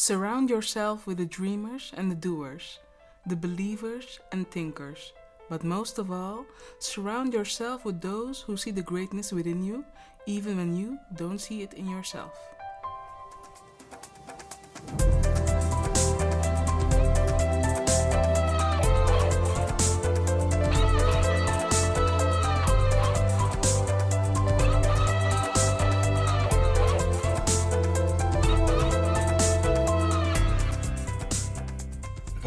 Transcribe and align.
Surround 0.00 0.48
yourself 0.48 1.08
with 1.08 1.18
the 1.18 1.26
dreamers 1.26 1.90
and 1.96 2.08
the 2.08 2.14
doers, 2.14 2.78
the 3.26 3.34
believers 3.34 4.20
and 4.30 4.48
thinkers. 4.48 5.12
But 5.50 5.64
most 5.64 5.98
of 5.98 6.12
all, 6.12 6.46
surround 6.78 7.34
yourself 7.34 7.84
with 7.84 8.00
those 8.00 8.40
who 8.42 8.56
see 8.56 8.70
the 8.70 8.80
greatness 8.80 9.32
within 9.32 9.60
you, 9.60 9.84
even 10.24 10.56
when 10.56 10.76
you 10.76 11.00
don't 11.16 11.40
see 11.40 11.62
it 11.62 11.74
in 11.74 11.90
yourself. 11.90 12.38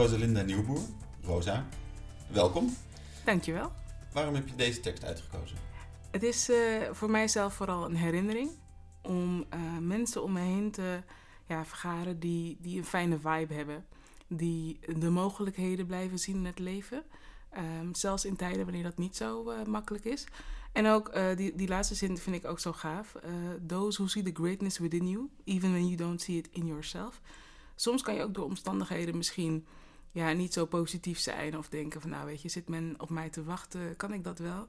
Rosalinda 0.02 0.42
Nieuwboer, 0.42 0.82
Rosa, 1.24 1.68
welkom. 2.28 2.76
Dankjewel. 3.26 3.72
Waarom 4.14 4.36
heb 4.36 4.48
je 4.48 4.56
deze 4.56 4.80
tekst 4.80 5.04
uitgekozen? 5.04 5.58
Het 6.12 6.24
is 6.24 6.50
uh, 6.50 6.58
voor 6.92 7.10
mijzelf 7.10 7.54
vooral 7.54 7.86
een 7.86 7.96
herinnering 7.96 8.50
om 9.02 9.40
uh, 9.54 9.78
mensen 9.80 10.24
om 10.24 10.32
me 10.32 10.40
heen 10.40 10.72
te 10.72 11.02
ja, 11.48 11.66
vergaren 11.66 12.20
die, 12.20 12.58
die 12.62 12.78
een 12.78 12.86
fijne 12.86 13.20
vibe 13.20 13.54
hebben. 13.54 13.86
Die 14.28 14.80
de 14.98 15.10
mogelijkheden 15.10 15.86
blijven 15.86 16.20
zien 16.20 16.36
in 16.36 16.46
het 16.46 16.60
leven. 16.60 17.04
Um, 17.58 17.96
zelfs 17.96 18.26
in 18.26 18.36
tijden 18.36 18.64
wanneer 18.64 18.84
dat 18.84 18.98
niet 18.98 19.16
zo 19.16 19.52
uh, 19.52 19.64
makkelijk 19.64 20.06
is. 20.06 20.26
En 20.72 20.88
ook 20.88 21.14
die, 21.36 21.56
die 21.56 21.68
laatste 21.68 21.96
zin 21.96 22.18
vind 22.18 22.36
ik 22.36 22.46
ook 22.46 22.60
zo 22.60 22.74
gaaf. 22.74 23.16
Those 23.68 23.98
who 23.98 24.08
see 24.08 24.24
the 24.24 24.42
greatness 24.42 24.78
within 24.78 25.08
you, 25.08 25.30
even 25.44 25.72
when 25.72 25.86
you 25.86 25.96
don't 25.96 26.22
see 26.22 26.38
it 26.38 26.50
in 26.52 26.66
yourself. 26.66 27.22
Soms 27.76 28.02
kan 28.02 28.14
je 28.14 28.24
ook 28.24 28.34
door 28.34 28.46
omstandigheden 28.46 29.18
misschien 29.18 29.66
ja, 30.12 30.32
niet 30.32 30.54
zo 30.54 30.66
positief 30.66 31.20
zijn 31.20 31.58
of 31.58 31.70
denken 31.70 32.02
van 32.02 32.10
nou 32.10 32.26
weet 32.26 32.42
je, 32.42 32.50
zit 32.50 32.70
men 32.70 32.96
op 32.98 33.10
mij 33.10 33.30
te 33.30 33.44
wachten, 33.44 33.96
kan 33.96 34.14
ik 34.14 34.24
dat 34.24 34.40
wel? 34.40 34.68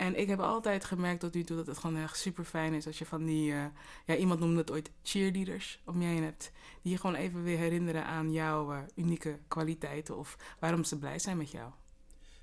En 0.00 0.18
ik 0.18 0.28
heb 0.28 0.40
altijd 0.40 0.84
gemerkt 0.84 1.20
tot 1.20 1.34
nu 1.34 1.44
toe 1.44 1.56
dat 1.56 1.66
het 1.66 1.78
gewoon 1.78 1.96
echt 1.96 2.18
super 2.18 2.44
fijn 2.44 2.74
is 2.74 2.86
als 2.86 2.98
je 2.98 3.06
van 3.06 3.24
die, 3.24 3.52
uh, 3.52 3.64
ja, 4.06 4.16
iemand 4.16 4.40
noemde 4.40 4.58
het 4.58 4.70
ooit 4.70 4.90
cheerleaders 5.02 5.80
om 5.84 6.00
je 6.00 6.06
heen 6.06 6.22
hebt, 6.22 6.52
die 6.82 6.92
je 6.92 6.98
gewoon 6.98 7.16
even 7.16 7.42
weer 7.42 7.58
herinneren 7.58 8.04
aan 8.04 8.32
jouw 8.32 8.72
uh, 8.72 8.78
unieke 8.94 9.38
kwaliteiten 9.48 10.16
of 10.16 10.36
waarom 10.58 10.84
ze 10.84 10.98
blij 10.98 11.18
zijn 11.18 11.36
met 11.36 11.50
jou. 11.50 11.70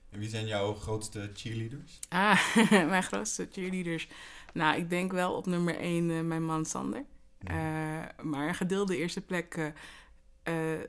En 0.09 0.19
wie 0.19 0.29
zijn 0.29 0.45
jouw 0.47 0.73
grootste 0.73 1.29
cheerleaders? 1.33 1.99
Ah, 2.09 2.55
mijn 2.69 3.03
grootste 3.03 3.47
cheerleaders. 3.51 4.07
Nou, 4.53 4.77
ik 4.77 4.89
denk 4.89 5.11
wel 5.11 5.33
op 5.33 5.45
nummer 5.45 5.77
één 5.77 6.09
uh, 6.09 6.21
mijn 6.21 6.45
man 6.45 6.65
Sander. 6.65 7.05
Ja. 7.39 8.11
maar 8.21 8.47
een 8.47 8.55
gedeelde 8.55 8.97
eerste 8.97 9.21
plek 9.21 9.73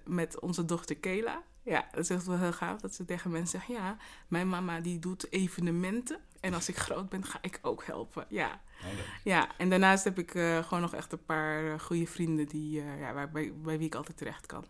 met 0.05 0.40
onze 0.40 0.64
dochter 0.64 0.96
Kela. 0.96 1.42
Ja, 1.69 1.88
dat 1.91 2.00
is 2.00 2.11
echt 2.11 2.27
wel 2.27 2.38
heel 2.38 2.52
gaaf 2.52 2.80
dat 2.80 2.94
ze 2.94 3.05
tegen 3.05 3.30
mensen 3.30 3.58
zeggen: 3.58 3.74
Ja, 3.74 3.97
mijn 4.28 4.48
mama 4.48 4.80
die 4.80 4.98
doet 4.98 5.33
evenementen. 5.33 6.20
En 6.41 6.55
als 6.55 6.69
ik 6.69 6.77
groot 6.77 7.08
ben, 7.08 7.24
ga 7.24 7.38
ik 7.42 7.58
ook 7.62 7.84
helpen. 7.84 8.27
Ja, 8.28 8.61
oh, 8.83 8.88
ja. 9.24 9.56
en 9.56 9.70
daarnaast 9.70 10.05
heb 10.05 10.19
ik 10.19 10.34
uh, 10.34 10.62
gewoon 10.62 10.80
nog 10.80 10.94
echt 10.94 11.12
een 11.12 11.24
paar 11.24 11.64
uh, 11.64 11.78
goede 11.78 12.06
vrienden 12.06 12.46
die, 12.46 12.80
uh, 12.80 13.00
ja, 13.00 13.12
waar, 13.12 13.30
bij, 13.30 13.52
bij 13.55 13.78
wie 13.78 13.86
ik 13.86 13.94
altijd 13.94 14.16
terecht 14.16 14.46
kan. 14.46 14.64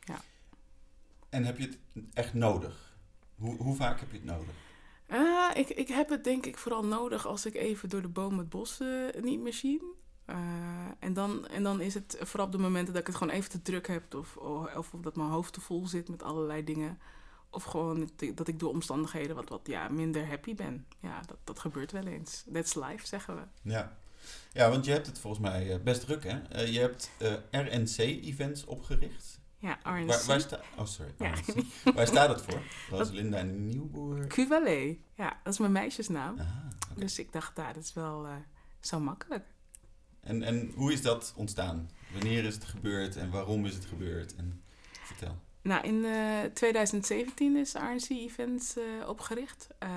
Ja. 0.00 0.20
En 1.28 1.44
heb 1.44 1.58
je 1.58 1.66
het 1.66 1.78
echt 2.14 2.34
nodig? 2.34 2.96
Hoe, 3.34 3.56
hoe 3.56 3.76
vaak 3.76 4.00
heb 4.00 4.10
je 4.10 4.16
het 4.16 4.26
nodig? 4.26 4.54
ik, 5.54 5.68
ik 5.68 5.88
heb 5.88 6.08
het 6.08 6.24
denk 6.24 6.46
ik 6.46 6.58
vooral 6.58 6.84
nodig 6.84 7.26
als 7.26 7.46
ik 7.46 7.54
even 7.54 7.88
door 7.88 8.02
de 8.02 8.08
boom 8.08 8.38
het 8.38 8.48
bos 8.48 8.80
niet 9.20 9.40
meer 9.40 9.52
zie. 9.52 9.82
Uh, 10.30 10.36
en, 10.98 11.12
dan, 11.12 11.48
en 11.48 11.62
dan 11.62 11.80
is 11.80 11.94
het 11.94 12.16
vooral 12.20 12.46
op 12.46 12.52
de 12.52 12.58
momenten 12.58 12.92
dat 12.92 13.00
ik 13.00 13.06
het 13.06 13.16
gewoon 13.16 13.32
even 13.32 13.50
te 13.50 13.62
druk 13.62 13.86
heb. 13.86 14.14
Of, 14.14 14.36
of, 14.36 14.92
of 14.92 15.00
dat 15.00 15.16
mijn 15.16 15.28
hoofd 15.28 15.52
te 15.52 15.60
vol 15.60 15.86
zit 15.86 16.08
met 16.08 16.22
allerlei 16.22 16.64
dingen. 16.64 16.98
Of 17.50 17.64
gewoon 17.64 18.10
dat 18.34 18.48
ik 18.48 18.58
door 18.58 18.70
omstandigheden 18.70 19.36
wat, 19.36 19.48
wat 19.48 19.60
ja, 19.64 19.88
minder 19.88 20.26
happy 20.26 20.54
ben. 20.54 20.86
Ja, 21.00 21.20
dat, 21.26 21.36
dat 21.44 21.58
gebeurt 21.58 21.92
wel 21.92 22.06
eens. 22.06 22.44
That's 22.52 22.74
life, 22.74 23.06
zeggen 23.06 23.34
we. 23.34 23.70
Ja. 23.70 23.96
ja, 24.52 24.70
want 24.70 24.84
je 24.84 24.92
hebt 24.92 25.06
het 25.06 25.18
volgens 25.18 25.42
mij 25.42 25.72
eh, 25.72 25.80
best 25.80 26.00
druk, 26.00 26.24
hè? 26.24 26.38
Uh, 26.52 26.72
je 26.72 26.80
hebt 26.80 27.10
uh, 27.18 27.32
RNC-events 27.50 28.64
opgericht. 28.64 29.40
Ja, 29.58 29.78
RNC. 29.82 30.06
Waar, 30.06 30.24
waar 30.26 30.40
sta 30.40 30.60
oh, 30.76 30.86
sorry. 30.86 31.12
Ja. 31.18 31.34
waar 31.94 32.06
staat 32.06 32.28
het 32.28 32.42
voor? 32.42 32.62
Rosalinda 32.90 33.42
Nieuwboer. 33.42 34.26
Cuvalet. 34.26 34.96
Ja, 35.14 35.40
dat 35.44 35.52
is 35.52 35.58
mijn 35.58 35.72
meisjesnaam. 35.72 36.38
Ah, 36.38 36.46
okay. 36.90 37.02
Dus 37.02 37.18
ik 37.18 37.32
dacht, 37.32 37.56
daar, 37.56 37.74
dat 37.74 37.82
is 37.82 37.92
wel 37.92 38.26
zo 38.80 39.00
makkelijk. 39.00 39.44
En, 40.30 40.42
en 40.42 40.72
hoe 40.74 40.92
is 40.92 41.02
dat 41.02 41.32
ontstaan? 41.36 41.90
Wanneer 42.12 42.44
is 42.44 42.54
het 42.54 42.64
gebeurd 42.64 43.16
en 43.16 43.30
waarom 43.30 43.66
is 43.66 43.74
het 43.74 43.84
gebeurd? 43.84 44.36
En 44.36 44.62
vertel. 44.90 45.36
Nou, 45.62 45.84
in 45.84 45.94
uh, 45.94 46.42
2017 46.54 47.56
is 47.56 47.72
RNC 47.72 48.08
Events 48.08 48.76
uh, 48.76 49.08
opgericht. 49.08 49.68
Uh, 49.82 49.90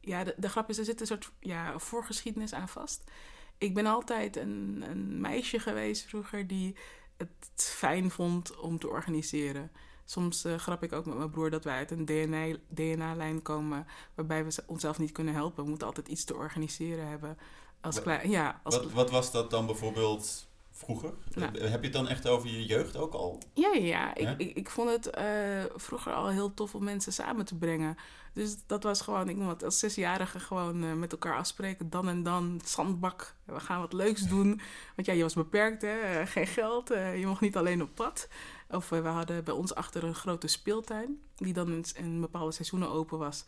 ja, 0.00 0.24
de, 0.36 0.48
grap 0.48 0.68
is, 0.68 0.78
er 0.78 0.84
zit 0.84 1.00
een 1.00 1.06
soort 1.06 1.30
ja, 1.38 1.78
voorgeschiedenis 1.78 2.52
aan 2.52 2.68
vast. 2.68 3.10
Ik 3.58 3.74
ben 3.74 3.86
altijd 3.86 4.36
een, 4.36 4.84
een 4.88 5.20
meisje 5.20 5.58
geweest 5.58 6.04
vroeger 6.04 6.46
die 6.46 6.76
het 7.16 7.28
fijn 7.54 8.10
vond 8.10 8.56
om 8.56 8.78
te 8.78 8.88
organiseren. 8.88 9.70
Soms 10.04 10.44
grap 10.56 10.82
ik 10.82 10.92
ook 10.92 11.06
met 11.06 11.16
mijn 11.16 11.30
broer 11.30 11.50
dat 11.50 11.64
wij 11.64 11.76
uit 11.76 11.90
een 11.90 12.04
DNA-lijn 12.04 13.36
DNA 13.36 13.40
komen 13.42 13.86
waarbij 14.14 14.44
we 14.44 14.62
onszelf 14.66 14.98
niet 14.98 15.12
kunnen 15.12 15.34
helpen. 15.34 15.62
We 15.62 15.68
moeten 15.68 15.86
altijd 15.86 16.08
iets 16.08 16.24
te 16.24 16.34
organiseren 16.34 17.08
hebben. 17.08 17.36
Als 17.80 18.02
klein, 18.02 18.30
ja, 18.30 18.60
als 18.62 18.76
wat, 18.76 18.92
wat 18.92 19.10
was 19.10 19.32
dat 19.32 19.50
dan 19.50 19.66
bijvoorbeeld 19.66 20.48
vroeger? 20.70 21.12
Nou. 21.34 21.58
Heb 21.58 21.80
je 21.80 21.86
het 21.86 21.92
dan 21.92 22.08
echt 22.08 22.28
over 22.28 22.48
je 22.48 22.66
jeugd 22.66 22.96
ook 22.96 23.14
al? 23.14 23.38
Ja, 23.54 23.72
ja. 23.72 23.80
ja? 23.80 24.14
Ik, 24.14 24.38
ik, 24.38 24.56
ik, 24.56 24.70
vond 24.70 24.90
het 24.90 25.18
uh, 25.18 25.64
vroeger 25.76 26.12
al 26.12 26.28
heel 26.28 26.54
tof 26.54 26.74
om 26.74 26.84
mensen 26.84 27.12
samen 27.12 27.44
te 27.44 27.54
brengen. 27.54 27.96
Dus 28.32 28.56
dat 28.66 28.82
was 28.82 29.00
gewoon, 29.00 29.28
ik 29.28 29.36
noem 29.36 29.48
het 29.48 29.64
als 29.64 29.78
zesjarige 29.78 30.40
gewoon 30.40 30.84
uh, 30.84 30.92
met 30.92 31.12
elkaar 31.12 31.36
afspreken. 31.36 31.90
Dan 31.90 32.08
en 32.08 32.22
dan, 32.22 32.60
zandbak, 32.64 33.34
we 33.44 33.60
gaan 33.60 33.80
wat 33.80 33.92
leuks 33.92 34.22
doen. 34.34 34.60
Want 34.96 35.08
ja, 35.08 35.12
je 35.12 35.22
was 35.22 35.34
beperkt, 35.34 35.82
hè? 35.82 36.26
geen 36.26 36.46
geld. 36.46 36.88
je 36.88 37.24
mocht 37.26 37.40
niet 37.40 37.56
alleen 37.56 37.82
op 37.82 37.94
pad. 37.94 38.28
Of 38.70 38.88
we 38.88 38.96
hadden 38.96 39.44
bij 39.44 39.54
ons 39.54 39.74
achter 39.74 40.04
een 40.04 40.14
grote 40.14 40.46
speeltuin. 40.46 41.20
Die 41.36 41.52
dan 41.52 41.72
in, 41.72 41.84
in 41.94 42.20
bepaalde 42.20 42.52
seizoenen 42.52 42.90
open 42.90 43.18
was. 43.18 43.44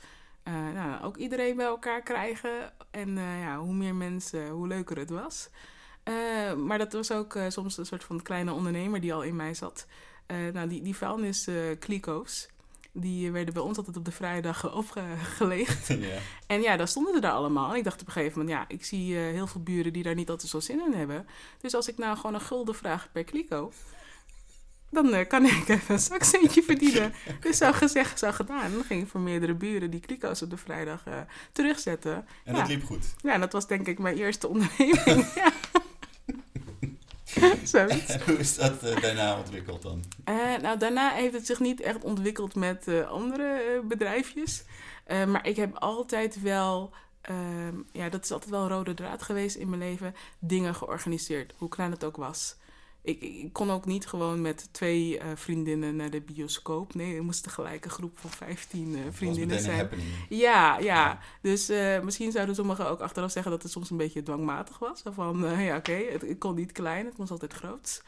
Uh, 0.48 0.72
nou, 0.74 1.02
ook 1.02 1.16
iedereen 1.16 1.56
bij 1.56 1.66
elkaar 1.66 2.02
krijgen. 2.02 2.72
En 2.90 3.08
uh, 3.08 3.40
ja, 3.40 3.58
hoe 3.58 3.74
meer 3.74 3.94
mensen, 3.94 4.48
hoe 4.48 4.66
leuker 4.66 4.98
het 4.98 5.10
was. 5.10 5.48
Uh, 6.08 6.54
maar 6.54 6.78
dat 6.78 6.92
was 6.92 7.10
ook 7.10 7.38
soms 7.48 7.76
een 7.76 7.86
soort 7.86 8.04
van 8.04 8.22
kleine 8.22 8.52
ondernemer 8.52 9.00
die 9.00 9.14
al 9.14 9.22
in 9.22 9.36
mij 9.36 9.54
zat. 9.54 9.86
nou, 10.52 10.68
die, 10.68 10.82
die 10.82 10.96
vuilniskliko's, 10.96 12.48
die 12.92 13.30
werden 13.30 13.54
bij 13.54 13.62
ons 13.62 13.78
altijd 13.78 13.96
op 13.96 14.04
de 14.04 14.12
vrijdag 14.12 14.72
opgelegd. 14.82 15.86
Ja. 15.86 16.18
En 16.46 16.60
ja, 16.60 16.76
daar 16.76 16.88
stonden 16.88 17.14
ze 17.14 17.20
daar 17.20 17.32
allemaal. 17.32 17.70
En 17.70 17.76
ik 17.76 17.84
dacht 17.84 18.00
op 18.00 18.06
een 18.06 18.12
gegeven 18.12 18.38
moment, 18.38 18.58
ja, 18.58 18.64
ik 18.68 18.84
zie 18.84 19.14
heel 19.14 19.46
veel 19.46 19.62
buren 19.62 19.92
die 19.92 20.02
daar 20.02 20.14
niet 20.14 20.30
altijd 20.30 20.50
zo 20.50 20.60
zin 20.60 20.84
in 20.86 20.92
hebben. 20.92 21.26
Dus 21.60 21.74
als 21.74 21.88
ik 21.88 21.98
nou 21.98 22.16
gewoon 22.16 22.34
een 22.34 22.40
gulden 22.40 22.74
vraag 22.74 23.08
per 23.12 23.24
kliko 23.24 23.72
dan 24.92 25.14
uh, 25.14 25.26
kan 25.28 25.44
ik 25.44 25.68
even 25.68 25.94
een 25.94 26.00
zakcentje 26.00 26.62
verdienen. 26.62 27.12
dus 27.40 27.56
zo 27.56 27.72
gezegd, 27.72 28.18
zo 28.18 28.32
gedaan. 28.32 28.72
Dan 28.72 28.84
ging 28.84 29.02
ik 29.02 29.08
voor 29.08 29.20
meerdere 29.20 29.54
buren 29.54 29.90
die 29.90 30.00
kliko's 30.00 30.42
op 30.42 30.50
de 30.50 30.56
vrijdag 30.56 31.06
uh, 31.08 31.14
terugzetten. 31.52 32.14
En 32.44 32.54
ja. 32.54 32.60
dat 32.60 32.68
liep 32.68 32.84
goed? 32.84 33.14
Ja, 33.22 33.38
dat 33.38 33.52
was 33.52 33.66
denk 33.66 33.86
ik 33.86 33.98
mijn 33.98 34.16
eerste 34.16 34.48
onderneming. 34.48 35.32
ja. 35.34 35.52
En 37.72 38.20
hoe 38.24 38.38
is 38.38 38.54
dat 38.56 38.84
uh, 38.84 39.00
daarna 39.00 39.38
ontwikkeld 39.38 39.82
dan? 39.82 40.04
nou, 40.62 40.78
daarna 40.78 41.10
heeft 41.10 41.34
het 41.34 41.46
zich 41.46 41.60
niet 41.60 41.80
echt 41.80 42.04
ontwikkeld 42.04 42.54
met 42.54 42.88
andere 43.08 43.80
bedrijfjes. 43.84 44.64
maar 45.06 45.46
ik 45.46 45.56
heb 45.56 45.76
altijd 45.76 46.40
wel... 46.40 46.92
Ehm, 47.20 47.76
ja, 47.92 48.08
dat 48.08 48.24
is 48.24 48.32
altijd 48.32 48.50
wel 48.50 48.62
een 48.62 48.68
rode 48.68 48.94
draad 48.94 49.22
geweest 49.22 49.56
in 49.56 49.68
mijn 49.68 49.80
leven. 49.80 50.14
Dingen 50.38 50.74
georganiseerd, 50.74 51.54
hoe 51.56 51.68
klein 51.68 51.90
het 51.90 52.04
ook 52.04 52.16
was 52.16 52.56
ik, 53.02 53.20
ik, 53.20 53.52
kon 53.52 53.70
ook 53.70 53.86
niet 53.86 54.06
gewoon 54.06 54.40
met 54.40 54.68
twee 54.72 55.18
uh, 55.18 55.24
vriendinnen 55.34 55.96
naar 55.96 56.10
de 56.10 56.20
bioscoop. 56.20 56.94
Nee, 56.94 57.16
er 57.16 57.24
moest 57.24 57.42
tegelijk 57.42 57.84
een 57.84 57.90
groep 57.90 58.18
van 58.18 58.30
15 58.30 58.88
uh, 58.88 59.00
vriendinnen 59.10 59.60
zijn. 59.60 59.88
Ja, 60.28 60.78
ja, 60.78 61.18
Dus 61.40 61.70
uh, 61.70 62.00
misschien 62.00 62.32
zouden 62.32 62.54
sommigen 62.54 62.88
ook 62.88 63.00
achteraf 63.00 63.30
zeggen 63.30 63.52
dat 63.52 63.62
het 63.62 63.72
soms 63.72 63.90
een 63.90 63.96
beetje 63.96 64.22
dwangmatig 64.22 64.78
was. 64.78 65.02
Van 65.04 65.38
ja, 65.38 65.76
oké, 65.76 65.90
okay, 65.90 66.12
het, 66.12 66.22
het, 66.22 66.38
kon 66.38 66.54
niet 66.54 66.72
klein, 66.72 67.06
het 67.06 67.18
moest 67.18 67.30
altijd 67.30 67.52
groot. 67.52 68.02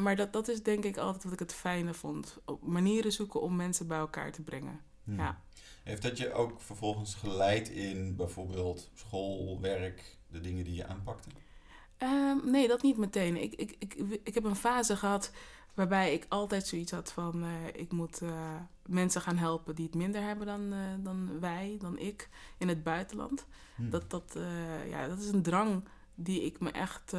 maar 0.00 0.16
dat, 0.16 0.32
dat 0.32 0.48
is 0.48 0.62
denk 0.62 0.84
ik 0.84 0.96
altijd 0.96 1.24
wat 1.24 1.32
ik 1.32 1.38
het 1.38 1.54
fijne 1.54 1.94
vond. 1.94 2.38
Op 2.44 2.66
manieren 2.66 3.12
zoeken 3.12 3.40
om 3.40 3.56
mensen 3.56 3.86
bij 3.86 3.98
elkaar 3.98 4.32
te 4.32 4.42
brengen. 4.42 4.80
Hmm. 5.04 5.18
Ja. 5.18 5.40
Heeft 5.84 6.02
dat 6.02 6.18
je 6.18 6.32
ook 6.32 6.60
vervolgens 6.60 7.14
geleid 7.14 7.68
in 7.68 8.16
bijvoorbeeld 8.16 8.90
school, 8.94 9.60
werk, 9.60 10.16
de 10.28 10.40
dingen 10.40 10.64
die 10.64 10.74
je 10.74 10.86
aanpakte? 10.86 11.28
Um, 12.02 12.50
nee, 12.50 12.68
dat 12.68 12.82
niet 12.82 12.96
meteen. 12.96 13.42
Ik, 13.42 13.54
ik, 13.54 13.74
ik, 13.78 13.94
ik 14.24 14.34
heb 14.34 14.44
een 14.44 14.56
fase 14.56 14.96
gehad 14.96 15.32
waarbij 15.74 16.12
ik 16.14 16.26
altijd 16.28 16.66
zoiets 16.66 16.92
had 16.92 17.12
van... 17.12 17.44
Uh, 17.44 17.50
ik 17.72 17.92
moet 17.92 18.22
uh, 18.22 18.30
mensen 18.86 19.20
gaan 19.20 19.36
helpen 19.36 19.74
die 19.74 19.84
het 19.86 19.94
minder 19.94 20.22
hebben 20.22 20.46
dan, 20.46 20.72
uh, 20.72 20.78
dan 20.98 21.40
wij, 21.40 21.76
dan 21.80 21.98
ik, 21.98 22.28
in 22.58 22.68
het 22.68 22.82
buitenland. 22.82 23.46
Hmm. 23.76 23.90
Dat, 23.90 24.10
dat, 24.10 24.36
ja, 24.88 25.08
dat 25.08 25.18
is 25.18 25.28
een 25.28 25.42
drang 25.42 25.84
die 26.14 26.42
ik 26.44 26.60
me 26.60 26.70
echt 26.70 27.14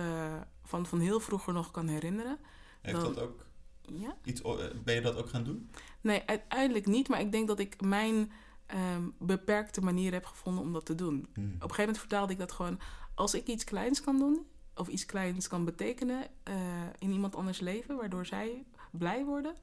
van, 0.64 0.86
van 0.86 1.00
heel 1.00 1.20
vroeger 1.20 1.54
nog 1.54 1.72
kan 1.72 1.88
herinneren. 1.88 2.38
Heeft 2.82 3.02
Dan- 3.02 3.14
dat 3.14 3.24
ook 3.24 3.46
Ja? 3.82 4.16
iets, 4.24 4.42
eh, 4.42 4.56
ben 4.84 4.96
je 4.96 5.02
dat 5.02 5.16
ook 5.16 5.30
gaan 5.30 5.44
doen? 5.44 5.70
Nee, 6.02 6.24
uiteindelijk 6.26 6.86
niet. 6.86 7.08
Maar 7.10 7.20
ik 7.20 7.32
denk 7.32 7.48
dat 7.48 7.60
ik 7.60 7.82
mijn 7.82 8.32
ehm, 8.66 9.10
beperkte 9.20 9.82
manier 9.82 10.12
heb 10.14 10.26
gevonden 10.26 10.64
om 10.64 10.74
dat 10.74 10.86
te 10.86 10.96
doen. 10.96 11.28
Hmm. 11.34 11.46
Op 11.46 11.52
een 11.52 11.60
gegeven 11.60 11.78
moment 11.80 11.98
vertaalde 12.00 12.34
ik 12.34 12.40
dat 12.40 12.52
gewoon... 12.52 12.80
als 13.16 13.34
ik 13.34 13.48
iets 13.48 13.64
kleins 13.64 14.02
kan 14.02 14.18
doen... 14.18 14.46
of 14.82 14.88
iets 14.88 15.06
kleins 15.06 15.48
kan 15.48 15.66
betekenen 15.66 16.28
eh, 16.44 16.56
in 17.00 17.12
iemand 17.12 17.36
anders 17.36 17.60
leven... 17.60 17.96
waardoor 17.96 18.26
zij 18.26 18.64
blij 18.92 19.26
worden... 19.26 19.56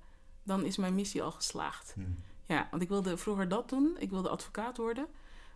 dan 0.43 0.65
is 0.65 0.77
mijn 0.77 0.95
missie 0.95 1.23
al 1.23 1.33
geslaagd. 1.33 1.93
Hmm. 1.95 2.17
Ja, 2.47 2.69
want 2.71 2.83
ik 2.83 2.89
wilde 2.89 3.17
vroeger 3.17 3.49
dat 3.49 3.69
doen. 3.69 3.97
Ik 3.99 4.11
wilde 4.11 4.29
advocaat 4.29 4.77
worden. 4.77 5.07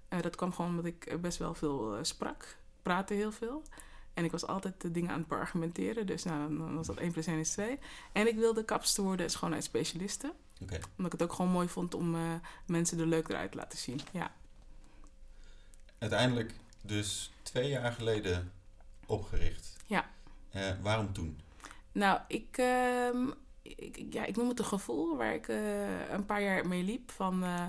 Eh, 0.09 0.23
dat 0.23 0.37
kwam 0.37 0.53
gewoon 0.53 0.70
omdat 0.70 0.85
ik 0.85 1.05
eh, 1.05 1.19
best 1.19 1.38
wel 1.38 1.55
veel 1.55 1.99
sprak. 2.03 2.56
Praatte 2.82 3.14
heel 3.14 3.32
veel. 3.32 3.62
En 4.14 4.25
ik 4.25 4.31
was 4.31 4.47
altijd 4.47 4.81
de 4.81 4.91
dingen 4.91 5.11
aan 5.11 5.19
het 5.19 5.29
beargumenteren. 5.29 6.06
Dus 6.06 6.23
nou, 6.23 6.56
dan 6.59 6.75
was 6.75 6.87
dat 6.87 6.97
1 6.97 7.12
plus 7.12 7.26
1 7.26 7.38
is 7.38 7.50
2. 7.50 7.79
En 8.12 8.26
ik 8.26 8.37
wilde 8.37 8.64
kapster 8.64 9.03
worden 9.03 9.26
en 9.26 9.32
schoonheidsspecialiste. 9.32 10.32
Oké. 10.62 10.79
Omdat 10.97 11.12
ik 11.12 11.20
het 11.20 11.23
ook 11.23 11.37
gewoon 11.37 11.50
mooi 11.50 11.69
vond 11.69 11.94
om 11.94 12.17
mensen 12.67 13.00
er 13.00 13.06
leuk 13.06 13.29
eruit 13.29 13.50
te 13.50 13.56
laten 13.56 13.79
zien. 13.79 14.00
Ja. 14.12 14.32
Uiteindelijk 15.99 16.55
dus 16.81 17.32
twee 17.43 17.69
jaar 17.69 17.93
geleden 17.93 18.53
opgericht. 19.12 19.76
Ja. 19.87 20.11
Eh, 20.50 20.70
waarom 20.82 21.12
toen? 21.12 21.41
Nou, 21.93 22.20
ik, 22.29 22.56
ehm, 22.59 23.31
ik, 23.62 24.06
ja, 24.11 24.25
ik 24.25 24.37
noem 24.37 24.49
het 24.49 24.59
een 24.59 24.64
gevoel 24.64 25.17
waar 25.17 25.35
ik 25.35 25.49
eh, 25.49 26.11
een 26.11 26.26
paar 26.26 26.43
jaar 26.43 26.69
mee 26.69 26.82
liep. 26.82 27.11
Van 27.11 27.44
eh, 27.44 27.64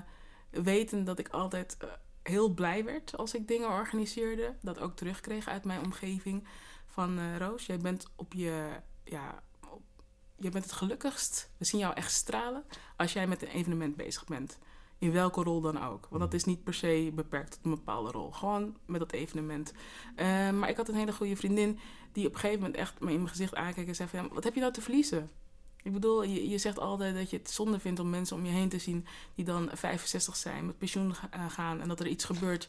weten 0.50 1.04
dat 1.04 1.18
ik 1.18 1.28
altijd 1.28 1.76
heel 2.22 2.48
blij 2.48 2.84
werd 2.84 3.16
als 3.16 3.34
ik 3.34 3.48
dingen 3.48 3.68
organiseerde. 3.68 4.54
Dat 4.60 4.78
ook 4.78 4.96
terugkreeg 4.96 5.48
uit 5.48 5.64
mijn 5.64 5.84
omgeving. 5.84 6.46
Van 6.86 7.36
Roos, 7.36 7.66
jij 7.66 7.78
bent 7.78 8.06
op 8.16 8.32
je... 8.32 8.68
Ja, 9.04 9.42
op, 9.70 9.82
jij 10.36 10.50
bent 10.50 10.64
het 10.64 10.72
gelukkigst. 10.72 11.50
We 11.56 11.64
zien 11.64 11.80
jou 11.80 11.94
echt 11.94 12.12
stralen 12.12 12.64
als 12.96 13.12
jij 13.12 13.26
met 13.26 13.42
een 13.42 13.48
evenement 13.48 13.96
bezig 13.96 14.24
bent. 14.24 14.58
In 15.04 15.12
welke 15.12 15.42
rol 15.42 15.60
dan 15.60 15.82
ook. 15.82 16.06
Want 16.10 16.22
dat 16.22 16.34
is 16.34 16.44
niet 16.44 16.64
per 16.64 16.74
se 16.74 17.12
beperkt 17.14 17.50
tot 17.50 17.64
een 17.64 17.70
bepaalde 17.70 18.10
rol. 18.10 18.30
Gewoon 18.30 18.76
met 18.86 19.00
dat 19.00 19.12
evenement. 19.12 19.72
Eh, 20.16 20.50
maar 20.50 20.68
ik 20.68 20.76
had 20.76 20.88
een 20.88 20.94
hele 20.94 21.12
goede 21.12 21.36
vriendin 21.36 21.78
die 22.12 22.26
op 22.26 22.34
een 22.34 22.40
gegeven 22.40 22.62
moment 22.62 22.78
echt 22.78 23.00
me 23.00 23.10
in 23.10 23.16
mijn 23.16 23.28
gezicht 23.28 23.54
aankeek 23.54 23.88
en 23.88 23.94
zei 23.94 24.08
van... 24.08 24.28
Wat 24.32 24.44
heb 24.44 24.54
je 24.54 24.60
nou 24.60 24.72
te 24.72 24.80
verliezen? 24.80 25.30
Ik 25.82 25.92
bedoel, 25.92 26.22
je, 26.22 26.48
je 26.48 26.58
zegt 26.58 26.78
altijd 26.78 27.14
dat 27.14 27.30
je 27.30 27.36
het 27.36 27.50
zonde 27.50 27.78
vindt 27.78 28.00
om 28.00 28.10
mensen 28.10 28.36
om 28.36 28.44
je 28.44 28.52
heen 28.52 28.68
te 28.68 28.78
zien... 28.78 29.06
die 29.34 29.44
dan 29.44 29.70
65 29.72 30.36
zijn, 30.36 30.66
met 30.66 30.78
pensioen 30.78 31.14
eh, 31.30 31.50
gaan 31.50 31.80
en 31.80 31.88
dat 31.88 32.00
er 32.00 32.06
iets 32.06 32.24
gebeurt. 32.24 32.68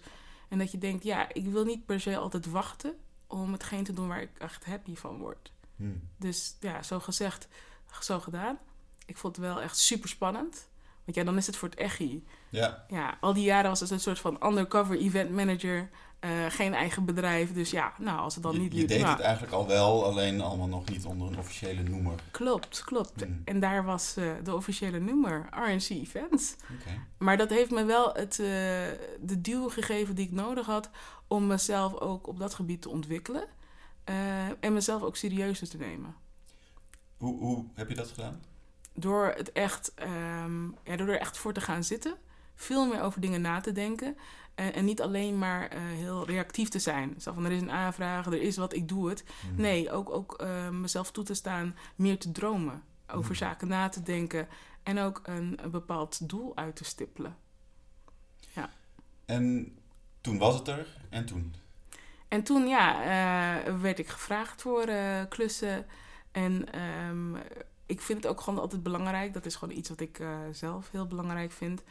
En 0.49 0.57
dat 0.57 0.71
je 0.71 0.77
denkt, 0.77 1.03
ja, 1.03 1.33
ik 1.33 1.45
wil 1.45 1.65
niet 1.65 1.85
per 1.85 1.99
se 1.99 2.17
altijd 2.17 2.45
wachten... 2.45 2.93
om 3.27 3.51
hetgeen 3.51 3.83
te 3.83 3.93
doen 3.93 4.07
waar 4.07 4.21
ik 4.21 4.37
echt 4.37 4.65
happy 4.65 4.95
van 4.95 5.17
word. 5.17 5.51
Hmm. 5.75 6.01
Dus 6.17 6.57
ja, 6.59 6.83
zo 6.83 6.99
gezegd, 6.99 7.47
zo 8.01 8.19
gedaan. 8.19 8.59
Ik 9.05 9.17
vond 9.17 9.35
het 9.35 9.45
wel 9.45 9.61
echt 9.61 9.77
super 9.77 10.09
spannend. 10.09 10.67
Want 11.05 11.17
ja, 11.17 11.23
dan 11.23 11.37
is 11.37 11.45
het 11.47 11.55
voor 11.55 11.69
het 11.69 11.77
echi. 11.77 12.25
Ja, 12.49 12.85
Ja, 12.89 13.17
al 13.21 13.33
die 13.33 13.43
jaren 13.43 13.69
was 13.69 13.79
het 13.79 13.89
een 13.89 13.99
soort 13.99 14.19
van 14.19 14.45
undercover 14.45 14.97
event 14.97 15.31
manager. 15.31 15.89
eh, 16.19 16.31
geen 16.49 16.73
eigen 16.73 17.05
bedrijf. 17.05 17.53
Dus 17.53 17.71
ja, 17.71 17.93
nou, 17.97 18.19
als 18.19 18.33
het 18.33 18.43
dan 18.43 18.53
je, 18.53 18.59
niet 18.59 18.71
je 18.71 18.77
liep. 18.79 18.87
deed 18.87 18.99
nou, 19.01 19.11
het 19.11 19.21
eigenlijk 19.21 19.53
al 19.53 19.67
wel, 19.67 20.05
alleen 20.05 20.41
allemaal 20.41 20.67
nog 20.67 20.89
niet 20.89 21.05
onder 21.05 21.27
een 21.27 21.37
officiële 21.37 21.83
noemer. 21.83 22.13
Klopt, 22.31 22.83
klopt. 22.83 23.23
Hmm. 23.23 23.41
En 23.45 23.59
daar 23.59 23.83
was 23.83 24.15
eh, 24.17 24.31
de 24.43 24.55
officiële 24.55 24.99
nummer, 24.99 25.47
RNC 25.51 25.89
Events. 25.89 26.55
Oké. 26.79 26.99
Maar 27.17 27.37
dat 27.37 27.49
heeft 27.49 27.71
me 27.71 27.83
wel 27.83 28.13
het, 28.13 28.39
eh, 28.39 28.45
de 29.21 29.41
duw 29.41 29.69
gegeven 29.69 30.15
die 30.15 30.25
ik 30.25 30.31
nodig 30.31 30.65
had 30.65 30.89
om 31.27 31.47
mezelf 31.47 31.93
ook 31.99 32.27
op 32.27 32.39
dat 32.39 32.53
gebied 32.53 32.81
te 32.81 32.89
ontwikkelen. 32.89 33.43
en 34.59 34.73
mezelf 34.73 35.01
ook 35.01 35.15
serieuzer 35.15 35.69
te 35.69 35.77
nemen. 35.77 36.15
Hoe, 37.17 37.39
hoe 37.39 37.65
heb 37.73 37.89
je 37.89 37.95
dat 37.95 38.07
gedaan? 38.07 38.41
Door, 38.95 39.33
het 39.37 39.51
echt, 39.51 39.93
ehm, 39.93 40.63
ja, 40.83 40.95
door 40.95 41.07
er 41.07 41.19
echt 41.19 41.37
voor 41.37 41.53
te 41.53 41.61
gaan 41.61 41.83
zitten. 41.83 42.15
Veel 42.55 42.87
meer 42.87 43.01
over 43.01 43.21
dingen 43.21 43.41
na 43.41 43.61
te 43.61 43.71
denken. 43.71 44.17
En, 44.55 44.73
en 44.73 44.85
niet 44.85 45.01
alleen 45.01 45.37
maar 45.37 45.67
eh, 45.69 45.79
heel 45.81 46.25
reactief 46.25 46.69
te 46.69 46.79
zijn. 46.79 47.15
Zo 47.21 47.33
van, 47.33 47.45
er 47.45 47.51
is 47.51 47.61
een 47.61 47.71
aanvraag, 47.71 48.25
er 48.25 48.41
is 48.41 48.57
wat, 48.57 48.73
ik 48.73 48.87
doe 48.87 49.09
het. 49.09 49.23
Hmm. 49.41 49.55
Nee, 49.55 49.91
ook, 49.91 50.09
ook 50.09 50.33
eh, 50.33 50.69
mezelf 50.69 51.11
toe 51.11 51.23
te 51.23 51.33
staan, 51.33 51.75
meer 51.95 52.17
te 52.19 52.31
dromen. 52.31 52.83
Over 53.07 53.29
Mm. 53.29 53.35
zaken 53.35 53.67
na 53.67 53.89
te 53.89 54.01
denken. 54.01 54.47
En 54.83 54.99
ook 54.99 55.21
een, 55.23 55.57
een 55.61 55.71
bepaald 55.71 56.29
doel 56.29 56.55
uit 56.57 56.75
te 56.75 56.83
stippelen. 56.83 57.37
En 59.25 59.77
toen 60.21 60.37
was 60.37 60.55
het 60.55 60.67
er, 60.67 60.87
en 61.09 61.25
toen? 61.25 61.55
En 62.27 62.43
toen, 62.43 62.67
ja, 62.67 63.01
eh, 63.03 63.79
werd 63.81 63.99
ik 63.99 64.07
gevraagd 64.07 64.61
voor 64.61 64.85
klussen. 65.29 65.85
En 66.31 66.71
ehm, 66.73 67.35
ik 67.85 68.01
vind 68.01 68.23
het 68.23 68.31
ook 68.31 68.41
gewoon 68.41 68.59
altijd 68.59 68.83
belangrijk. 68.83 69.33
Dat 69.33 69.45
is 69.45 69.55
gewoon 69.55 69.77
iets 69.77 69.89
wat 69.89 69.99
ik 69.99 70.19
eh, 70.19 70.37
zelf 70.51 70.91
heel 70.91 71.07
belangrijk 71.07 71.51
vind. 71.51 71.83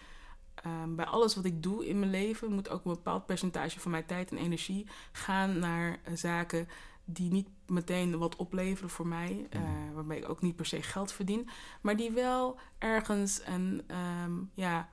Ehm, 0.55 0.94
bij 0.94 1.05
alles 1.05 1.35
wat 1.35 1.44
ik 1.44 1.62
doe 1.62 1.87
in 1.87 1.99
mijn 1.99 2.11
leven 2.11 2.52
moet 2.52 2.69
ook 2.70 2.85
een 2.85 2.93
bepaald 2.93 3.26
percentage 3.26 3.81
van 3.81 3.91
mijn 3.91 4.06
tijd 4.06 4.31
en 4.31 4.37
energie 4.38 4.87
gaan 5.12 5.58
naar 5.58 5.99
eh, 6.05 6.14
zaken 6.14 6.69
die 7.05 7.31
niet 7.32 7.49
meteen 7.67 8.19
wat 8.19 8.37
opleveren 8.37 8.91
voor 8.91 9.06
mij, 9.06 9.46
eh, 9.50 9.61
Mhm. 9.61 9.93
waarbij 9.94 10.17
ik 10.17 10.29
ook 10.29 10.41
niet 10.43 10.56
per 10.56 10.67
se 10.67 10.82
geld 10.82 11.12
verdien, 11.12 11.49
maar 11.81 11.96
die 11.96 12.11
wel 12.11 12.58
ergens 12.79 13.41
een 13.46 13.82
ehm, 13.87 14.32
ja, 14.55 14.88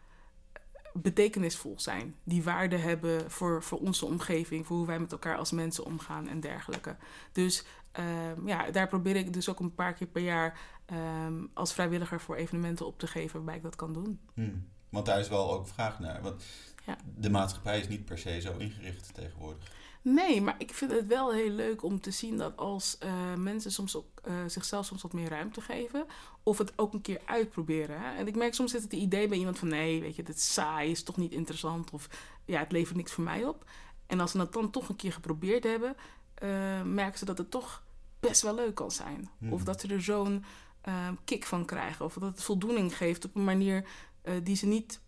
betekenisvol 0.94 1.74
zijn, 1.80 2.15
die 2.24 2.44
waarde 2.44 2.77
hebben 2.77 3.31
voor, 3.31 3.63
voor 3.63 3.80
onze 3.80 4.06
omgeving, 4.06 4.65
voor 4.65 4.77
hoe 4.77 4.86
wij 4.86 5.00
met 5.00 5.12
elkaar 5.12 5.38
als 5.38 5.51
mensen 5.51 5.86
omgaan 5.86 6.27
en 6.27 6.39
dergelijke. 6.39 6.95
Dus 7.31 7.65
ehm, 7.92 8.48
ja, 8.48 8.71
daar 8.71 8.88
probeer 8.88 9.15
ik 9.15 9.33
dus 9.33 9.50
ook 9.50 9.59
een 9.59 9.75
paar 9.75 9.94
keer 9.94 10.07
per 10.07 10.21
jaar 10.21 10.59
ehm, 10.91 11.45
als 11.53 11.73
vrijwilliger 11.73 12.21
voor 12.21 12.35
evenementen 12.35 12.85
op 12.85 12.99
te 12.99 13.07
geven 13.07 13.35
waarbij 13.35 13.55
ik 13.55 13.63
dat 13.63 13.75
kan 13.75 13.93
doen. 13.93 14.19
Hmm. 14.33 14.67
Want 14.89 15.05
daar 15.05 15.19
is 15.19 15.29
wel 15.29 15.53
ook 15.53 15.67
vraag 15.67 15.99
naar. 15.99 16.21
Want 16.21 16.43
Ja. 16.85 16.97
de 17.15 17.29
maatschappij 17.29 17.79
is 17.79 17.88
niet 17.88 18.05
per 18.05 18.17
se 18.17 18.41
zo 18.41 18.57
ingericht 18.57 19.13
tegenwoordig. 19.13 19.71
Nee, 20.03 20.41
maar 20.41 20.55
ik 20.57 20.73
vind 20.73 20.91
het 20.91 21.07
wel 21.07 21.33
heel 21.33 21.49
leuk 21.49 21.83
om 21.83 21.99
te 21.99 22.11
zien 22.11 22.38
dat 22.38 22.57
als 22.57 22.97
eh, 22.97 23.33
mensen 23.35 23.71
soms 23.71 23.95
ook 23.95 24.19
eh, 24.23 24.33
zichzelf 24.47 24.85
soms 24.85 25.01
wat 25.01 25.13
meer 25.13 25.29
ruimte 25.29 25.61
geven, 25.61 26.05
of 26.43 26.57
het 26.57 26.73
ook 26.75 26.93
een 26.93 27.01
keer 27.01 27.21
uitproberen. 27.25 28.01
Hè? 28.01 28.15
En 28.15 28.27
ik 28.27 28.35
merk 28.35 28.53
soms 28.53 28.71
zit 28.71 28.81
het 28.83 28.93
idee 28.93 29.27
bij 29.27 29.38
iemand 29.38 29.59
van 29.59 29.67
nee, 29.67 30.01
weet 30.01 30.15
je, 30.15 30.23
dit 30.23 30.35
is 30.35 30.53
saai, 30.53 30.91
is 30.91 31.03
toch 31.03 31.17
niet 31.17 31.31
interessant, 31.31 31.91
of 31.91 32.07
ja, 32.45 32.59
het 32.59 32.71
levert 32.71 32.97
niks 32.97 33.11
voor 33.11 33.23
mij 33.23 33.45
op. 33.45 33.69
En 34.07 34.19
als 34.19 34.31
ze 34.31 34.39
het 34.39 34.53
dan 34.53 34.71
toch 34.71 34.89
een 34.89 34.95
keer 34.95 35.13
geprobeerd 35.13 35.63
hebben, 35.63 35.95
eh, 36.33 36.81
merken 36.81 37.19
ze 37.19 37.25
dat 37.25 37.38
het 37.38 37.51
toch 37.51 37.83
best 38.19 38.41
wel 38.41 38.55
leuk 38.55 38.75
kan 38.75 38.91
zijn. 38.91 39.29
Hmm. 39.38 39.53
Of 39.53 39.63
dat 39.63 39.81
ze 39.81 39.88
er 39.88 40.01
zo'n 40.01 40.45
eh, 40.81 41.09
kick 41.25 41.45
van 41.45 41.65
krijgen, 41.65 42.05
of 42.05 42.13
dat 42.13 42.31
het 42.31 42.43
voldoening 42.43 42.97
geeft 42.97 43.25
op 43.25 43.35
een 43.35 43.43
manier 43.43 43.85
eh, 44.21 44.33
die 44.43 44.55
ze 44.55 44.65
niet 44.65 45.00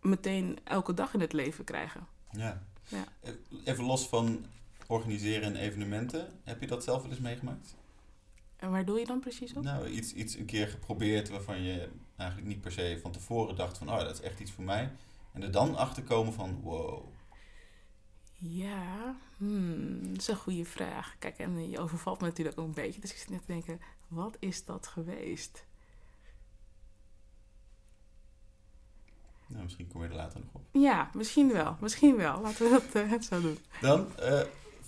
meteen 0.00 0.58
elke 0.64 0.94
dag 0.94 1.14
in 1.14 1.20
het 1.20 1.32
leven 1.32 1.64
krijgen. 1.64 2.06
Ja. 2.32 2.62
Ja. 2.88 3.04
Eh, 3.20 3.32
Even 3.64 3.84
los 3.84 4.08
van 4.08 4.46
organiseren 4.86 5.42
en 5.42 5.56
evenementen. 5.56 6.28
Heb 6.44 6.60
je 6.60 6.66
dat 6.66 6.84
zelf 6.84 7.02
wel 7.02 7.10
eens 7.10 7.20
meegemaakt? 7.20 7.74
En 8.56 8.70
waar 8.70 8.84
doe 8.84 8.98
je 8.98 9.06
dan 9.06 9.20
precies 9.20 9.52
op? 9.52 9.62
Nou, 9.62 9.88
iets, 9.88 10.12
iets 10.12 10.36
een 10.36 10.44
keer 10.44 10.68
geprobeerd 10.68 11.28
waarvan 11.28 11.62
je 11.62 11.88
eigenlijk 12.16 12.48
niet 12.48 12.60
per 12.60 12.72
se 12.72 12.98
van 13.02 13.12
tevoren 13.12 13.56
dacht 13.56 13.78
van... 13.78 13.90
oh, 13.90 13.98
dat 13.98 14.14
is 14.14 14.20
echt 14.20 14.40
iets 14.40 14.52
voor 14.52 14.64
mij. 14.64 14.92
En 15.32 15.42
er 15.42 15.50
dan 15.50 15.76
achter 15.76 16.02
komen 16.02 16.32
van, 16.32 16.60
wow. 16.62 17.04
Ja, 18.38 19.16
hmm, 19.36 20.08
dat 20.08 20.20
is 20.20 20.28
een 20.28 20.36
goede 20.36 20.64
vraag. 20.64 21.16
Kijk, 21.18 21.38
en 21.38 21.70
je 21.70 21.78
overvalt 21.78 22.20
me 22.20 22.26
natuurlijk 22.26 22.58
ook 22.58 22.66
een 22.66 22.74
beetje. 22.74 23.00
Dus 23.00 23.10
ik 23.10 23.16
zit 23.16 23.30
net 23.30 23.40
te 23.40 23.52
denken, 23.52 23.80
wat 24.08 24.36
is 24.38 24.64
dat 24.64 24.86
geweest? 24.86 25.64
Nou, 29.48 29.62
misschien 29.62 29.88
kom 29.88 30.02
je 30.02 30.08
er 30.08 30.14
later 30.14 30.40
nog 30.40 30.48
op. 30.52 30.62
Ja, 30.72 31.10
misschien 31.14 31.52
wel. 31.52 31.76
Misschien 31.80 32.16
wel. 32.16 32.40
Laten 32.40 32.64
we 32.64 32.70
dat 32.70 33.02
eh, 33.04 33.20
zo 33.20 33.40
doen. 33.40 33.58
Dan, 33.80 34.16
eh 34.16 34.40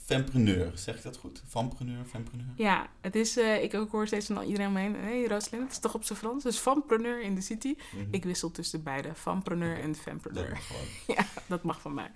fempreneur. 0.08 0.72
Zeg 0.74 0.96
ik 0.96 1.02
dat 1.02 1.16
goed? 1.16 1.42
Vampreneur, 1.46 2.04
fempreneur? 2.04 2.46
Ja, 2.56 2.90
het 3.00 3.14
is, 3.14 3.36
eh, 3.36 3.62
ik 3.62 3.74
ook 3.74 3.90
hoor 3.90 4.06
steeds 4.06 4.26
van 4.26 4.42
iedereen 4.42 4.66
om 4.66 4.72
me 4.72 4.80
heen. 4.80 4.94
Hé, 4.94 5.00
hey, 5.00 5.26
Roslyn, 5.26 5.60
het 5.62 5.70
is 5.70 5.78
toch 5.78 5.94
op 5.94 6.04
zijn 6.04 6.18
Frans? 6.18 6.42
Dus 6.42 6.58
fampreneur 6.58 7.20
in 7.22 7.34
de 7.34 7.40
city. 7.40 7.76
Mhm. 7.92 8.06
Ik 8.10 8.24
wissel 8.24 8.50
tussen 8.50 8.82
beide, 8.82 9.14
fampreneur 9.14 9.80
en 9.80 9.92
Dat 9.92 10.00
fempreneur. 10.00 10.50
mag 10.50 10.66
gewoon. 10.66 10.86
Ja, 11.16 11.26
dat 11.46 11.62
mag 11.62 11.80
van 11.80 11.94
mij. 11.94 12.10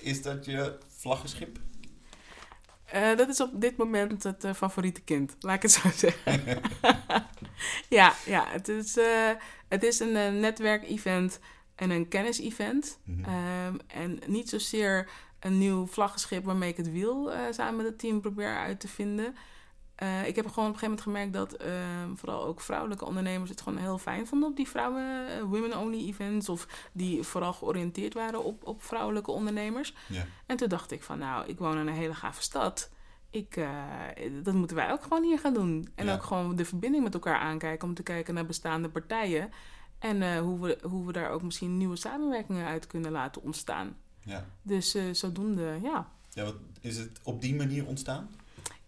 Is 0.00 0.22
dat 0.22 0.44
je 0.44 0.78
vlaggenschip? 0.88 1.58
Eh, 2.92 3.16
dat 3.16 3.28
is 3.28 3.40
op 3.40 3.60
dit 3.60 3.76
moment 3.76 4.22
het 4.22 4.44
eh, 4.44 4.54
favoriete 4.54 5.00
kind, 5.00 5.36
laat 5.40 5.54
ik 5.54 5.62
het 5.62 5.70
zo 5.70 5.88
zeggen. 6.06 6.60
ja, 7.98 8.12
ja, 8.26 8.44
het 8.48 8.68
is, 8.68 8.96
eh, 8.96 9.30
het 9.68 9.82
is 9.82 10.00
een 10.00 10.40
netwerkevent 10.40 11.40
en 11.74 11.90
een 11.90 12.08
kennis-event. 12.08 12.98
Mhm. 13.04 13.24
Ehm, 13.24 13.76
en 13.86 14.18
niet 14.26 14.48
zozeer 14.48 15.08
een 15.40 15.58
nieuw 15.58 15.86
vlaggenschip 15.86 16.44
waarmee 16.44 16.70
ik 16.70 16.76
het 16.76 16.90
wiel 16.90 17.32
samen 17.50 17.76
met 17.76 17.86
het 17.86 17.98
team 17.98 18.20
probeer 18.20 18.56
uit 18.56 18.80
te 18.80 18.88
vinden. 18.88 19.36
Eh, 20.02 20.26
ik 20.26 20.36
heb 20.36 20.46
gewoon 20.48 20.68
op 20.68 20.74
een 20.74 20.78
gegeven 20.78 21.04
moment 21.10 21.30
gemerkt 21.30 21.32
dat 21.32 21.52
ehm, 21.52 22.14
vooral 22.14 22.44
ook 22.44 22.60
vrouwelijke 22.60 23.04
ondernemers 23.04 23.50
het 23.50 23.60
gewoon 23.60 23.78
heel 23.78 23.98
fijn 23.98 24.26
vonden 24.26 24.48
op 24.48 24.56
die 24.56 24.68
vrouwen, 24.68 25.28
eh, 25.28 25.42
women-only 25.42 26.06
events. 26.06 26.48
Of 26.48 26.88
die 26.92 27.22
vooral 27.22 27.52
georiënteerd 27.52 28.14
waren 28.14 28.44
op, 28.44 28.66
op 28.66 28.82
vrouwelijke 28.82 29.30
ondernemers. 29.30 29.94
Ja. 30.06 30.26
En 30.46 30.56
toen 30.56 30.68
dacht 30.68 30.90
ik 30.90 31.02
van 31.02 31.18
nou, 31.18 31.46
ik 31.48 31.58
woon 31.58 31.78
in 31.78 31.86
een 31.86 31.94
hele 31.94 32.14
gave 32.14 32.42
stad. 32.42 32.90
ik, 33.30 33.56
uh, 33.56 33.68
dat 34.42 34.54
moeten 34.54 34.76
wij 34.76 34.92
ook 34.92 35.02
gewoon 35.02 35.22
hier 35.22 35.38
gaan 35.38 35.54
doen. 35.54 35.88
En 35.94 36.06
Ja. 36.06 36.14
ook 36.14 36.22
gewoon 36.22 36.56
de 36.56 36.64
verbinding 36.64 37.04
met 37.04 37.14
elkaar 37.14 37.38
aankijken 37.38 37.88
om 37.88 37.94
te 37.94 38.02
kijken 38.02 38.34
naar 38.34 38.46
bestaande 38.46 38.88
partijen. 38.88 39.50
En 39.98 40.22
eh, 40.22 40.40
hoe, 40.40 40.60
we, 40.60 40.78
hoe 40.82 41.06
we 41.06 41.12
daar 41.12 41.30
ook 41.30 41.42
misschien 41.42 41.76
nieuwe 41.76 41.96
samenwerkingen 41.96 42.66
uit 42.66 42.86
kunnen 42.86 43.10
laten 43.12 43.42
ontstaan. 43.42 43.96
Ja. 44.20 44.46
Dus 44.62 44.94
eh, 44.94 45.02
zodoende, 45.12 45.78
ja. 45.82 46.08
ja, 46.30 46.44
wat 46.44 46.54
is 46.80 46.96
het 46.96 47.20
op 47.22 47.40
die 47.42 47.54
manier 47.54 47.86
ontstaan? 47.86 48.28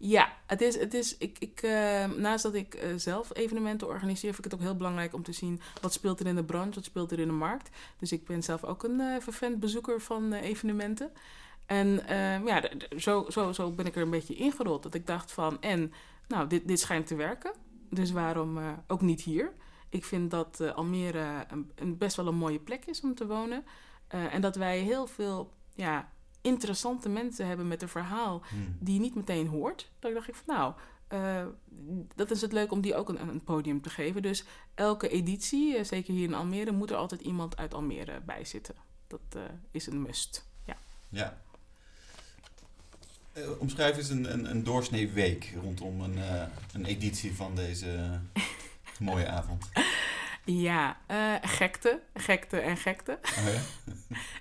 Ja, 0.07 0.33
het 0.47 0.61
is, 0.61 0.79
het 0.79 0.95
is 0.95 1.17
ik, 1.17 1.39
ik, 1.39 1.63
eh, 1.63 2.05
naast 2.05 2.43
dat 2.43 2.55
ik 2.55 2.75
eh, 2.75 2.95
zelf 2.97 3.37
evenementen 3.37 3.89
organiseer, 3.89 4.33
vind 4.33 4.45
ik 4.45 4.51
het 4.51 4.61
ook 4.61 4.67
heel 4.67 4.77
belangrijk 4.77 5.15
om 5.15 5.23
te 5.23 5.33
zien 5.33 5.61
wat 5.81 5.93
speelt 5.93 6.21
er 6.21 6.27
in 6.27 6.35
de 6.35 6.45
branche, 6.45 6.75
wat 6.75 6.85
speelt 6.85 7.13
er 7.13 7.19
in 7.19 7.27
de 7.27 7.33
markt. 7.33 7.71
Dus 7.99 8.13
ik 8.13 8.25
ben 8.25 8.43
zelf 8.43 8.65
ook 8.65 8.83
een 8.83 9.01
eh 9.01 9.21
vervent 9.21 9.61
bezoeker 9.61 10.01
van 10.01 10.33
evenementen. 10.33 11.11
En 11.67 12.03
ja, 12.45 12.71
zo, 12.97 13.27
zo, 13.29 13.53
zo 13.53 13.71
ben 13.71 13.87
ik 13.87 13.97
er 13.97 14.03
een 14.03 14.11
beetje 14.11 14.35
ingerold. 14.35 14.83
Dat 14.83 14.95
ik 14.95 15.07
dacht 15.07 15.33
van, 15.33 15.61
en, 15.63 15.93
nou, 16.29 16.49
dit, 16.49 16.69
dit 16.69 16.81
schijnt 16.81 17.07
te 17.07 17.15
werken. 17.15 17.53
Dus 17.91 18.11
waarom 18.11 18.59
ook 18.87 19.01
niet 19.01 19.21
hier? 19.21 19.53
Ik 19.89 20.05
vind 20.05 20.31
dat 20.31 20.75
Almere 20.75 21.45
een, 21.49 21.71
een 21.75 21.99
best 21.99 22.17
wel 22.17 22.27
een 22.27 22.35
mooie 22.35 22.61
plek 22.61 22.85
is 22.85 23.01
om 23.01 23.15
te 23.15 23.27
wonen. 23.27 23.65
En 24.09 24.41
dat 24.41 24.57
wij 24.57 24.79
heel 24.79 25.07
veel 25.07 25.53
ja, 25.75 26.13
interessante 26.45 27.09
mensen 27.09 27.47
hebben 27.47 27.69
met 27.69 27.83
een 27.83 27.89
verhaal 27.89 28.43
Hmm. 28.49 28.77
die 28.81 28.95
je 28.95 29.01
niet 29.01 29.15
meteen 29.15 29.47
hoort. 29.47 29.91
Dan 29.99 30.15
dacht 30.15 30.29
ik 30.29 30.35
van 30.35 30.55
nou, 30.55 30.73
eh, 31.09 31.47
dat 32.15 32.31
is 32.31 32.41
het 32.41 32.53
leuk 32.53 32.73
om 32.73 32.81
die 32.81 32.95
ook 32.95 33.09
een, 33.09 33.29
een 33.29 33.45
podium 33.45 33.81
te 33.83 33.91
geven. 33.91 34.23
Dus 34.23 34.45
elke 34.75 35.09
editie, 35.09 35.77
eh, 35.77 35.85
zeker 35.85 36.15
hier 36.15 36.25
in 36.25 36.35
Almere, 36.35 36.73
moet 36.73 36.91
er 36.91 36.97
altijd 36.97 37.21
iemand 37.21 37.57
uit 37.57 37.75
Almere 37.75 38.21
bij 38.21 38.45
zitten. 38.45 38.75
Dat 39.07 39.21
eh, 39.33 39.43
is 39.71 39.87
een 39.87 40.03
must. 40.03 40.45
Ja. 40.65 40.77
Ja. 41.09 41.43
Omschrijf 43.59 43.97
eens 43.97 44.09
een, 44.09 44.33
een, 44.33 44.51
een 44.51 44.65
doorsnee 44.65 45.11
week 45.11 45.55
rondom 45.63 46.01
een, 46.01 46.19
een 46.73 46.85
editie 46.85 47.35
van 47.35 47.55
deze 47.55 48.21
mooie 48.99 49.29
avond. 49.29 49.69
Ja, 50.45 50.97
eh, 51.07 51.35
gekte, 51.43 52.01
gekte 52.15 52.59
en 52.59 52.77
gekte. 52.77 53.19
Oh 53.39 53.53
ja? 53.55 53.61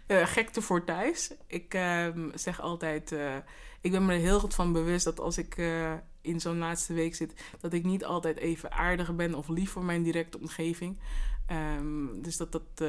Eh, 0.08 0.26
gekte 0.28 0.62
voor 0.62 0.84
thuis. 0.84 1.32
Ik 1.48 1.74
ehm, 1.74 2.30
zeg 2.34 2.62
altijd, 2.62 3.12
eh, 3.12 3.36
ik 3.82 3.92
ben 3.92 4.06
me 4.06 4.14
er 4.14 4.20
heel 4.20 4.40
goed 4.40 4.56
van 4.56 4.72
bewust 4.74 5.06
dat 5.06 5.20
als 5.20 5.38
ik 5.38 5.58
in 6.22 6.40
zo'n 6.40 6.58
laatste 6.58 6.94
week 6.94 7.16
zit, 7.16 7.34
dat 7.60 7.74
ik 7.74 7.84
niet 7.84 8.06
altijd 8.06 8.38
even 8.38 8.72
aardig 8.72 9.16
ben 9.16 9.34
of 9.36 9.48
lief 9.48 9.72
voor 9.72 9.84
mijn 9.84 10.04
directe 10.04 10.40
omgeving. 10.40 11.00
Ehm, 11.48 12.22
dus 12.22 12.38
dat, 12.38 12.52
dat 12.52 12.84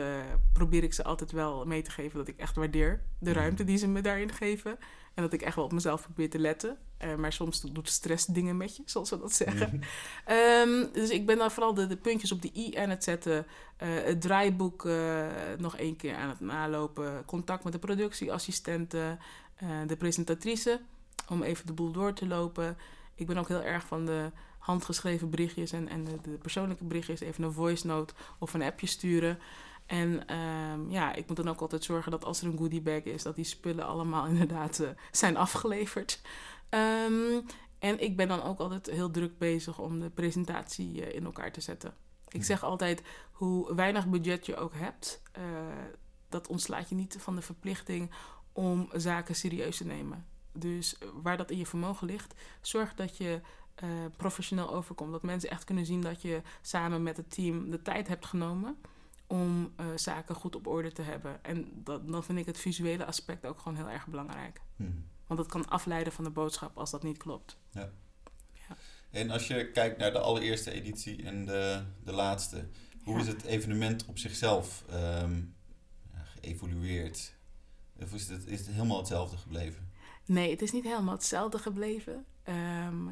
probeer 0.52 0.82
ik 0.82 0.94
ze 0.94 1.04
altijd 1.04 1.30
wel 1.32 1.64
mee 1.66 1.82
te 1.82 1.90
geven, 1.90 2.18
dat 2.18 2.28
ik 2.28 2.38
echt 2.38 2.56
waardeer 2.56 3.02
de 3.18 3.30
Mhm. 3.30 3.38
ruimte 3.38 3.64
die 3.64 3.76
ze 3.76 3.88
me 3.88 4.00
daarin 4.00 4.32
geven. 4.32 4.78
En 5.14 5.22
dat 5.22 5.32
ik 5.32 5.42
echt 5.42 5.56
wel 5.56 5.64
op 5.64 5.72
mezelf 5.72 6.02
probeer 6.02 6.30
te 6.30 6.38
letten. 6.38 6.78
Eh, 6.96 7.14
maar 7.14 7.32
soms 7.32 7.60
doet 7.60 7.88
stress 7.88 8.26
dingen 8.26 8.56
met 8.56 8.76
je, 8.76 8.82
zoals 8.84 9.10
we 9.10 9.18
dat 9.18 9.32
zeggen. 9.32 9.70
Mhm. 9.72 9.82
Ehm, 10.24 10.92
dus 10.92 11.10
ik 11.10 11.26
ben 11.26 11.38
dan 11.38 11.50
vooral 11.50 11.74
de, 11.74 11.86
de 11.86 11.96
puntjes 11.96 12.32
op 12.32 12.42
de 12.42 12.50
i 12.54 12.76
aan 12.76 12.90
het 12.90 13.04
zetten. 13.04 13.46
Eh, 13.76 13.88
het 14.04 14.20
draaiboek 14.20 14.84
eh, 14.84 15.26
nog 15.58 15.76
één 15.76 15.96
keer 15.96 16.16
aan 16.16 16.28
het 16.28 16.40
nalopen. 16.40 17.24
Contact 17.24 17.64
met 17.64 17.72
de 17.72 17.78
productieassistenten, 17.78 19.18
de 19.86 19.96
presentatrice. 19.96 20.80
Om 21.28 21.42
even 21.42 21.66
de 21.66 21.72
boel 21.72 21.92
door 21.92 22.12
te 22.12 22.26
lopen. 22.26 22.76
Ik 23.14 23.26
ben 23.26 23.38
ook 23.38 23.48
heel 23.48 23.62
erg 23.62 23.86
van 23.86 24.06
de 24.06 24.30
handgeschreven 24.58 25.30
berichtjes 25.30 25.72
en, 25.72 25.88
en 25.88 26.04
de, 26.04 26.18
de 26.22 26.30
persoonlijke 26.30 26.84
berichtjes. 26.84 27.20
Even 27.20 27.44
een 27.44 27.52
voice 27.52 27.86
note 27.86 28.14
of 28.38 28.54
een 28.54 28.62
appje 28.62 28.86
sturen. 28.86 29.38
En 29.86 30.26
ehm, 30.26 30.90
ja, 30.90 31.14
ik 31.14 31.26
moet 31.26 31.36
dan 31.36 31.48
ook 31.48 31.60
altijd 31.60 31.84
zorgen 31.84 32.10
dat 32.10 32.24
als 32.24 32.40
er 32.40 32.46
een 32.46 32.58
goodiebag 32.58 33.02
is, 33.02 33.22
dat 33.22 33.34
die 33.34 33.44
spullen 33.44 33.86
allemaal 33.86 34.26
inderdaad 34.34 34.78
eh, 34.78 34.88
zijn 35.10 35.36
afgeleverd. 35.36 36.20
Ehm, 36.68 37.40
en 37.78 38.00
ik 38.00 38.16
ben 38.16 38.28
dan 38.28 38.42
ook 38.42 38.58
altijd 38.58 38.90
heel 38.90 39.10
druk 39.10 39.38
bezig 39.38 39.78
om 39.78 40.00
de 40.00 40.10
presentatie 40.10 41.04
eh, 41.04 41.14
in 41.14 41.24
elkaar 41.24 41.52
te 41.52 41.60
zetten. 41.60 41.94
Ik 42.28 42.44
zeg 42.44 42.62
altijd, 42.62 43.02
hoe 43.32 43.74
weinig 43.74 44.08
budget 44.08 44.46
je 44.46 44.56
ook 44.56 44.74
hebt, 44.74 45.22
eh, 45.32 45.42
dat 46.28 46.48
ontslaat 46.48 46.88
je 46.88 46.94
niet 46.94 47.16
van 47.20 47.34
de 47.34 47.42
verplichting 47.42 48.10
om 48.52 48.88
zaken 48.92 49.34
serieus 49.34 49.76
te 49.76 49.86
nemen. 49.86 50.26
Dus 50.52 50.98
waar 51.22 51.36
dat 51.36 51.50
in 51.50 51.58
je 51.58 51.66
vermogen 51.66 52.06
ligt, 52.06 52.34
zorg 52.60 52.94
dat 52.94 53.16
je 53.16 53.40
professioneel 54.16 54.74
overkomt. 54.74 55.12
Dat 55.12 55.22
mensen 55.22 55.50
echt 55.50 55.64
kunnen 55.64 55.86
zien 55.86 56.00
dat 56.00 56.22
je 56.22 56.42
samen 56.62 57.02
met 57.02 57.16
het 57.16 57.30
team 57.30 57.70
de 57.70 57.82
tijd 57.82 58.08
hebt 58.08 58.26
genomen 58.26 58.76
om 59.26 59.72
eh, 59.76 59.86
zaken 59.96 60.34
goed 60.34 60.56
op 60.56 60.66
orde 60.66 60.92
te 60.92 61.02
hebben. 61.02 61.44
En 61.44 61.68
dat, 61.84 62.08
dan 62.08 62.24
vind 62.24 62.38
ik 62.38 62.46
het 62.46 62.58
visuele 62.58 63.04
aspect 63.04 63.46
ook 63.46 63.58
gewoon 63.58 63.76
heel 63.76 63.90
erg 63.90 64.06
belangrijk. 64.06 64.60
Hmm. 64.76 65.04
Want 65.26 65.40
dat 65.40 65.48
kan 65.48 65.68
afleiden 65.68 66.12
van 66.12 66.24
de 66.24 66.30
boodschap 66.30 66.78
als 66.78 66.90
dat 66.90 67.02
niet 67.02 67.16
klopt. 67.18 67.58
En 69.10 69.30
als 69.30 69.46
je 69.46 69.70
kijkt 69.70 69.98
naar 69.98 70.12
de 70.12 70.18
allereerste 70.18 70.70
editie 70.70 71.22
en 71.22 71.46
de, 71.46 71.82
de 72.04 72.12
laatste, 72.12 72.68
hoe 73.04 73.14
Ja. 73.14 73.20
is 73.20 73.26
het 73.26 73.42
evenement 73.44 74.04
op 74.06 74.18
zichzelf 74.18 74.84
ehm, 74.88 75.36
ja, 76.12 76.24
geëvolueerd? 76.40 77.34
Of 78.02 78.12
is 78.14 78.28
het, 78.28 78.46
is 78.46 78.58
het 78.58 78.74
helemaal 78.74 78.98
hetzelfde 78.98 79.36
gebleven? 79.36 79.90
Nee, 80.26 80.50
het 80.50 80.62
is 80.62 80.72
niet 80.72 80.84
helemaal 80.84 81.14
hetzelfde 81.14 81.58
gebleven. 81.58 82.24
Ehm, 82.42 83.06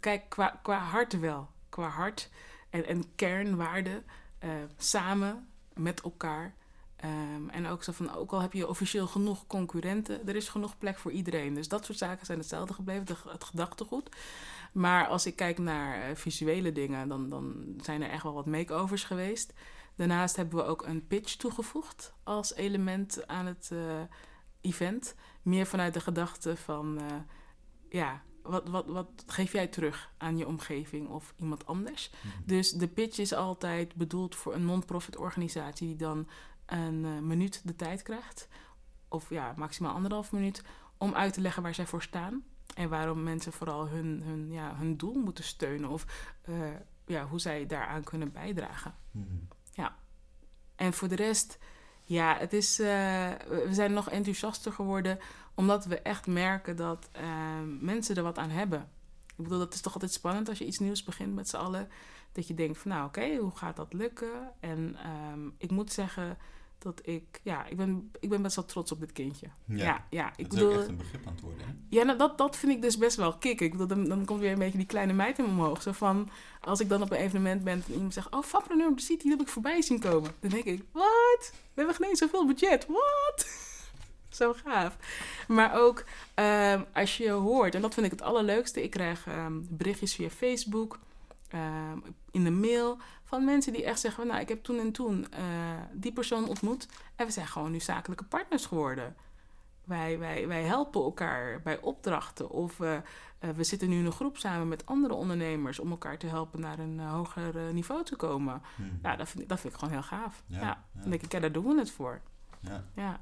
kijk, 0.00 0.28
qua, 0.28 0.60
qua 0.62 0.78
hart 0.78 1.20
wel. 1.20 1.48
Qua 1.68 1.88
hart 1.88 2.30
en, 2.70 2.86
en 2.86 3.14
kernwaarden. 3.14 4.04
eh, 4.38 4.50
samen, 4.76 5.48
met 5.74 6.00
elkaar. 6.00 6.54
Ehm, 6.96 7.48
en 7.48 7.66
ook 7.66 7.82
zo 7.82 7.92
van, 7.92 8.14
ook 8.14 8.32
al 8.32 8.40
heb 8.40 8.52
je 8.52 8.68
officieel 8.68 9.06
genoeg 9.06 9.46
concurrenten, 9.46 10.28
er 10.28 10.36
is 10.36 10.48
genoeg 10.48 10.78
plek 10.78 10.98
voor 10.98 11.10
iedereen. 11.12 11.54
Dus 11.54 11.68
dat 11.68 11.84
soort 11.84 11.98
zaken 11.98 12.26
zijn 12.26 12.38
hetzelfde 12.38 12.74
gebleven, 12.74 13.06
de- 13.06 13.16
het 13.28 13.44
gedachtegoed. 13.44 14.08
Maar 14.72 15.06
als 15.06 15.26
ik 15.26 15.36
kijk 15.36 15.58
naar 15.58 16.02
eh, 16.02 16.16
visuele 16.16 16.72
dingen, 16.72 17.08
dan, 17.08 17.28
dan 17.28 17.74
zijn 17.80 18.02
er 18.02 18.10
echt 18.10 18.22
wel 18.22 18.32
wat 18.34 18.46
makeovers 18.46 19.04
geweest. 19.04 19.52
Daarnaast 19.96 20.36
hebben 20.36 20.56
we 20.56 20.64
ook 20.64 20.86
een 20.86 21.06
pitch 21.06 21.34
toegevoegd 21.36 22.14
als 22.22 22.54
element 22.54 23.26
aan 23.26 23.46
het 23.46 23.68
eh, 23.72 24.00
event. 24.60 25.14
Meer 25.42 25.66
vanuit 25.66 25.94
de 25.94 26.00
gedachte 26.00 26.56
van, 26.56 27.00
eh, 27.00 27.16
ja, 27.88 28.22
wat, 28.44 28.68
wat, 28.68 28.86
wat 28.86 29.24
geef 29.26 29.52
jij 29.52 29.66
terug 29.66 30.12
aan 30.18 30.36
je 30.36 30.46
omgeving 30.46 31.08
of 31.08 31.34
iemand 31.36 31.66
anders? 31.66 32.10
Dus 32.44 32.70
de 32.70 32.88
pitch 32.88 33.18
is 33.18 33.32
altijd 33.32 33.94
bedoeld 33.94 34.34
voor 34.34 34.54
een 34.54 34.64
non-profit 34.64 35.16
organisatie 35.16 35.86
die 35.86 35.96
dan 35.96 36.28
een 36.66 37.04
eh, 37.04 37.18
minuut 37.18 37.60
de 37.64 37.76
tijd 37.76 38.02
krijgt. 38.02 38.48
Of 39.08 39.30
ja, 39.30 39.52
maximaal 39.56 39.94
anderhalf 39.94 40.32
minuut. 40.32 40.62
Om 40.98 41.14
uit 41.14 41.32
te 41.32 41.40
leggen 41.40 41.62
waar 41.62 41.74
zij 41.74 41.86
voor 41.86 42.02
staan. 42.02 42.44
En 42.74 42.88
waarom 42.88 43.22
mensen 43.22 43.52
vooral 43.52 43.88
hun, 43.88 44.22
hun, 44.22 44.50
ja, 44.50 44.76
hun 44.76 44.96
doel 44.96 45.14
moeten 45.14 45.44
steunen. 45.44 45.90
Of 45.90 46.30
eh, 46.42 46.54
ja, 47.06 47.26
hoe 47.26 47.40
zij 47.40 47.66
daaraan 47.66 48.04
kunnen 48.04 48.32
bijdragen. 48.32 48.94
Hmm. 49.10 49.48
En 50.76 50.92
voor 50.92 51.08
de 51.08 51.14
rest, 51.14 51.58
ja, 52.04 52.36
het 52.38 52.52
is, 52.52 52.78
eh, 52.78 52.86
we 53.48 53.68
zijn 53.70 53.92
nog 53.92 54.10
enthousiaster 54.10 54.72
geworden. 54.72 55.18
Omdat 55.54 55.84
we 55.84 55.98
echt 56.00 56.26
merken 56.26 56.76
dat 56.76 57.08
eh, 57.12 57.24
mensen 57.80 58.16
er 58.16 58.22
wat 58.22 58.38
aan 58.38 58.50
hebben. 58.50 58.88
Ik 59.36 59.42
bedoel, 59.42 59.58
dat 59.58 59.74
is 59.74 59.80
toch 59.80 59.92
altijd 59.92 60.12
spannend 60.12 60.48
als 60.48 60.58
je 60.58 60.66
iets 60.66 60.78
nieuws 60.78 61.04
begint 61.04 61.34
met 61.34 61.48
z'n 61.48 61.56
allen. 61.56 61.88
Dat 62.32 62.48
je 62.48 62.54
denkt 62.54 62.78
van, 62.78 62.90
nou 62.90 63.06
oké, 63.06 63.36
hoe 63.36 63.56
gaat 63.56 63.76
dat 63.76 63.92
lukken? 63.92 64.52
En 64.60 64.96
ehm, 65.02 65.48
ik 65.58 65.70
moet 65.70 65.92
zeggen 65.92 66.38
dat 66.84 67.00
ik, 67.02 67.40
ja, 67.42 67.66
ik 67.66 67.76
ben, 67.76 68.10
ik 68.20 68.28
ben 68.28 68.42
best 68.42 68.56
wel 68.56 68.64
trots 68.64 68.92
op 68.92 69.00
dit 69.00 69.12
kindje. 69.12 69.46
Ja, 69.64 69.84
Ja, 69.84 70.06
ja, 70.10 70.32
ik 70.36 70.46
is 70.46 70.46
bedoel... 70.46 70.72
ook 70.72 70.78
echt 70.78 70.88
een 70.88 70.96
begrip 70.96 71.26
aan 71.26 71.32
het 71.32 71.40
worden. 71.40 71.66
Hè? 71.66 71.72
Ja, 71.88 72.04
nou, 72.04 72.18
dat, 72.18 72.38
dat 72.38 72.56
vind 72.56 72.72
ik 72.72 72.82
dus 72.82 72.98
best 72.98 73.16
wel 73.16 73.38
kick. 73.38 73.60
Ik 73.60 73.70
bedoel, 73.70 73.86
dan, 73.86 74.04
dan 74.04 74.24
komt 74.24 74.40
weer 74.40 74.52
een 74.52 74.58
beetje 74.58 74.78
die 74.78 74.86
kleine 74.86 75.12
meid 75.12 75.38
in 75.38 75.44
me 75.44 75.50
omhoog. 75.50 75.82
Zo 75.82 75.92
van, 75.92 76.28
als 76.60 76.80
ik 76.80 76.88
dan 76.88 77.02
op 77.02 77.10
een 77.10 77.16
evenement 77.16 77.64
ben 77.64 77.82
en 77.86 77.92
iemand 77.92 78.12
zegt... 78.12 78.34
Oh, 78.34 78.42
Fapreneur, 78.42 78.92
ziet 78.96 79.20
die 79.20 79.30
heb 79.30 79.40
ik 79.40 79.48
voorbij 79.48 79.82
zien 79.82 80.00
komen. 80.00 80.30
Dan 80.40 80.50
denk 80.50 80.64
ik, 80.64 80.84
wat? 80.92 81.52
We 81.52 81.56
hebben 81.74 81.94
geen 81.94 82.08
eens 82.08 82.18
zoveel 82.18 82.46
budget. 82.46 82.86
Wat? 82.86 83.72
Zo 84.34 84.52
gaaf. 84.64 84.96
Maar 85.48 85.80
ook 85.80 86.04
ehm, 86.34 86.82
als 86.92 87.16
je 87.16 87.30
hoort, 87.30 87.74
en 87.74 87.82
dat 87.82 87.94
vind 87.94 88.06
ik 88.06 88.12
het 88.12 88.22
allerleukste. 88.22 88.82
Ik 88.82 88.90
krijg 88.90 89.26
ehm, 89.26 89.60
berichtjes 89.68 90.14
via 90.14 90.30
Facebook, 90.30 90.98
ehm, 91.48 91.98
in 92.30 92.44
de 92.44 92.50
mail... 92.50 92.98
van 93.24 93.44
mensen 93.44 93.72
die 93.72 93.84
echt 93.84 94.00
zeggen... 94.00 94.26
Nou, 94.26 94.40
ik 94.40 94.48
heb 94.48 94.62
toen 94.62 94.78
en 94.78 94.92
toen 94.92 95.26
eh, 95.30 95.40
die 95.92 96.12
persoon 96.12 96.48
ontmoet... 96.48 96.88
en 97.16 97.26
we 97.26 97.32
zijn 97.32 97.46
gewoon 97.46 97.70
nu 97.70 97.80
zakelijke 97.80 98.24
partners 98.24 98.66
geworden. 98.66 99.16
Wij, 99.84 100.18
wij, 100.18 100.48
wij 100.48 100.62
helpen 100.62 101.02
elkaar 101.02 101.60
bij 101.62 101.80
opdrachten. 101.80 102.50
Of 102.50 102.80
eh, 102.80 102.96
eh, 102.96 103.02
we 103.56 103.64
zitten 103.64 103.88
nu 103.88 103.98
in 103.98 104.06
een 104.06 104.12
groep 104.12 104.36
samen 104.36 104.68
met 104.68 104.86
andere 104.86 105.14
ondernemers 105.14 105.78
om 105.78 105.90
elkaar 105.90 106.18
te 106.18 106.26
helpen 106.26 106.60
naar 106.60 106.78
een 106.78 107.00
hoger 107.00 107.72
niveau 107.72 108.04
te 108.04 108.16
komen. 108.16 108.62
Hmm. 108.76 108.98
Ja, 109.02 109.16
dat 109.16 109.28
vind, 109.28 109.42
ik, 109.42 109.48
dat 109.48 109.60
vind 109.60 109.72
ik 109.72 109.78
gewoon 109.78 109.94
heel 109.94 110.02
gaaf. 110.02 110.42
Ja. 110.46 110.84
Dan 110.92 111.10
denk 111.10 111.22
ik, 111.22 111.32
ja, 111.32 111.40
daar 111.40 111.52
doen 111.52 111.64
we 111.64 111.78
het 111.78 111.90
voor. 111.90 112.20
Ja. 112.60 112.84
Ja. 112.94 113.20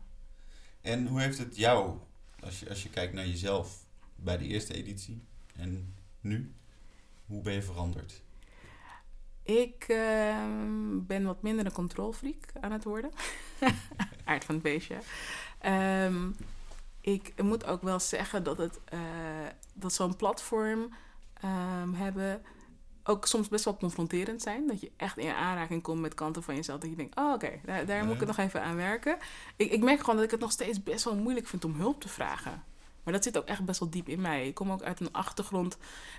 En 0.82 1.06
hoe 1.06 1.20
heeft 1.20 1.38
het 1.38 1.56
jou, 1.56 1.98
als 2.40 2.60
je, 2.60 2.68
als 2.68 2.82
je 2.82 2.90
kijkt 2.90 3.14
naar 3.14 3.26
jezelf 3.26 3.84
bij 4.14 4.38
de 4.38 4.44
eerste 4.44 4.74
editie 4.74 5.22
en 5.56 5.94
nu, 6.20 6.52
hoe 7.26 7.42
ben 7.42 7.52
je 7.52 7.62
veranderd? 7.62 8.22
Ik 9.42 9.84
ehm, 9.88 11.04
ben 11.06 11.24
wat 11.24 11.42
minder 11.42 11.66
een 11.66 11.72
controlfreak 11.72 12.46
aan 12.60 12.72
het 12.72 12.84
worden. 12.84 13.10
Aard 14.24 14.44
van 14.44 14.54
het 14.54 14.64
beestje. 14.64 14.98
Ehm, 15.58 16.30
ik 17.00 17.42
moet 17.42 17.64
ook 17.64 17.82
wel 17.82 18.00
zeggen 18.00 18.44
dat, 18.44 18.58
het, 18.58 18.80
eh, 18.84 19.00
dat 19.72 19.92
zo'n 19.92 20.16
platform 20.16 20.94
ehm, 21.34 21.92
hebben 21.92 22.42
ook 23.04 23.26
soms 23.26 23.48
best 23.48 23.64
wel 23.64 23.76
confronterend 23.76 24.42
zijn. 24.42 24.66
Dat 24.66 24.80
je 24.80 24.90
echt 24.96 25.18
in 25.18 25.34
aanraking 25.34 25.82
komt 25.82 26.00
met 26.00 26.14
kanten 26.14 26.42
van 26.42 26.54
jezelf. 26.54 26.80
Dat 26.80 26.90
je 26.90 26.96
denkt, 26.96 27.16
oh 27.16 27.32
oké, 27.32 27.60
daar, 27.64 27.86
daar 27.86 28.04
moet 28.04 28.20
ik 28.20 28.26
nog 28.26 28.36
even 28.36 28.62
aan 28.62 28.76
werken. 28.76 29.16
Ik, 29.56 29.70
ik 29.70 29.82
merk 29.82 30.00
gewoon 30.00 30.16
dat 30.16 30.24
ik 30.24 30.30
het 30.30 30.40
nog 30.40 30.52
steeds 30.52 30.82
best 30.82 31.04
wel 31.04 31.16
moeilijk 31.16 31.46
vind 31.46 31.64
om 31.64 31.74
hulp 31.74 32.00
te 32.00 32.08
vragen. 32.08 32.62
Maar 33.02 33.12
dat 33.12 33.24
zit 33.24 33.38
ook 33.38 33.46
echt 33.46 33.64
best 33.64 33.80
wel 33.80 33.90
diep 33.90 34.08
in 34.08 34.20
mij. 34.20 34.46
Ik 34.46 34.54
kom 34.54 34.72
ook 34.72 34.82
uit 34.82 35.00
een 35.00 35.12
achtergrond 35.12 35.76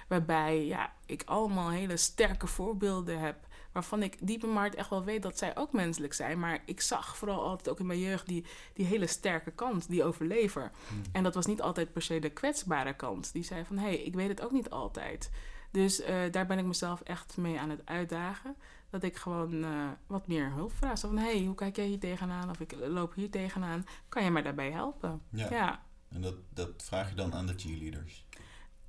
waarbij 0.07 0.65
ja, 0.65 0.93
ik 1.05 1.23
allemaal 1.25 1.69
hele 1.69 1.97
sterke 1.97 2.47
voorbeelden 2.47 3.19
heb. 3.19 3.35
Waarvan 3.71 4.03
ik 4.03 4.17
diep 4.27 4.41
in 4.41 4.47
mijn 4.47 4.59
hart 4.59 4.75
echt 4.75 4.89
wel 4.89 5.03
weet 5.03 5.21
dat 5.21 5.37
zij 5.37 5.57
ook 5.57 5.71
menselijk 5.71 6.13
zijn. 6.13 6.39
Maar 6.39 6.61
ik 6.65 6.81
zag 6.81 7.17
vooral 7.17 7.43
altijd 7.43 7.69
ook 7.69 7.79
in 7.79 7.85
mijn 7.85 7.99
jeugd 7.99 8.27
die, 8.27 8.45
die 8.73 8.85
hele 8.85 9.07
sterke 9.07 9.51
kant, 9.51 9.89
die 9.89 10.03
overlever. 10.03 10.71
Hmm. 10.87 11.01
En 11.11 11.23
dat 11.23 11.35
was 11.35 11.45
niet 11.45 11.61
altijd 11.61 11.93
per 11.93 12.01
se 12.01 12.19
de 12.19 12.29
kwetsbare 12.29 12.93
kant. 12.93 13.33
Die 13.33 13.43
zei 13.43 13.65
van, 13.65 13.77
hé, 13.77 13.83
hey, 13.83 13.97
ik 13.97 14.13
weet 14.13 14.27
het 14.27 14.41
ook 14.41 14.51
niet 14.51 14.69
altijd. 14.69 15.29
Dus 15.73 16.01
eh, 16.01 16.31
daar 16.31 16.45
ben 16.45 16.57
ik 16.57 16.65
mezelf 16.65 17.01
echt 17.01 17.37
mee 17.37 17.59
aan 17.59 17.69
het 17.69 17.81
uitdagen. 17.85 18.55
Dat 18.89 19.03
ik 19.03 19.15
gewoon 19.15 19.63
eh, 19.63 19.89
wat 20.07 20.27
meer 20.27 20.51
hulp 20.51 20.73
vraag. 20.73 20.97
Zo 20.97 21.07
van, 21.07 21.17
hé, 21.17 21.37
hey, 21.37 21.45
hoe 21.45 21.55
kijk 21.55 21.75
jij 21.75 21.85
hier 21.85 21.99
tegenaan? 21.99 22.49
Of 22.49 22.59
ik 22.59 22.75
loop 22.87 23.13
hier 23.13 23.29
tegenaan. 23.29 23.85
Kan 24.09 24.23
je 24.23 24.31
mij 24.31 24.41
daarbij 24.41 24.71
helpen? 24.71 25.21
Ja. 25.29 25.49
ja. 25.49 25.83
En 26.09 26.21
dat, 26.21 26.35
dat 26.49 26.69
vraag 26.77 27.09
je 27.09 27.15
dan 27.15 27.33
aan 27.33 27.45
de 27.45 27.53
cheerleaders. 27.55 28.25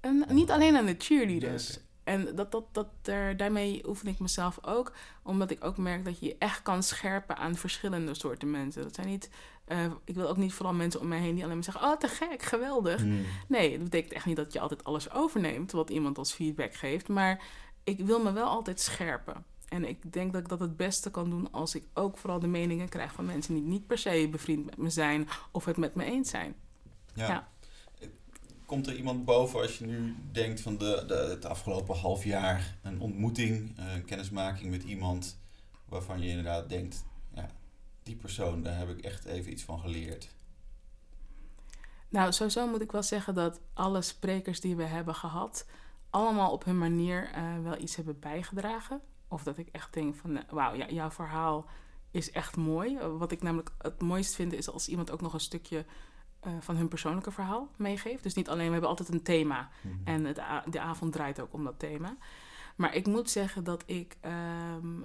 En 0.01 0.25
niet 0.29 0.51
alleen 0.51 0.77
aan 0.77 0.87
de 0.87 0.95
cheerleaders. 0.99 1.75
Ja. 1.75 1.81
En 2.05 2.35
dat, 2.35 2.53
dat, 2.53 2.65
dat 2.73 2.89
er, 3.03 3.37
daarmee 3.37 3.89
oefen 3.89 4.09
ik 4.09 4.19
mezelf 4.19 4.59
ook. 4.63 4.93
Omdat 5.23 5.51
ik 5.51 5.65
ook 5.65 5.77
merk 5.77 6.05
dat 6.05 6.19
je 6.19 6.27
je 6.27 6.37
echt 6.39 6.63
kan 6.63 6.83
scherpen 6.83 7.37
aan 7.37 7.57
verschillende 7.57 8.15
soorten 8.15 8.51
mensen. 8.51 8.83
Dat 8.83 8.95
zijn 8.95 9.07
niet... 9.07 9.31
eh, 9.65 9.85
ik 10.05 10.15
wil 10.15 10.29
ook 10.29 10.37
niet 10.37 10.53
vooral 10.53 10.75
mensen 10.75 11.01
om 11.01 11.09
mij 11.09 11.19
heen 11.19 11.35
die 11.35 11.43
alleen 11.43 11.55
maar 11.55 11.65
zeggen... 11.65 11.85
Oh, 11.85 11.97
te 11.97 12.09
gek, 12.09 12.43
geweldig. 12.43 13.01
Hmm. 13.01 13.25
Nee, 13.49 13.71
dat 13.71 13.85
betekent 13.85 14.13
echt 14.13 14.27
niet 14.27 14.37
dat 14.37 14.53
je 14.53 14.61
altijd 14.61 14.85
alles 14.85 15.13
overneemt... 15.13 15.73
wat 15.73 15.91
iemand 15.91 16.19
als 16.19 16.33
feedback 16.33 16.75
geeft. 16.75 17.09
Maar 17.09 17.43
ik 17.85 18.01
wil 18.01 18.23
me 18.23 18.33
wel 18.33 18.47
altijd 18.47 18.81
scherpen. 18.81 19.45
En 19.69 19.85
ik 19.89 20.13
denk 20.13 20.33
dat 20.33 20.43
ik 20.43 20.49
dat 20.49 20.61
het 20.61 20.77
beste 20.77 21.11
kan 21.11 21.31
doen... 21.31 21.53
als 21.53 21.75
ik 21.75 21.85
ook 21.95 22.19
vooral 22.19 22.39
de 22.39 22.47
meningen 22.47 22.89
krijg 22.89 23.13
van 23.13 23.25
mensen... 23.27 23.55
die 23.55 23.63
niet 23.63 23.87
per 23.87 23.99
se 23.99 24.29
bevriend 24.31 24.65
met 24.65 24.77
me 24.77 24.91
zijn... 24.91 25.29
of 25.51 25.65
het 25.65 25.77
met 25.77 25.95
me 25.95 26.05
eens 26.05 26.31
zijn. 26.31 26.55
Ja. 27.15 27.27
Ja. 27.27 27.49
Komt 28.67 28.87
er 28.87 28.97
iemand 28.97 29.25
boven 29.25 29.61
als 29.61 29.79
je 29.79 29.87
nu 29.87 30.17
denkt 30.33 30.61
van 30.61 30.79
de, 30.79 31.05
de, 31.07 31.15
het 31.15 31.45
afgelopen 31.45 31.97
half 31.97 32.25
jaar 32.25 32.77
een 32.83 33.01
ontmoeting, 33.01 33.79
eh, 33.79 33.95
een 33.95 34.05
kennismaking 34.05 34.71
met 34.71 34.83
iemand 34.83 35.39
waarvan 35.89 36.21
je 36.21 36.29
inderdaad 36.29 36.69
denkt, 36.69 37.05
ja, 37.35 37.51
die 38.03 38.17
persoon, 38.17 38.63
daar 38.63 38.79
heb 38.79 38.89
ik 38.89 39.01
echt 39.01 39.25
even 39.25 39.53
iets 39.53 39.63
van 39.63 39.81
geleerd. 39.81 40.29
Nou, 42.09 42.33
sowieso 42.33 42.67
moet 42.67 42.81
ik 42.81 42.93
wel 42.93 43.03
zeggen 43.03 43.35
dat 43.35 43.61
alle 43.73 44.03
sprekers 44.03 44.61
die 44.61 44.77
we 44.77 44.85
hebben 44.85 45.15
gehad, 45.15 45.67
allemaal 46.11 46.53
op 46.53 46.65
hun 46.65 46.79
manier 46.79 47.31
eh, 47.33 47.63
wel 47.63 47.79
iets 47.79 47.97
hebben 47.97 48.19
bijgedragen. 48.19 49.01
Of 49.29 49.43
dat 49.43 49.59
ik 49.59 49.69
echt 49.73 49.93
denk 49.93 50.15
van, 50.15 50.37
eh, 50.37 50.43
wauw, 50.51 50.75
ja, 50.75 50.89
jouw 50.89 51.11
verhaal 51.11 51.67
is 52.11 52.31
echt 52.31 52.57
mooi. 52.57 52.99
Wat 52.99 53.33
ik 53.33 53.43
namelijk 53.43 53.71
het 53.79 54.03
mooist 54.03 54.35
vind 54.35 54.53
is 54.53 54.71
als 54.71 54.89
iemand 54.89 55.11
ook 55.11 55.21
nog 55.21 55.33
een 55.33 55.41
stukje 55.41 55.85
eh, 56.45 56.53
van 56.61 56.77
hun 56.77 56.89
persoonlijke 56.89 57.31
verhaal 57.31 57.69
meegeeft. 57.77 58.23
Dus 58.23 58.35
niet 58.35 58.49
alleen, 58.49 58.67
we 58.67 58.73
hebben 58.73 58.91
altijd 58.91 59.09
een 59.09 59.23
thema. 59.23 59.69
Mhm. 59.81 59.95
En 60.05 60.25
het 60.25 60.41
de 60.71 60.81
avond 60.81 61.13
draait 61.13 61.41
ook 61.41 61.53
om 61.53 61.65
dat 61.65 61.79
thema. 61.79 62.17
Maar 62.77 62.95
ik 62.95 63.07
moet 63.07 63.31
zeggen 63.31 63.65
dat 63.65 63.83
ik 63.87 64.17
ehm, 64.21 65.03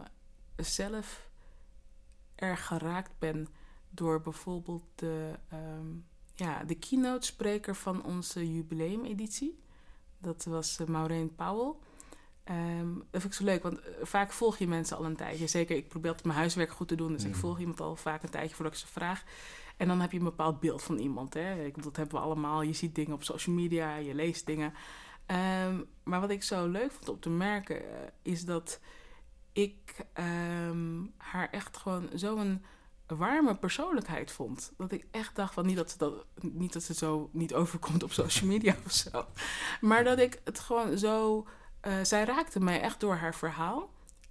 zelf 0.56 1.30
erg 2.36 2.66
geraakt 2.66 3.12
ben 3.20 3.48
door 3.90 4.22
bijvoorbeeld 4.22 4.84
de, 4.96 5.34
ehm, 5.50 5.88
ja, 6.34 6.64
de 6.64 6.76
keynote 6.76 7.26
spreker 7.26 7.76
van 7.76 8.04
onze 8.04 8.54
jubileumeditie. 8.54 9.60
Dat 10.18 10.44
was 10.46 10.80
eh, 10.80 10.88
Maureen 10.88 11.36
Powell. 11.36 11.74
Ehm, 12.44 12.94
dat 12.94 13.22
vind 13.22 13.24
ik 13.24 13.34
zo 13.34 13.44
leuk, 13.44 13.64
want 13.64 13.80
eh, 13.80 13.94
vaak 14.02 14.32
volg 14.32 14.58
je 14.58 14.68
mensen 14.68 14.98
al 14.98 15.06
een 15.06 15.16
tijdje. 15.16 15.48
Zeker, 15.48 15.76
ik 15.76 15.88
probeer 15.88 16.08
altijd 16.10 16.28
mijn 16.28 16.40
huiswerk 16.40 16.72
goed 16.72 16.88
te 16.88 16.96
doen. 16.96 17.12
Dus 17.14 17.24
ik 17.24 17.30
Mhm. 17.32 17.40
volg 17.40 17.60
iemand 17.60 17.80
al 17.82 17.96
vaak 17.96 18.24
een 18.24 18.30
tijdje 18.30 18.56
voordat 18.56 18.74
ik 18.74 18.80
ze 18.80 18.88
vraag. 18.88 19.24
En 19.80 19.88
dan 19.88 20.00
heb 20.02 20.12
je 20.12 20.18
een 20.18 20.24
bepaald 20.24 20.60
beeld 20.60 20.84
van 20.84 20.98
iemand. 20.98 21.34
Hè? 21.34 21.72
Dat 21.76 21.96
hebben 21.96 22.16
we 22.16 22.22
allemaal. 22.26 22.62
Je 22.62 22.74
ziet 22.74 22.96
dingen 22.96 23.14
op 23.14 23.24
social 23.24 23.56
media, 23.56 23.96
je 23.96 24.14
leest 24.16 24.46
dingen. 24.46 24.74
Ehm, 25.26 25.82
maar 26.04 26.20
wat 26.22 26.30
ik 26.30 26.44
zo 26.44 26.68
leuk 26.68 26.92
vond 26.92 27.10
om 27.10 27.20
te 27.20 27.30
merken, 27.30 27.82
eh, 27.82 28.08
is 28.22 28.46
dat 28.46 28.80
ik 29.54 30.06
ehm, 30.14 31.06
haar 31.18 31.50
echt 31.50 31.78
gewoon 31.78 32.10
zo'n 32.14 32.66
warme 33.08 33.56
persoonlijkheid 33.56 34.32
vond. 34.32 34.74
Dat 34.78 34.92
ik 34.92 35.06
echt 35.12 35.36
dacht 35.36 35.54
van 35.54 35.66
niet 35.66 35.76
dat 35.76 35.92
ze 35.92 35.98
dat 35.98 36.26
niet 36.42 36.74
dat 36.74 36.84
ze 36.84 36.94
zo 36.94 37.30
niet 37.34 37.54
overkomt 37.54 38.04
op 38.04 38.12
social 38.12 38.50
media 38.50 38.76
of 38.86 38.92
zo. 38.92 39.26
Maar 39.82 40.04
dat 40.04 40.20
ik 40.20 40.42
het 40.44 40.60
gewoon 40.60 40.98
zo. 40.98 41.48
eh, 41.82 41.94
zij 42.04 42.24
raakte 42.26 42.60
mij 42.60 42.82
echt 42.82 43.00
door 43.00 43.16
haar 43.16 43.36
verhaal. 43.36 43.90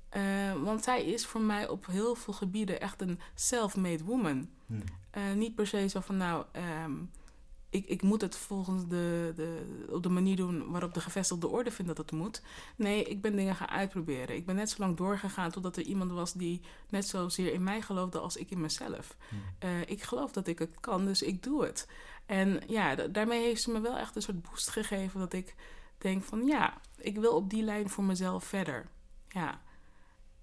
Eh, 0.08 0.52
want 0.62 0.84
zij 0.84 1.04
is 1.04 1.26
voor 1.26 1.40
mij 1.40 1.68
op 1.68 1.86
heel 1.86 2.14
veel 2.14 2.32
gebieden 2.34 2.80
echt 2.80 3.00
een 3.00 3.20
self-made 3.34 4.04
woman. 4.04 4.48
Hmm. 4.66 4.82
Eh, 5.10 5.32
niet 5.32 5.54
per 5.54 5.66
se 5.66 5.88
zo 5.88 6.00
van, 6.00 6.16
nou, 6.16 6.44
ehm, 6.52 6.92
ik, 7.70 7.86
ik 7.86 8.02
moet 8.02 8.20
het 8.20 8.36
volgens 8.36 8.86
de, 8.88 9.32
de, 9.36 9.86
op 9.90 10.02
de 10.02 10.08
manier 10.08 10.36
doen 10.36 10.70
waarop 10.70 10.94
de 10.94 11.00
gevestigde 11.00 11.48
orde 11.48 11.70
vindt 11.70 11.96
dat 11.96 12.10
het 12.10 12.20
moet. 12.20 12.42
Nee, 12.76 13.04
ik 13.04 13.20
ben 13.22 13.36
dingen 13.36 13.56
gaan 13.56 13.68
uitproberen. 13.68 14.36
Ik 14.36 14.46
ben 14.46 14.54
net 14.54 14.70
zo 14.70 14.76
lang 14.78 14.96
doorgegaan 14.96 15.50
totdat 15.50 15.76
er 15.76 15.82
iemand 15.82 16.10
was 16.10 16.32
die 16.32 16.60
net 16.88 17.06
zozeer 17.08 17.52
in 17.52 17.62
mij 17.62 17.82
geloofde 17.82 18.18
als 18.18 18.36
ik 18.36 18.50
in 18.50 18.60
mezelf. 18.60 19.16
Hmm. 19.28 19.38
Eh, 19.58 19.80
ik 19.86 20.02
geloof 20.02 20.32
dat 20.32 20.46
ik 20.46 20.58
het 20.58 20.80
kan, 20.80 21.04
dus 21.04 21.22
ik 21.22 21.42
doe 21.42 21.64
het. 21.64 21.88
En 22.26 22.60
ja, 22.66 22.94
da- 22.94 23.06
daarmee 23.06 23.42
heeft 23.42 23.62
ze 23.62 23.70
me 23.70 23.80
wel 23.80 23.96
echt 23.96 24.16
een 24.16 24.22
soort 24.22 24.42
boost 24.42 24.68
gegeven 24.70 25.20
dat 25.20 25.32
ik 25.32 25.54
denk 25.98 26.22
van, 26.22 26.46
ja, 26.46 26.80
ik 26.96 27.16
wil 27.18 27.32
op 27.34 27.50
die 27.50 27.62
lijn 27.62 27.90
voor 27.90 28.04
mezelf 28.04 28.44
verder. 28.44 28.88
Ja. 29.28 29.60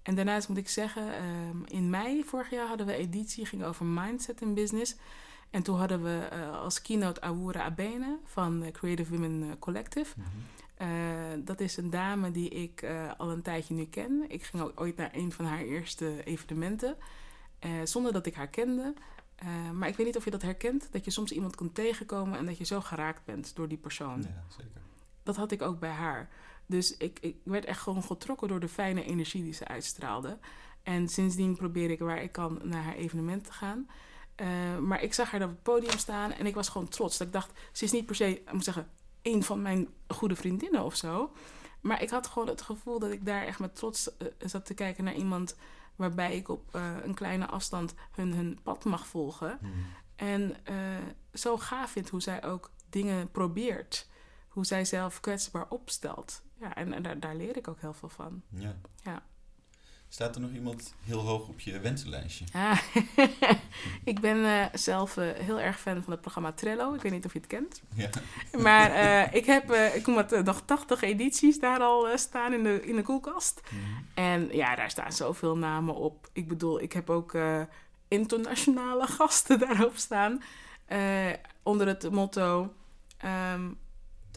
En 0.06 0.14
daarnaast 0.14 0.48
moet 0.48 0.56
ik 0.58 0.68
zeggen, 0.68 1.14
ehm, 1.16 1.56
in 1.64 1.90
mei 1.90 2.24
vorig 2.24 2.50
jaar 2.50 2.66
hadden 2.68 2.86
we 2.86 2.94
editie, 2.94 3.46
ging 3.46 3.64
over 3.64 3.84
mindset 3.86 4.40
in 4.40 4.54
business. 4.54 4.96
En 5.50 5.62
toen 5.62 5.78
hadden 5.78 6.02
we 6.02 6.28
eh, 6.30 6.60
als 6.60 6.82
keynote 6.82 7.20
Awura 7.20 7.62
Abene 7.62 8.18
van 8.24 8.60
de 8.60 8.70
Creative 8.70 9.12
Women 9.12 9.42
eh, 9.42 9.48
Collective. 9.58 10.14
Mhm. 10.16 10.28
Eh, 10.76 10.88
dat 11.38 11.60
is 11.60 11.76
een 11.76 11.90
dame 11.90 12.30
die 12.30 12.48
ik 12.48 12.82
eh, 12.82 13.10
al 13.16 13.30
een 13.30 13.42
tijdje 13.42 13.74
nu 13.74 13.84
ken. 13.86 14.24
Ik 14.28 14.42
ging 14.42 14.62
ook 14.62 14.80
ooit 14.80 14.96
naar 14.96 15.10
een 15.12 15.32
van 15.32 15.44
haar 15.44 15.60
eerste 15.62 16.24
evenementen, 16.24 16.96
eh, 17.58 17.70
zonder 17.84 18.12
dat 18.12 18.26
ik 18.26 18.34
haar 18.34 18.48
kende. 18.48 18.94
Eh, 19.36 19.70
maar 19.70 19.88
ik 19.88 19.96
weet 19.96 20.06
niet 20.06 20.16
of 20.16 20.24
je 20.24 20.30
dat 20.30 20.42
herkent, 20.42 20.88
dat 20.92 21.04
je 21.04 21.10
soms 21.10 21.32
iemand 21.32 21.54
kunt 21.56 21.74
tegenkomen 21.74 22.38
en 22.38 22.46
dat 22.46 22.58
je 22.58 22.64
zo 22.64 22.80
geraakt 22.80 23.24
bent 23.24 23.56
door 23.56 23.68
die 23.68 23.78
persoon 23.78 24.22
Ja, 24.22 24.44
zeker. 24.48 24.80
dat 25.22 25.36
had 25.36 25.50
ik 25.52 25.62
ook 25.62 25.78
bij 25.80 25.90
haar. 25.90 26.28
Dus 26.66 26.96
ik, 26.96 27.18
ik 27.20 27.36
werd 27.42 27.64
echt 27.64 27.80
gewoon 27.80 28.02
getrokken 28.02 28.48
door 28.48 28.60
de 28.60 28.68
fijne 28.68 29.04
energie 29.04 29.42
die 29.42 29.52
ze 29.52 29.68
uitstraalde. 29.68 30.38
En 30.82 31.08
sindsdien 31.08 31.56
probeer 31.56 31.90
ik 31.90 31.98
waar 31.98 32.22
ik 32.22 32.32
kan 32.32 32.60
naar 32.62 32.82
haar 32.82 32.94
evenement 32.94 33.44
te 33.44 33.52
gaan. 33.52 33.88
Eh, 34.34 34.78
maar 34.78 35.02
ik 35.02 35.14
zag 35.14 35.30
haar 35.30 35.42
op 35.42 35.48
het 35.48 35.62
podium 35.62 35.98
staan 35.98 36.32
en 36.32 36.46
ik 36.46 36.54
was 36.54 36.68
gewoon 36.68 36.88
trots. 36.88 37.18
Dat 37.18 37.26
ik 37.26 37.32
dacht, 37.32 37.52
ze 37.72 37.84
is 37.84 37.92
niet 37.92 38.06
per 38.06 38.14
se, 38.14 38.30
ik 38.30 38.52
moet 38.52 38.64
zeggen, 38.64 38.90
een 39.22 39.42
van 39.42 39.62
mijn 39.62 39.88
goede 40.08 40.36
vriendinnen 40.36 40.84
of 40.84 40.96
zo. 40.96 41.32
Maar 41.80 42.02
ik 42.02 42.10
had 42.10 42.26
gewoon 42.26 42.48
het 42.48 42.62
gevoel 42.62 42.98
dat 42.98 43.10
ik 43.10 43.26
daar 43.26 43.46
echt 43.46 43.58
met 43.58 43.76
trots 43.76 44.16
eh, 44.16 44.26
zat 44.38 44.66
te 44.66 44.74
kijken 44.74 45.04
naar 45.04 45.14
iemand 45.14 45.56
waarbij 45.96 46.36
ik 46.36 46.48
op 46.48 46.74
eh, 46.74 46.96
een 47.02 47.14
kleine 47.14 47.46
afstand 47.46 47.94
hun, 48.12 48.32
hun 48.32 48.58
pad 48.62 48.84
mag 48.84 49.06
volgen. 49.06 49.58
Hmm. 49.60 49.72
En 50.16 50.56
zo 51.32 51.56
gaaf 51.56 51.90
vindt 51.90 52.08
hoe 52.08 52.22
zij 52.22 52.44
ook 52.44 52.70
dingen 52.90 53.30
probeert. 53.30 54.08
Hoe 54.48 54.66
zij 54.66 54.84
zelf 54.84 55.20
kwetsbaar 55.20 55.66
opstelt. 55.68 56.42
Ja, 56.60 56.74
en, 56.74 56.92
en 56.92 57.02
daar, 57.02 57.20
daar 57.20 57.36
leer 57.36 57.56
ik 57.56 57.68
ook 57.68 57.80
heel 57.80 57.94
veel 57.94 58.08
van. 58.08 58.42
Ja. 58.48 58.76
Ja. 59.02 59.22
Staat 60.08 60.34
er 60.34 60.40
nog 60.40 60.50
iemand 60.50 60.94
heel 61.04 61.20
hoog 61.20 61.48
op 61.48 61.60
je 61.60 61.80
wensenlijstje? 61.80 62.44
Ik 64.04 64.20
ben 64.20 64.44
eh, 64.44 64.66
zelf 64.72 65.16
eh, 65.16 65.30
heel 65.30 65.60
erg 65.60 65.80
fan 65.80 66.02
van 66.02 66.12
het 66.12 66.20
programma 66.20 66.52
Trello. 66.52 66.94
Ik 66.94 67.02
weet 67.02 67.12
niet 67.12 67.24
of 67.24 67.32
je 67.32 67.38
het 67.38 67.48
kent. 67.48 67.82
Ja. 67.94 68.08
Maar 68.58 68.90
eh, 69.02 69.34
ik 69.34 69.46
heb 69.46 69.72
ik 69.72 70.02
kom 70.02 70.14
met 70.14 70.44
nog 70.44 70.62
80 70.64 71.02
edities 71.02 71.60
daar 71.60 71.80
al 71.80 72.18
staan 72.18 72.52
in 72.52 72.62
de, 72.62 72.82
in 72.82 72.96
de 72.96 73.02
koelkast. 73.02 73.60
Mhm. 73.70 73.82
En 74.14 74.48
ja, 74.52 74.74
daar 74.74 74.90
staan 74.90 75.12
zoveel 75.12 75.56
namen 75.56 75.94
op. 75.94 76.28
Ik 76.32 76.48
bedoel, 76.48 76.80
ik 76.80 76.92
heb 76.92 77.10
ook 77.10 77.36
internationale 78.08 79.06
gasten 79.16 79.58
daarop 79.58 79.96
staan. 79.96 80.42
Onder 81.62 81.86
het 81.86 82.10
motto... 82.10 82.72
ehm, 83.18 83.68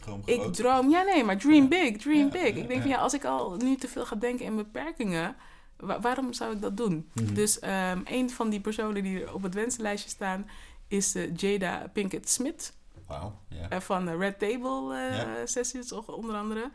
Droom 0.00 0.22
Ik 0.24 0.42
droom, 0.52 0.90
ja 0.90 1.02
nee, 1.02 1.24
maar 1.24 1.38
dream 1.38 1.68
big, 1.68 1.96
dream 1.96 2.30
big. 2.30 2.42
ik 2.56 2.68
denk 2.68 2.80
van 2.80 2.90
ja. 2.90 2.98
als 2.98 3.14
ik 3.14 3.24
al 3.24 3.56
nu 3.56 3.76
te 3.76 3.88
veel 3.88 4.04
ga 4.06 4.16
denken 4.16 4.44
in 4.44 4.56
beperkingen, 4.56 5.36
wa- 5.76 6.00
waarom 6.00 6.32
zou 6.32 6.52
ik 6.54 6.60
dat 6.60 6.76
doen? 6.76 7.10
Mhm. 7.14 7.34
Dus 7.34 7.58
ehm, 7.58 8.00
een 8.04 8.30
van 8.30 8.50
die 8.50 8.60
personen 8.60 9.02
die 9.02 9.22
er 9.24 9.34
op 9.34 9.42
het 9.42 9.54
wensenlijstje 9.54 10.10
staan 10.10 10.48
is 10.88 11.14
eh, 11.14 11.36
Jada 11.36 11.90
Pinkett 11.92 12.28
Smith 12.28 12.72
Wauw. 13.06 13.32
Eh, 13.68 13.80
van 13.80 14.04
de 14.04 14.16
Red 14.16 14.38
Table 14.38 15.42
sessies, 15.44 15.92
of 15.92 16.08
onder 16.08 16.34
andere. 16.36 16.70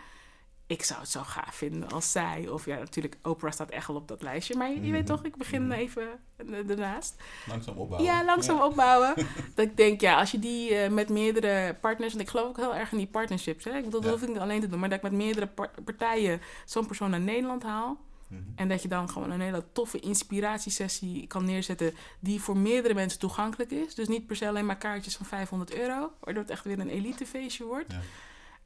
Ik 0.68 0.84
zou 0.84 1.00
het 1.00 1.10
zo 1.10 1.22
gaaf 1.22 1.56
vinden 1.56 1.90
als 1.90 2.12
zij. 2.12 2.48
Of 2.50 2.66
ja, 2.66 2.78
natuurlijk, 2.78 3.18
Oprah 3.24 3.52
staat 3.52 3.70
echt 3.70 3.90
al 3.90 3.96
op 3.96 4.08
dat 4.08 4.22
lijstje. 4.22 4.56
Maar 4.56 4.70
je, 4.70 4.86
je 4.86 4.92
weet 4.92 5.08
Mhm. 5.08 5.16
toch, 5.16 5.24
ik 5.26 5.36
begin 5.36 5.62
Mhm. 5.64 5.72
even 5.72 6.08
eh, 6.36 6.70
ernaast. 6.70 7.16
Langzaam 7.48 7.78
opbouwen. 7.78 8.12
Ja, 8.12 8.26
langzaam 8.26 8.62
opbouwen. 8.62 9.14
Dat 9.56 9.66
ik 9.66 9.78
denk, 9.78 10.02
ja, 10.02 10.20
als 10.20 10.32
je 10.32 10.40
die 10.40 10.76
eh, 10.76 10.92
met 10.92 11.10
meerdere 11.10 11.74
partners... 11.82 12.14
En 12.14 12.20
ik 12.20 12.30
geloof 12.30 12.48
ook 12.48 12.58
heel 12.58 12.76
erg 12.76 12.92
in 12.92 12.98
die 12.98 13.08
partnerships. 13.08 13.64
Hè? 13.64 13.78
Ik 13.78 13.84
bedoel, 13.84 14.02
dat 14.02 14.04
Ja. 14.04 14.16
hoef 14.16 14.22
ik 14.22 14.28
niet 14.34 14.38
alleen 14.38 14.62
te 14.62 14.68
doen. 14.68 14.80
Maar 14.80 14.90
dat 14.90 14.98
ik 14.98 15.04
met 15.04 15.14
meerdere 15.14 15.48
par- 15.48 15.72
partijen 15.86 16.42
zo'n 16.66 16.86
persoon 16.86 17.10
naar 17.10 17.20
Nederland 17.20 17.64
haal. 17.64 17.98
Mhm. 18.28 18.42
En 18.56 18.68
dat 18.68 18.82
je 18.82 18.88
dan 18.88 19.10
gewoon 19.10 19.32
een 19.32 19.42
hele 19.42 19.64
toffe 19.72 20.00
inspiratiesessie 20.00 21.28
kan 21.28 21.46
neerzetten... 21.46 21.94
die 22.20 22.42
voor 22.42 22.58
meerdere 22.58 22.94
mensen 22.94 23.20
toegankelijk 23.20 23.72
is. 23.72 23.96
Dus 23.96 24.08
niet 24.08 24.28
per 24.28 24.36
se 24.36 24.48
alleen 24.48 24.66
maar 24.66 24.78
kaartjes 24.78 25.16
van 25.16 25.26
500 25.26 25.74
euro. 25.74 26.12
Waardoor 26.20 26.44
het 26.44 26.52
echt 26.52 26.64
weer 26.66 26.80
een 26.80 26.90
elitefeestje 26.90 27.64
wordt. 27.66 27.92
Ja. 27.92 28.00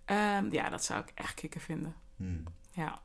Ehm, 0.10 0.52
ja, 0.54 0.70
dat 0.70 0.84
zou 0.84 1.00
ik 1.02 1.12
echt 1.16 1.34
kicken 1.34 1.62
vinden. 1.62 1.96
Hmm. 2.16 2.44
Ja. 2.74 3.02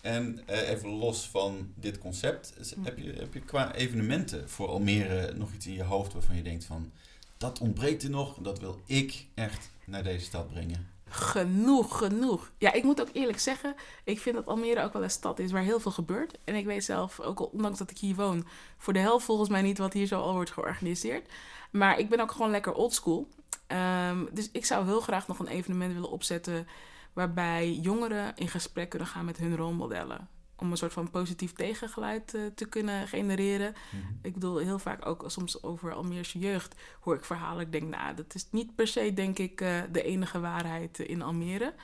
En 0.00 0.42
eh, 0.46 0.68
even 0.68 0.88
los 0.88 1.28
van 1.28 1.72
dit 1.74 1.98
concept, 1.98 2.54
is- 2.58 2.74
Hm. 2.74 2.82
heb, 2.84 2.98
je, 2.98 3.12
heb 3.12 3.34
je 3.34 3.40
qua 3.40 3.74
evenementen 3.74 4.50
voor 4.50 4.68
Almere 4.68 5.32
nog 5.34 5.52
iets 5.52 5.66
in 5.66 5.72
je 5.72 5.82
hoofd 5.82 6.12
waarvan 6.12 6.36
je 6.36 6.42
denkt 6.42 6.64
van, 6.64 6.92
dat 7.36 7.58
ontbreekt 7.58 8.02
er 8.02 8.10
nog, 8.10 8.36
dat 8.40 8.58
wil 8.58 8.80
ik 8.86 9.26
echt 9.34 9.70
naar 9.84 10.02
deze 10.02 10.24
stad 10.24 10.48
brengen. 10.50 10.90
Genoeg, 11.08 11.98
genoeg. 11.98 12.52
Ja, 12.58 12.72
ik 12.72 12.82
moet 12.82 13.00
ook 13.00 13.08
eerlijk 13.12 13.38
zeggen, 13.38 13.74
ik 14.04 14.20
vind 14.20 14.34
dat 14.34 14.46
Almere 14.46 14.82
ook 14.82 14.92
wel 14.92 15.02
een 15.02 15.10
stad 15.10 15.38
is 15.38 15.52
waar 15.52 15.62
heel 15.62 15.80
veel 15.80 15.90
gebeurt. 15.92 16.38
En 16.44 16.54
ik 16.54 16.64
weet 16.66 16.84
zelf, 16.84 17.20
ook 17.20 17.38
al, 17.40 17.46
ondanks 17.46 17.78
dat 17.78 17.90
ik 17.90 17.98
hier 17.98 18.14
woon, 18.14 18.46
voor 18.78 18.92
de 18.92 18.98
helft 18.98 19.24
volgens 19.24 19.48
mij 19.48 19.62
niet 19.62 19.78
wat 19.78 19.92
hier 19.92 20.06
zo 20.06 20.20
al 20.20 20.32
wordt 20.32 20.50
georganiseerd. 20.50 21.28
Maar 21.70 21.98
ik 21.98 22.08
ben 22.08 22.20
ook 22.20 22.32
gewoon 22.32 22.50
lekker 22.50 22.72
oldschool. 22.72 23.28
Ehm 23.66 24.24
dus 24.32 24.50
ik 24.50 24.64
zou 24.64 24.86
heel 24.86 25.00
graag 25.00 25.28
nog 25.28 25.38
een 25.38 25.46
evenement 25.46 25.92
willen 25.92 26.10
opzetten 26.10 26.66
waarbij 27.12 27.72
jongeren 27.72 28.36
in 28.36 28.48
gesprek 28.48 28.88
kunnen 28.88 29.08
gaan 29.08 29.24
met 29.24 29.36
hun 29.36 29.56
rolmodellen. 29.56 30.28
Om 30.56 30.70
een 30.70 30.76
soort 30.76 30.92
van 30.92 31.10
positief 31.10 31.52
tegengeluid 31.52 32.34
eh, 32.34 32.42
te 32.54 32.64
kunnen 32.64 33.08
genereren. 33.08 33.74
Mhm. 33.90 34.12
Ik 34.22 34.32
bedoel, 34.32 34.56
heel 34.56 34.78
vaak 34.78 35.06
ook 35.06 35.24
soms 35.26 35.62
over 35.62 35.94
Almeerse 35.94 36.38
jeugd 36.38 36.74
hoor 37.00 37.14
ik 37.14 37.24
verhalen. 37.24 37.64
Ik 37.64 37.72
denk, 37.72 37.88
nou, 37.88 38.14
dat 38.14 38.34
is 38.34 38.46
niet 38.50 38.74
per 38.74 38.86
se, 38.86 39.14
denk 39.14 39.38
ik, 39.38 39.60
eh, 39.60 39.80
de 39.92 40.02
enige 40.02 40.40
waarheid 40.40 41.00
eh, 41.00 41.08
in 41.08 41.22
Almere. 41.22 41.74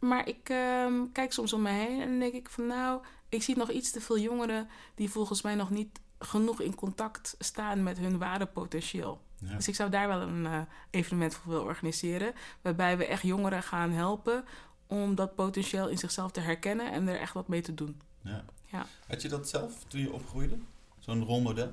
Maar 0.00 0.28
ik 0.28 0.48
ehm, 0.48 0.94
kijk 1.12 1.32
soms 1.32 1.52
om 1.52 1.62
me 1.62 1.70
heen 1.70 2.00
en 2.00 2.18
denk 2.18 2.32
ik 2.32 2.48
van, 2.48 2.66
nou, 2.66 3.02
ik 3.28 3.42
zie 3.42 3.56
nog 3.56 3.70
iets 3.70 3.90
te 3.90 4.00
veel 4.00 4.18
jongeren 4.18 4.68
die 4.94 5.10
volgens 5.10 5.42
mij 5.42 5.54
nog 5.54 5.70
niet 5.70 6.00
genoeg 6.18 6.60
in 6.60 6.74
contact 6.74 7.34
staan 7.38 7.82
met 7.82 7.98
hun 7.98 8.18
ware 8.18 8.46
potentieel. 8.46 9.20
Ja. 9.40 9.56
Dus 9.56 9.68
ik 9.68 9.74
zou 9.74 9.90
daar 9.90 10.08
wel 10.08 10.20
een 10.20 10.46
eh, 10.46 10.60
evenement 10.90 11.34
voor 11.34 11.52
willen 11.52 11.66
organiseren. 11.66 12.32
Waarbij 12.60 12.98
we 12.98 13.06
echt 13.06 13.22
jongeren 13.22 13.62
gaan 13.62 13.90
helpen 13.90 14.44
om 14.86 15.14
dat 15.14 15.34
potentieel 15.34 15.88
in 15.88 15.98
zichzelf 15.98 16.30
te 16.30 16.40
herkennen 16.40 16.92
en 16.92 17.08
er 17.08 17.20
echt 17.20 17.34
wat 17.34 17.48
mee 17.48 17.62
te 17.62 17.74
doen. 17.74 18.00
Ja. 18.22 18.44
Ja. 18.64 18.86
Had 19.06 19.22
je 19.22 19.28
dat 19.28 19.48
zelf 19.48 19.84
toen 19.88 20.00
je 20.00 20.12
opgroeide? 20.12 20.58
Zo'n 20.98 21.24
rolmodel? 21.24 21.72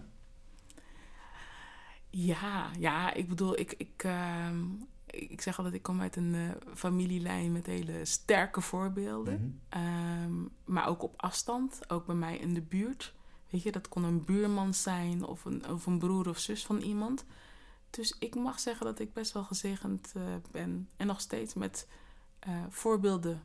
Ja, 2.10 2.70
ja, 2.80 3.14
ik 3.14 3.28
bedoel, 3.28 3.60
ik, 3.60 3.74
ik, 3.78 4.04
ehm, 4.04 4.64
ik 5.06 5.30
ik 5.32 5.42
zeg 5.42 5.58
altijd, 5.58 5.76
ik 5.76 5.84
kom 5.84 6.02
uit 6.02 6.16
een 6.16 6.36
eh, 6.36 6.76
familielijn 6.76 7.52
met 7.52 7.66
hele 7.66 8.06
sterke 8.06 8.62
voorbeelden. 8.62 9.34
Mhm. 9.70 9.84
Ehm, 9.84 10.34
maar 10.66 10.88
ook 10.88 11.04
op 11.04 11.22
afstand, 11.22 11.90
ook 11.90 12.06
bij 12.06 12.16
mij 12.16 12.38
in 12.38 12.54
de 12.54 12.62
buurt. 12.62 13.14
Weet 13.50 13.64
je, 13.64 13.72
dat 13.72 13.90
kon 13.90 14.04
een 14.04 14.26
buurman 14.26 14.74
zijn 14.74 15.24
of 15.24 15.46
een, 15.46 15.70
of 15.70 15.86
een 15.86 16.00
broer 16.00 16.30
of 16.30 16.38
zus 16.38 16.66
van 16.66 16.82
iemand. 16.82 17.26
Dus 17.98 18.16
ik 18.20 18.36
mag 18.36 18.60
zeggen 18.60 18.86
dat 18.86 19.00
ik 19.00 19.14
best 19.14 19.32
wel 19.32 19.44
gezegend 19.44 20.12
eh, 20.16 20.24
ben. 20.52 20.90
En 20.98 21.08
nog 21.08 21.22
steeds 21.22 21.54
met 21.54 21.88
eh, 22.40 22.64
voorbeelden 22.70 23.44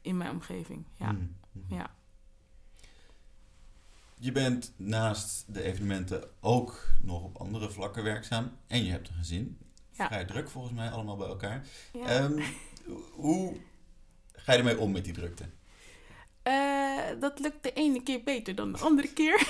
in 0.00 0.16
mijn 0.16 0.30
omgeving. 0.30 0.84
Ja, 0.96 1.12
Mhm. 1.12 1.24
Mhm. 1.52 1.74
ja. 1.74 1.94
Je 4.18 4.32
bent 4.32 4.72
naast 4.76 5.54
de 5.54 5.62
evenementen 5.62 6.24
ook 6.40 6.86
nog 7.02 7.22
op 7.22 7.36
andere 7.36 7.70
vlakken 7.70 8.02
werkzaam. 8.02 8.50
En 8.66 8.84
je 8.84 8.90
hebt 8.90 9.08
een 9.08 9.14
gezin. 9.14 9.58
Ja. 9.90 10.06
Vrij 10.06 10.24
druk 10.24 10.50
volgens 10.50 10.74
mij 10.74 10.90
allemaal 10.90 11.16
bij 11.16 11.28
elkaar. 11.28 11.66
ja. 11.92 12.06
Ehm, 12.06 12.42
hoe 13.22 13.56
ga 14.32 14.52
je 14.52 14.58
ermee 14.58 14.78
om 14.78 14.92
met 14.92 15.04
die 15.04 15.12
drukte? 15.12 15.44
Eh, 16.42 17.20
dat 17.20 17.38
lukt 17.38 17.62
de 17.62 17.72
ene 17.72 18.02
keer 18.02 18.22
beter 18.22 18.54
dan 18.54 18.72
de 18.72 18.78
andere 18.78 19.12
keer. 19.12 19.46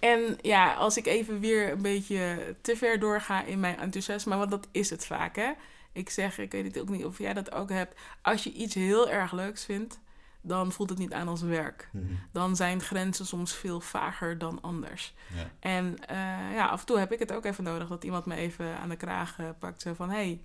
en 0.00 0.38
ja, 0.40 0.74
als 0.74 0.96
ik 0.96 1.06
even 1.06 1.40
weer 1.40 1.70
een 1.72 1.82
beetje 1.82 2.54
te 2.60 2.76
ver 2.76 2.98
doorga 2.98 3.42
in 3.44 3.60
mijn 3.60 3.78
enthousiasme, 3.78 4.36
want 4.36 4.50
dat 4.50 4.68
is 4.72 4.90
het 4.90 5.06
vaak, 5.06 5.36
hè. 5.36 5.50
Ik 5.92 6.10
zeg, 6.10 6.38
ik 6.38 6.52
weet 6.52 6.64
het 6.64 6.78
ook 6.80 6.88
niet 6.88 7.04
of 7.04 7.18
jij 7.18 7.34
dat 7.34 7.52
ook 7.52 7.70
hebt. 7.70 8.00
Als 8.22 8.44
je 8.44 8.52
iets 8.52 8.74
heel 8.74 9.08
erg 9.10 9.32
leuks 9.32 9.64
vindt, 9.64 9.98
dan 10.40 10.72
voelt 10.72 10.90
het 10.90 10.98
niet 10.98 11.12
aan 11.12 11.28
als 11.28 11.42
werk. 11.42 11.88
Mhm. 11.92 12.04
Dan 12.32 12.56
zijn 12.56 12.80
grenzen 12.80 13.26
soms 13.26 13.54
veel 13.54 13.80
vager 13.80 14.38
dan 14.38 14.60
anders. 14.62 15.14
Ja. 15.34 15.50
En 15.60 15.96
eh, 16.06 16.16
ja, 16.54 16.66
af 16.66 16.80
en 16.80 16.86
toe 16.86 16.98
heb 16.98 17.12
ik 17.12 17.18
het 17.18 17.32
ook 17.32 17.44
even 17.44 17.64
nodig 17.64 17.88
dat 17.88 18.04
iemand 18.04 18.26
me 18.26 18.34
even 18.34 18.78
aan 18.78 18.88
de 18.88 18.96
kraag 18.96 19.38
eh, 19.38 19.48
pakt. 19.58 19.80
Zo 19.82 19.94
van, 19.94 20.08
hé, 20.10 20.14
hey, 20.16 20.40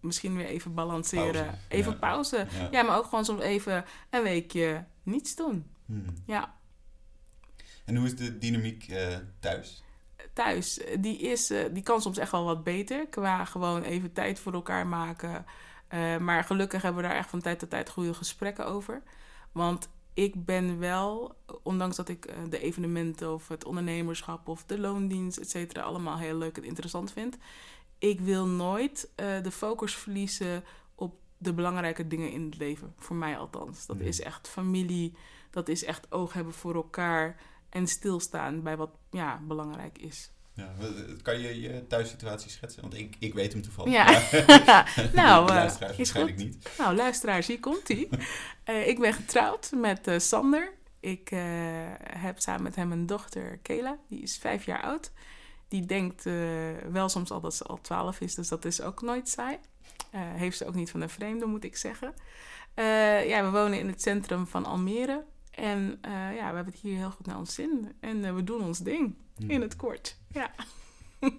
misschien 0.00 0.36
weer 0.36 0.46
even 0.46 0.74
balanceren. 0.74 1.32
Pauze. 1.44 1.58
Even 1.68 1.92
Ja. 1.92 1.98
pauze. 1.98 2.36
Ja. 2.36 2.68
Ja, 2.70 2.82
maar 2.82 2.96
ook 2.96 3.04
gewoon 3.04 3.24
soms 3.24 3.40
even 3.42 3.84
een 4.10 4.22
weekje 4.22 4.84
niets 5.02 5.34
doen. 5.34 5.70
Mhm. 5.84 6.10
Ja, 6.26 6.54
En 7.86 7.96
hoe 7.96 8.06
is 8.06 8.16
de 8.16 8.38
dynamiek 8.38 8.88
eh, 8.88 9.16
thuis? 9.40 9.82
thuis, 10.32 10.78
eh, 10.78 10.96
die, 11.00 11.18
is, 11.18 11.50
eh, 11.50 11.64
die 11.72 11.82
kan 11.82 12.02
soms 12.02 12.18
echt 12.18 12.30
wel 12.30 12.44
wat 12.44 12.64
beter. 12.64 13.06
Qua 13.06 13.44
gewoon 13.44 13.82
even 13.82 14.12
tijd 14.12 14.38
voor 14.38 14.52
elkaar 14.52 14.86
maken. 14.86 15.44
Maar 16.20 16.44
gelukkig 16.44 16.82
hebben 16.82 17.02
we 17.02 17.08
daar 17.08 17.16
echt 17.18 17.30
van 17.30 17.40
tijd 17.40 17.58
tot 17.58 17.70
tijd 17.70 17.90
goede 17.90 18.14
gesprekken 18.14 18.66
over. 18.66 19.02
Want 19.52 19.88
ik 20.14 20.44
ben 20.44 20.78
wel, 20.78 21.36
ondanks 21.62 21.96
dat 21.96 22.08
ik 22.08 22.34
de 22.50 22.58
evenementen 22.58 23.32
of 23.32 23.48
het 23.48 23.64
ondernemerschap 23.64 24.48
of 24.48 24.64
de 24.64 24.78
loondienst, 24.78 25.38
et 25.38 25.50
cetera, 25.50 25.82
allemaal 25.82 26.18
heel 26.18 26.36
leuk 26.36 26.56
en 26.56 26.64
interessant 26.64 27.12
vind. 27.12 27.36
Ik 27.98 28.20
wil 28.20 28.46
nooit 28.46 29.08
de 29.42 29.50
focus 29.50 29.94
verliezen 29.94 30.64
op 30.94 31.14
de 31.38 31.52
belangrijke 31.52 32.06
dingen 32.06 32.30
in 32.32 32.44
het 32.44 32.56
leven. 32.58 32.94
Voor 32.96 33.16
mij 33.16 33.38
althans. 33.38 33.86
Dat 33.86 33.96
Mhm. 33.96 34.06
is 34.06 34.20
echt 34.20 34.48
familie, 34.48 35.14
dat 35.50 35.68
is 35.68 35.84
echt 35.84 36.12
oog 36.12 36.32
hebben 36.32 36.54
voor 36.54 36.74
elkaar 36.74 37.40
en 37.76 37.86
stilstaan 37.86 38.62
bij 38.62 38.76
wat 38.76 38.90
ja, 39.10 39.40
belangrijk 39.46 39.98
is. 39.98 40.30
Ja, 40.56 40.74
kan 41.22 41.40
je 41.40 41.60
je 41.60 41.86
thuissituatie 41.86 42.50
schetsen? 42.50 42.82
Want 42.82 42.94
ik, 42.94 43.16
ik 43.18 43.34
weet 43.34 43.52
hem 43.52 43.62
toevallig. 43.62 43.92
Ja. 43.92 44.04
Nou, 45.22 45.48
eh, 45.48 45.54
luisteraars 45.54 45.96
waarschijnlijk 45.96 46.36
goed. 46.38 46.46
niet. 46.46 46.70
Nou, 46.78 46.94
luisteraars, 46.94 47.46
hier 47.46 47.60
komt 47.60 47.88
ie. 47.88 48.08
Eh, 48.64 48.88
ik 48.88 48.98
ben 48.98 49.12
getrouwd 49.12 49.70
met 49.74 50.06
eh, 50.06 50.18
Sander. 50.18 50.72
Ik 51.00 51.28
heb 52.02 52.38
samen 52.38 52.62
met 52.62 52.76
hem 52.76 52.92
een 52.92 53.06
dochter, 53.06 53.58
Kela. 53.62 53.98
Die 54.08 54.22
is 54.22 54.36
vijf 54.36 54.64
jaar 54.64 54.82
oud. 54.82 55.12
Die 55.68 55.86
denkt 55.86 56.24
wel 56.90 57.08
soms 57.08 57.30
al 57.30 57.40
dat 57.40 57.54
ze 57.54 57.64
al 57.64 57.80
twaalf 57.80 58.20
is, 58.20 58.34
dus 58.34 58.48
dat 58.48 58.64
is 58.64 58.80
ook 58.80 59.02
nooit 59.02 59.28
saai. 59.28 59.58
Heeft 60.16 60.56
ze 60.56 60.66
ook 60.66 60.74
niet 60.74 60.90
van 60.90 61.00
een 61.00 61.08
vreemde, 61.08 61.46
moet 61.46 61.64
ik 61.64 61.76
zeggen. 61.76 62.14
Ja, 63.26 63.44
we 63.44 63.50
wonen 63.50 63.78
in 63.78 63.88
het 63.88 64.02
centrum 64.02 64.46
van 64.46 64.64
Almere. 64.64 65.24
En 65.56 65.98
eh, 66.00 66.12
ja, 66.12 66.48
we 66.48 66.54
hebben 66.54 66.72
het 66.72 66.82
hier 66.82 66.96
heel 66.96 67.10
goed 67.10 67.26
naar 67.26 67.38
ons 67.38 67.54
zin. 67.54 67.92
En 68.00 68.24
eh, 68.24 68.34
we 68.34 68.44
doen 68.44 68.60
ons 68.62 68.78
ding, 68.78 69.14
Mhm. 69.38 69.50
in 69.50 69.60
het 69.60 69.76
kort. 69.76 70.16
Ja. 70.32 70.50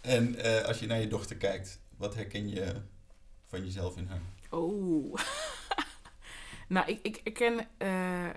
En 0.00 0.36
eh, 0.36 0.64
als 0.64 0.78
je 0.78 0.86
naar 0.86 1.00
je 1.00 1.06
dochter 1.08 1.36
kijkt, 1.36 1.80
wat 1.96 2.14
herken 2.14 2.48
je 2.48 2.74
van 3.46 3.64
jezelf 3.64 3.96
in 3.96 4.06
haar? 4.06 4.20
Oh. 4.50 5.14
nou, 6.68 6.88
ik, 6.90 6.98
ik, 7.06 7.20
herken, 7.24 7.68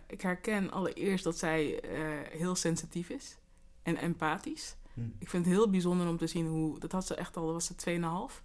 ik 0.08 0.22
herken 0.22 0.72
allereerst 0.72 1.24
dat 1.24 1.38
zij 1.38 1.84
heel 2.32 2.56
sensitief 2.56 3.10
is 3.10 3.38
en 3.84 3.98
empathisch. 3.98 4.76
Hm. 4.94 5.02
Ik 5.20 5.30
vind 5.30 5.46
het 5.46 5.54
heel 5.54 5.70
bijzonder 5.70 6.08
om 6.08 6.18
te 6.18 6.28
zien 6.28 6.48
hoe... 6.48 6.80
Dat 6.80 6.92
had 6.92 7.08
ze 7.08 7.16
echt 7.16 7.38
al, 7.38 7.46
dat 7.46 7.54
was 7.54 7.66
ze 7.66 8.30
2,5. 8.32 8.42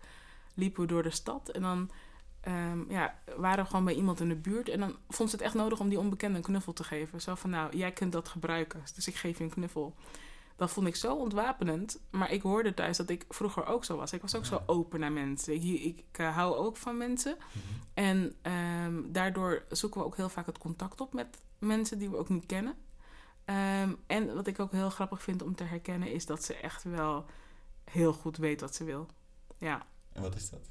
Liepen 0.54 0.82
we 0.82 0.88
door 0.88 1.02
de 1.02 1.10
stad 1.10 1.48
en 1.48 1.62
dan 1.62 1.90
ehm, 2.42 2.90
ja, 2.90 3.18
waren 3.36 3.66
gewoon 3.66 3.84
bij 3.84 3.94
iemand 3.94 4.20
in 4.20 4.28
de 4.28 4.36
buurt. 4.36 4.68
En 4.68 4.80
dan 4.80 4.96
vond 5.08 5.30
ze 5.30 5.36
het 5.36 5.44
echt 5.44 5.54
nodig 5.54 5.80
om 5.80 5.88
die 5.88 5.98
onbekende 5.98 6.36
een 6.36 6.44
knuffel 6.44 6.72
te 6.72 6.84
geven. 6.84 7.20
Zo 7.20 7.34
van, 7.34 7.50
nou, 7.50 7.76
jij 7.76 7.92
kunt 7.92 8.12
dat 8.12 8.28
gebruiken, 8.28 8.82
dus 8.94 9.08
ik 9.08 9.14
geef 9.14 9.38
je 9.38 9.44
een 9.44 9.50
knuffel. 9.50 9.94
Dat 10.56 10.70
vond 10.70 10.86
ik 10.86 10.96
zo 10.96 11.14
ontwapenend. 11.14 12.00
Maar 12.10 12.32
ik 12.32 12.42
hoorde 12.42 12.74
thuis 12.74 12.96
dat 12.96 13.10
ik 13.10 13.24
vroeger 13.28 13.66
ook 13.66 13.84
zo 13.84 13.96
was. 13.96 14.12
Ik 14.12 14.20
was 14.20 14.34
ook 14.34 14.44
zo 14.44 14.62
open 14.66 15.00
naar 15.00 15.12
mensen. 15.12 15.54
Ik, 15.54 15.62
ik, 15.62 16.04
eh, 16.12 16.36
hou 16.36 16.56
ook 16.56 16.76
van 16.76 16.96
mensen. 16.96 17.36
En 17.94 18.34
ehm, 18.42 19.02
daardoor 19.06 19.64
zoeken 19.68 20.00
we 20.00 20.06
ook 20.06 20.16
heel 20.16 20.28
vaak 20.28 20.46
het 20.46 20.58
contact 20.58 21.00
op 21.00 21.12
met 21.12 21.38
mensen 21.58 21.98
die 21.98 22.10
we 22.10 22.16
ook 22.16 22.28
niet 22.28 22.46
kennen. 22.46 22.74
Ehm, 23.44 23.94
en 24.06 24.34
wat 24.34 24.46
ik 24.46 24.60
ook 24.60 24.72
heel 24.72 24.90
grappig 24.90 25.22
vind 25.22 25.42
om 25.42 25.54
te 25.54 25.64
herkennen 25.64 26.12
is 26.12 26.26
dat 26.26 26.44
ze 26.44 26.54
echt 26.54 26.82
wel 26.82 27.24
heel 27.84 28.12
goed 28.12 28.36
weet 28.36 28.60
wat 28.60 28.74
ze 28.74 28.84
wil. 28.84 29.06
Ja. 29.58 29.86
En 30.12 30.22
wat 30.22 30.34
is 30.34 30.50
dat? 30.50 30.70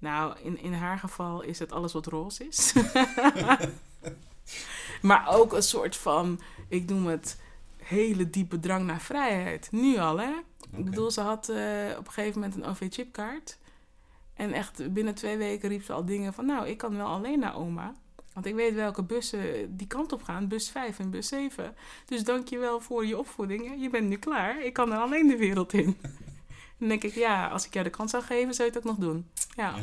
Nou, 0.00 0.34
in, 0.42 0.58
in 0.58 0.72
haar 0.72 0.98
geval 0.98 1.42
is 1.42 1.58
het 1.58 1.72
alles 1.72 1.92
wat 1.92 2.06
roze 2.06 2.46
is. 2.46 2.72
maar 5.02 5.28
ook 5.28 5.52
een 5.52 5.62
soort 5.62 5.96
van, 5.96 6.40
ik 6.68 6.88
noem 6.88 7.06
het, 7.06 7.38
hele 7.90 8.30
diepe 8.30 8.60
drang 8.60 8.86
naar 8.86 9.00
vrijheid. 9.00 9.68
Nu 9.70 9.98
al, 9.98 10.20
hè? 10.20 10.32
Ik 10.76 10.84
bedoel, 10.84 11.10
ze 11.10 11.20
had 11.20 11.48
eh, 11.48 11.98
op 11.98 12.06
een 12.06 12.12
gegeven 12.12 12.40
moment 12.40 12.56
een 12.56 12.64
OV-chipkaart. 12.64 13.58
En 14.34 14.52
echt 14.52 14.92
binnen 14.92 15.14
twee 15.14 15.36
weken 15.36 15.68
riep 15.68 15.82
ze 15.82 15.92
al 15.92 16.04
dingen 16.04 16.32
van... 16.32 16.46
nou, 16.46 16.68
ik 16.68 16.78
kan 16.78 16.96
wel 16.96 17.06
alleen 17.06 17.38
naar 17.38 17.56
oma. 17.56 17.94
Want 18.32 18.46
ik 18.46 18.54
weet 18.54 18.74
welke 18.74 19.02
bussen 19.02 19.76
die 19.76 19.86
kant 19.86 20.12
op 20.12 20.22
gaan. 20.22 20.48
Bus 20.48 20.70
5 20.70 20.98
en 20.98 21.10
bus 21.10 21.28
7. 21.28 21.74
Dus 22.04 22.24
dank 22.24 22.48
je 22.48 22.58
wel 22.58 22.80
voor 22.80 23.06
je 23.06 23.18
opvoeding. 23.18 23.82
Je 23.82 23.90
bent 23.90 24.08
nu 24.08 24.16
klaar. 24.16 24.64
Ik 24.64 24.72
kan 24.72 24.92
er 24.92 24.98
alleen 24.98 25.26
de 25.26 25.36
wereld 25.36 25.72
in. 25.72 25.96
Dan 26.80 26.88
denk 26.88 27.04
ik, 27.04 27.14
ja, 27.14 27.48
als 27.48 27.66
ik 27.66 27.72
jou 27.72 27.84
de 27.84 27.90
kans 27.90 28.10
zou 28.10 28.22
geven, 28.22 28.54
zou 28.54 28.68
je 28.70 28.74
het 28.76 28.86
ook 28.86 28.90
nog 28.96 29.00
doen. 29.00 29.30
Ja. 29.56 29.76
Ja. 29.76 29.80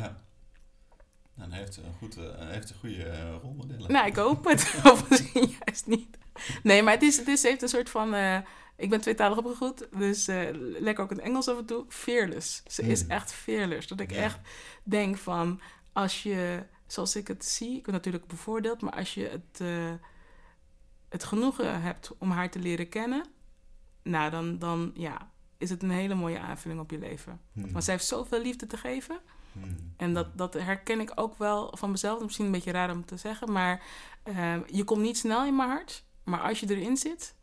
Nou, 1.34 1.50
dan 1.50 1.52
heeft 1.52 1.76
een, 1.76 1.92
goed, 1.98 2.16
eh, 2.16 2.24
heeft 2.48 2.70
een 2.70 2.76
goede 2.76 3.04
eh, 3.04 3.34
rolmodellen. 3.42 3.92
Nou, 3.92 4.06
ik 4.06 4.16
hoop 4.16 4.44
het. 4.44 4.74
of 4.92 5.08
misschien 5.10 5.54
juist 5.64 5.86
niet. 5.86 6.18
Nee, 6.62 6.82
maar 6.82 6.92
het, 6.92 7.02
is, 7.02 7.16
het 7.16 7.28
is, 7.28 7.42
heeft 7.42 7.62
een 7.62 7.68
soort 7.68 7.90
van... 7.90 8.14
eh, 8.14 8.38
ik 8.76 8.90
ben 8.90 9.00
tweetalig 9.00 9.38
opgegroeid, 9.38 9.88
dus 9.92 10.28
eh, 10.28 10.48
lekker 10.52 11.04
ook 11.04 11.10
in 11.10 11.16
het 11.16 11.26
Engels 11.26 11.48
af 11.48 11.58
en 11.58 11.64
toe. 11.66 11.84
Fearless. 11.88 12.62
Ze 12.66 12.82
is 12.82 13.04
Mm. 13.04 13.10
echt 13.10 13.32
fearless. 13.32 13.86
Dat 13.86 14.00
ik 14.00 14.10
Ja. 14.10 14.16
echt 14.22 14.38
denk 14.82 15.16
van... 15.16 15.60
Als 15.92 16.22
je, 16.22 16.64
zoals 16.86 17.16
ik 17.16 17.28
het 17.28 17.44
zie... 17.44 17.76
Ik 17.76 17.84
ben 17.84 17.92
natuurlijk 17.94 18.26
bevoordeeld, 18.26 18.80
maar 18.80 18.92
als 18.92 19.14
je 19.14 19.28
het, 19.28 19.62
het 21.08 21.24
genoegen 21.24 21.82
hebt 21.82 22.12
om 22.18 22.30
haar 22.30 22.50
te 22.50 22.58
leren 22.58 22.88
kennen... 22.88 23.24
Nou, 24.02 24.30
dan, 24.30 24.58
dan 24.58 24.90
ja, 24.94 25.30
is 25.58 25.70
het 25.70 25.82
een 25.82 25.90
hele 25.90 26.14
mooie 26.14 26.38
aanvulling 26.38 26.80
op 26.80 26.90
je 26.90 26.98
leven. 26.98 27.40
Hmm. 27.52 27.72
Want 27.72 27.84
zij 27.84 27.94
heeft 27.94 28.06
zoveel 28.06 28.42
liefde 28.42 28.66
te 28.66 28.76
geven... 28.76 29.20
Hmm. 29.52 29.92
En 29.96 30.14
dat, 30.14 30.38
dat 30.38 30.54
herken 30.54 31.00
ik 31.00 31.12
ook 31.14 31.38
wel 31.38 31.76
van 31.76 31.90
mezelf. 31.90 32.22
Misschien 32.22 32.44
een 32.46 32.52
beetje 32.52 32.70
raar 32.70 32.90
om 32.90 33.04
te 33.04 33.16
zeggen. 33.16 33.52
Maar 33.52 33.82
ehm, 34.22 34.60
je 34.66 34.84
komt 34.84 35.02
niet 35.02 35.18
snel 35.18 35.46
in 35.46 35.56
mijn 35.56 35.68
hart. 35.68 36.04
Maar 36.24 36.40
als 36.40 36.60
je 36.60 36.76
erin 36.76 36.96
zit, 36.96 37.34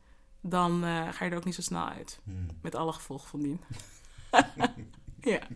dan 0.42 0.84
eh, 0.84 1.10
ga 1.12 1.26
je 1.26 1.32
er 1.32 1.38
ook 1.38 1.46
niet 1.46 1.56
zo 1.56 1.62
snel 1.62 1.88
uit. 1.88 2.20
Hmm. 2.24 2.48
Met 2.62 2.76
alle 2.76 2.94
gevolgen 2.94 3.30
van 3.30 3.42
dien. 3.42 3.62
ja. 5.34 5.48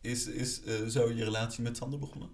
Is, 0.00 0.26
is 0.26 0.62
eh, 0.62 0.86
zo 0.86 1.10
je 1.10 1.24
relatie 1.24 1.62
met 1.62 1.76
Sander 1.76 1.98
begonnen? 1.98 2.30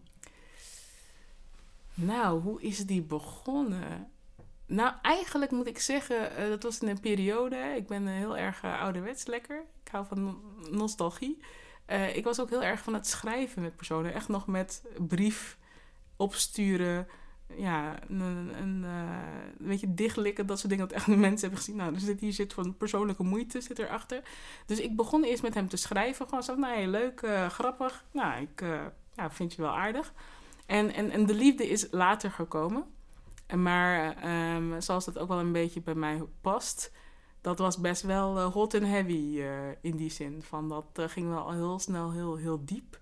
Nou, 1.95 2.41
hoe 2.41 2.63
is 2.63 2.87
die 2.87 3.03
begonnen? 3.03 4.11
Nou, 4.67 4.93
eigenlijk 5.03 5.51
moet 5.51 5.67
ik 5.67 5.79
zeggen, 5.79 6.37
eh, 6.37 6.49
dat 6.49 6.63
was 6.63 6.79
in 6.79 6.89
een 6.89 7.01
periode. 7.01 7.57
Ik 7.77 7.87
ben 7.87 8.07
eh, 8.07 8.15
heel 8.15 8.37
erg 8.37 8.63
eh, 8.63 8.81
ouderwets 8.81 9.27
lekker. 9.27 9.65
Ik 9.85 9.93
hou 9.93 10.07
van 10.07 10.25
no- 10.25 10.41
nostalgie. 10.71 11.39
Ik 12.15 12.25
was 12.25 12.41
ook 12.41 12.51
heel 12.51 12.63
erg 12.63 12.83
van 12.83 12.95
het 12.95 13.07
schrijven 13.07 13.63
met 13.63 13.77
personen. 13.77 14.15
Echt 14.15 14.29
nog 14.29 14.47
met 14.47 14.83
brief 14.99 15.59
opsturen. 16.17 17.09
Ja, 17.57 17.95
een, 18.09 18.21
een, 18.61 18.83
een 18.83 19.67
beetje 19.69 19.95
dichtlikken, 19.95 20.47
dat 20.47 20.59
soort 20.59 20.71
dingen. 20.71 20.89
Dat 20.89 20.97
echt 20.97 21.07
mensen 21.07 21.41
hebben 21.41 21.59
gezien. 21.59 21.77
Nou, 21.77 21.95
er 21.95 22.01
zit 22.01 22.21
hier 22.21 22.33
zit 22.33 22.53
van 22.53 22.77
persoonlijke 22.77 23.23
moeite 23.23 23.61
zit 23.61 23.79
erachter. 23.79 24.23
Dus 24.67 24.81
ik 24.81 24.97
begon 24.97 25.25
eerst 25.25 25.43
met 25.43 25.55
hem 25.55 25.69
te 25.69 25.77
schrijven. 25.77 26.27
Gewoon 26.29 26.43
zo, 26.43 26.55
nou, 26.55 26.75
hey, 26.75 26.87
leuk, 26.87 27.27
grappig. 27.49 28.05
Nou, 28.11 28.43
ik 28.43 28.61
ja, 29.17 29.31
vind 29.31 29.55
je 29.55 29.63
wel 29.63 29.77
aardig. 29.77 30.13
En, 30.67 30.93
en, 30.93 31.11
en 31.11 31.27
de 31.27 31.35
liefde 31.35 31.69
is 31.69 31.87
later 31.91 32.31
gekomen. 32.31 32.85
En 33.47 33.63
maar 33.63 34.17
ehm, 34.17 34.81
zoals 34.81 35.05
dat 35.05 35.19
ook 35.19 35.29
wel 35.29 35.39
een 35.39 35.53
beetje 35.53 35.81
bij 35.81 35.95
mij 35.95 36.23
past, 36.41 36.91
dat 37.47 37.59
was 37.59 37.79
best 37.79 38.03
wel 38.03 38.39
eh, 38.39 38.53
hot 38.53 38.75
en 38.75 38.85
heavy 38.85 39.41
eh, 39.41 39.49
in 39.81 39.97
die 39.97 40.11
zin. 40.11 40.43
Van 40.43 40.69
dat 40.69 40.87
eh, 40.93 41.05
ging 41.09 41.29
wel 41.29 41.53
heel 41.53 41.79
snel 41.79 42.13
heel, 42.13 42.37
heel 42.37 42.65
diep. 42.65 42.99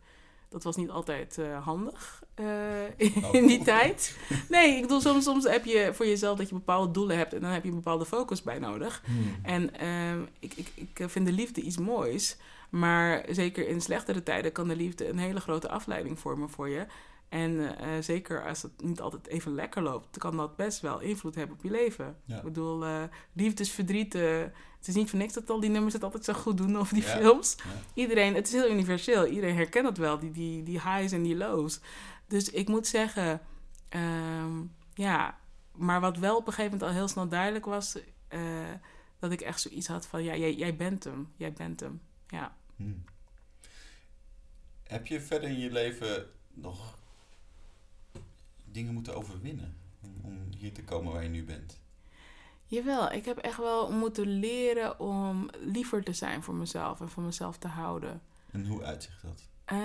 Dat 0.48 0.62
was 0.62 0.76
niet 0.76 0.90
altijd 0.90 1.38
handig 1.62 2.22
in, 2.96 3.33
in 3.33 3.46
die 3.46 3.62
tijd. 3.74 4.18
Nee, 4.48 4.76
ik 4.76 4.83
bedoel, 4.83 5.00
soms, 5.00 5.24
soms 5.24 5.44
heb 5.44 5.64
je 5.64 5.90
voor 5.92 6.07
jezelf 6.07 6.38
dat 6.38 6.48
je 6.48 6.54
bepaalde 6.54 6.92
doelen 6.92 7.16
hebt 7.16 7.33
en 7.33 7.40
dan 7.40 7.50
heb 7.50 7.62
je 7.62 7.68
een 7.68 7.74
bepaalde 7.74 8.04
focus 8.04 8.42
bij 8.42 8.59
nodig. 8.59 9.02
Hmm. 9.04 9.37
En 9.42 9.74
ehm, 9.74 10.22
ik, 10.38 10.54
ik, 10.54 10.72
ik 10.74 11.11
vind 11.11 11.26
de 11.26 11.33
liefde 11.33 11.61
iets 11.61 11.78
moois. 11.78 12.37
Maar 12.70 13.24
zeker 13.30 13.68
in 13.68 13.80
slechtere 13.80 14.22
tijden 14.22 14.52
kan 14.52 14.68
de 14.68 14.76
liefde 14.76 15.09
een 15.09 15.18
hele 15.18 15.40
grote 15.40 15.68
afleiding 15.68 16.18
vormen 16.18 16.50
voor 16.50 16.68
je. 16.68 16.87
En 17.35 17.79
eh, 17.79 17.88
zeker 18.01 18.47
als 18.47 18.62
het 18.62 18.83
niet 18.83 19.01
altijd 19.01 19.27
even 19.27 19.55
lekker 19.55 19.83
loopt, 19.83 20.18
kan 20.18 20.37
dat 20.37 20.57
best 20.57 20.81
wel 20.81 21.01
invloed 21.01 21.35
hebben 21.35 21.57
op 21.57 21.62
je 21.62 21.70
leven. 21.70 22.16
Ja. 22.25 22.37
Ik 22.37 22.42
bedoel, 22.42 22.85
eh 22.85 23.03
liefdesverdriet. 23.33 24.14
eh, 24.14 24.38
het 24.79 24.88
is 24.88 24.94
niet 24.94 25.11
voor 25.11 25.18
niks 25.18 25.33
dat 25.33 25.51
al 25.51 25.61
die 25.61 25.70
nummers 25.70 25.94
het 25.94 26.03
altijd 26.03 26.25
zo 26.25 26.33
goed 26.33 26.57
doen 26.57 26.79
of 26.79 26.88
die 26.88 27.03
Ja. 27.03 27.09
films. 27.18 27.55
Ja. 27.57 27.62
Iedereen, 27.94 28.35
het 28.35 28.47
is 28.47 28.53
heel 28.53 28.70
universeel. 28.70 29.27
Iedereen 29.27 29.57
herkent 29.57 29.85
dat 29.85 29.97
wel, 29.97 30.18
die, 30.18 30.31
die, 30.31 30.62
die 30.62 30.81
highs 30.81 31.12
en 31.12 31.23
die 31.23 31.37
lows. 31.37 31.81
Dus 32.27 32.51
ik 32.51 32.68
moet 32.68 32.87
zeggen, 32.87 33.40
ehm, 33.88 34.53
ja. 34.94 35.38
Maar 35.73 36.01
wat 36.01 36.18
wel 36.18 36.37
op 36.37 36.47
een 36.47 36.53
gegeven 36.53 36.73
moment 36.79 36.90
al 36.90 36.97
heel 36.97 37.09
snel 37.09 37.29
duidelijk 37.29 37.64
was, 37.64 37.99
eh, 38.29 38.40
dat 39.18 39.33
ik 39.33 39.40
echt 39.40 39.61
zoiets 39.61 39.87
had 39.87 40.07
van, 40.07 40.23
ja, 40.23 40.37
jij, 40.37 40.55
jij 40.55 40.77
bent 40.77 41.05
hem. 41.05 41.33
Jij 41.37 41.53
bent 41.53 41.81
hem. 41.81 42.01
Ja. 42.29 42.57
Hmm. 42.77 43.05
Heb 44.83 45.07
je 45.07 45.20
verder 45.20 45.49
in 45.49 45.59
je 45.59 45.70
leven 45.70 46.27
nog 46.55 46.99
dingen 48.74 48.94
moeten 48.94 49.16
overwinnen 49.16 49.76
om, 50.02 50.10
om 50.22 50.38
hier 50.58 50.72
te 50.72 50.84
komen 50.84 51.12
waar 51.12 51.22
je 51.22 51.28
nu 51.28 51.44
bent? 51.44 51.80
Jawel, 52.64 53.12
ik 53.12 53.24
heb 53.24 53.38
echt 53.38 53.58
wel 53.58 53.92
moeten 53.92 54.26
leren 54.26 55.00
om 55.00 55.50
liever 55.60 56.02
te 56.02 56.12
zijn 56.12 56.42
voor 56.42 56.54
mezelf 56.54 57.00
en 57.00 57.08
van 57.08 57.24
mezelf 57.24 57.58
te 57.58 57.68
houden. 57.68 58.22
En 58.50 58.66
hoe 58.66 58.82
uitzicht 58.82 59.22
dat? 59.22 59.48
Eh, 59.64 59.76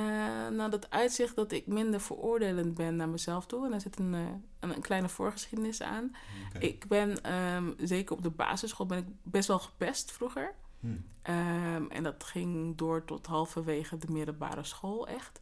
nou, 0.47 0.69
dat 0.69 0.89
uitzicht 0.89 1.35
dat 1.35 1.51
ik 1.51 1.67
minder 1.67 2.01
veroordelend 2.01 2.73
ben 2.73 2.95
naar 2.95 3.09
mezelf 3.09 3.45
toe. 3.45 3.65
En 3.65 3.71
daar 3.71 3.81
zit 3.81 3.99
een, 3.99 4.13
eh, 4.13 4.21
een, 4.59 4.75
een 4.75 4.81
kleine 4.81 5.09
voorgeschiedenis 5.09 5.81
aan. 5.81 6.15
Ik 6.59 6.87
ben, 6.87 7.23
ehm, 7.23 7.71
zeker 7.77 8.15
op 8.15 8.23
de 8.23 8.29
basisschool, 8.29 8.85
ben 8.85 8.97
ik 8.97 9.05
best 9.23 9.47
wel 9.47 9.59
gepest 9.59 10.11
vroeger. 10.11 10.55
Hmm. 10.79 11.05
Ehm, 11.21 11.85
en 11.89 12.03
dat 12.03 12.23
ging 12.23 12.77
door 12.77 13.05
tot 13.05 13.25
halverwege 13.25 13.97
de 13.97 14.11
middelbare 14.11 14.63
school 14.63 15.07
echt. 15.07 15.41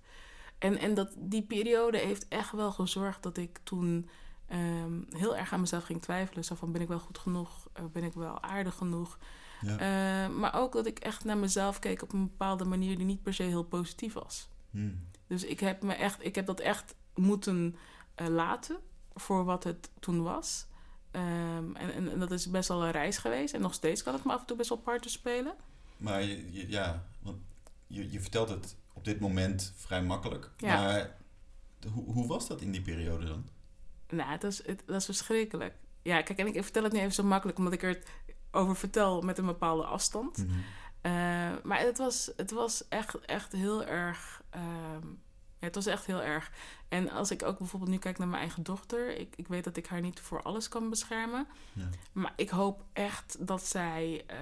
En, 0.58 0.78
en 0.80 0.93
dat, 0.93 1.10
die 1.17 1.41
periode 1.43 1.98
heeft 1.98 2.28
echt 2.28 2.52
wel 2.52 2.72
gezorgd 2.72 3.24
dat 3.24 3.38
ik 3.38 3.60
toen 3.63 4.10
ehm, 4.48 5.02
heel 5.10 5.36
erg 5.38 5.54
aan 5.54 5.60
mezelf 5.60 5.84
ging 5.84 6.02
twijfelen. 6.02 6.43
Zo 6.43 6.56
van, 6.56 6.72
ben 6.72 6.82
ik 6.82 6.88
wel 6.88 7.00
goed 7.00 7.17
genoeg? 7.17 7.67
Eh, 7.74 7.84
ben 7.91 8.04
ik 8.04 8.13
wel 8.13 8.41
aardig 8.43 8.76
genoeg? 8.76 9.17
Ja. 9.62 9.78
Ehm, 9.78 10.39
maar 10.39 10.54
ook 10.56 10.74
dat 10.74 10.86
ik 10.86 11.00
echt 11.00 11.24
naar 11.24 11.38
mezelf 11.38 11.80
keek 11.80 12.02
op 12.02 12.13
een 12.13 12.28
bepaalde 12.28 12.65
manier 12.65 12.98
die 12.98 13.06
niet 13.06 13.22
per 13.24 13.34
se 13.34 13.43
heel 13.43 13.63
positief 13.63 14.13
was. 14.13 14.48
Hmm. 14.72 15.00
Dus 15.28 15.43
ik 15.43 15.60
heb, 15.60 15.82
me 15.82 15.93
echt, 15.93 16.26
ik 16.26 16.36
heb 16.36 16.46
dat 16.46 16.60
echt 16.60 16.96
moeten 17.15 17.76
eh, 18.15 18.28
laten 18.28 18.78
voor 19.13 19.43
wat 19.46 19.63
het 19.63 19.89
toen 20.00 20.24
was. 20.24 20.65
Ehm, 21.12 21.76
en, 21.76 21.93
en, 21.93 22.12
en 22.12 22.20
dat 22.20 22.32
is 22.32 22.50
best 22.50 22.67
wel 22.67 22.84
een 22.86 22.91
reis 22.91 23.17
geweest. 23.17 23.54
En 23.54 23.62
nog 23.62 23.74
steeds 23.74 24.04
kan 24.04 24.13
het 24.13 24.24
me 24.24 24.32
af 24.34 24.39
en 24.39 24.46
toe 24.46 24.58
best 24.58 24.70
wel 24.70 24.78
parten 24.78 25.12
spelen. 25.12 25.54
Maar 25.98 26.24
je, 26.24 26.52
je- 26.54 26.70
ja, 26.70 27.04
want 27.22 27.38
je, 27.88 28.12
je 28.12 28.20
vertelt 28.22 28.50
het 28.50 28.76
op 28.97 29.05
dit 29.05 29.19
moment 29.19 29.73
vrij 29.75 30.03
makkelijk. 30.03 30.51
Ja. 30.57 30.81
Maar 30.81 31.15
hoe, 31.93 32.13
hoe 32.13 32.27
was 32.27 32.47
dat 32.47 32.62
in 32.62 32.71
die 32.71 32.81
periode 32.81 33.25
dan? 33.25 33.47
Nou, 34.10 34.29
het 34.31 34.43
is, 34.43 34.65
het, 34.65 34.83
dat 34.86 34.95
is 34.95 35.05
verschrikkelijk. 35.05 35.73
Ja, 36.01 36.21
kijk, 36.21 36.39
en 36.39 36.47
ik 36.47 36.63
vertel 36.63 36.83
het 36.83 36.91
niet 36.91 37.01
even 37.01 37.13
zo 37.13 37.23
makkelijk, 37.23 37.57
omdat 37.57 37.73
ik 37.73 37.83
er 37.83 37.89
het 37.89 38.07
over 38.51 38.75
vertel 38.75 39.21
met 39.21 39.38
een 39.38 39.45
bepaalde 39.45 39.83
afstand. 39.83 40.38
Mhm. 40.38 40.60
Eh, 41.01 41.12
maar 41.63 41.79
het 41.79 41.97
was, 41.97 42.31
het 42.36 42.51
was 42.51 42.88
echt, 42.88 43.19
echt 43.25 43.51
heel 43.51 43.86
erg. 43.86 44.41
ehm, 44.49 45.07
ja, 45.60 45.65
het 45.65 45.75
was 45.75 45.86
echt 45.86 46.05
heel 46.05 46.21
erg. 46.21 46.51
En 46.88 47.10
als 47.12 47.31
ik 47.31 47.43
ook 47.43 47.57
bijvoorbeeld 47.57 47.91
nu 47.91 47.97
kijk 47.97 48.17
naar 48.17 48.27
mijn 48.27 48.41
eigen 48.41 48.63
dochter, 48.63 49.17
ik, 49.17 49.33
ik 49.36 49.47
weet 49.47 49.63
dat 49.63 49.77
ik 49.77 49.88
haar 49.88 50.01
niet 50.01 50.19
voor 50.19 50.41
alles 50.41 50.67
kan 50.67 50.89
beschermen. 50.89 51.47
Ja. 51.73 51.89
Maar 52.12 52.33
ik 52.36 52.49
hoop 52.49 52.83
echt 52.93 53.47
dat 53.47 53.65
zij, 53.65 54.23
eh, 54.27 54.38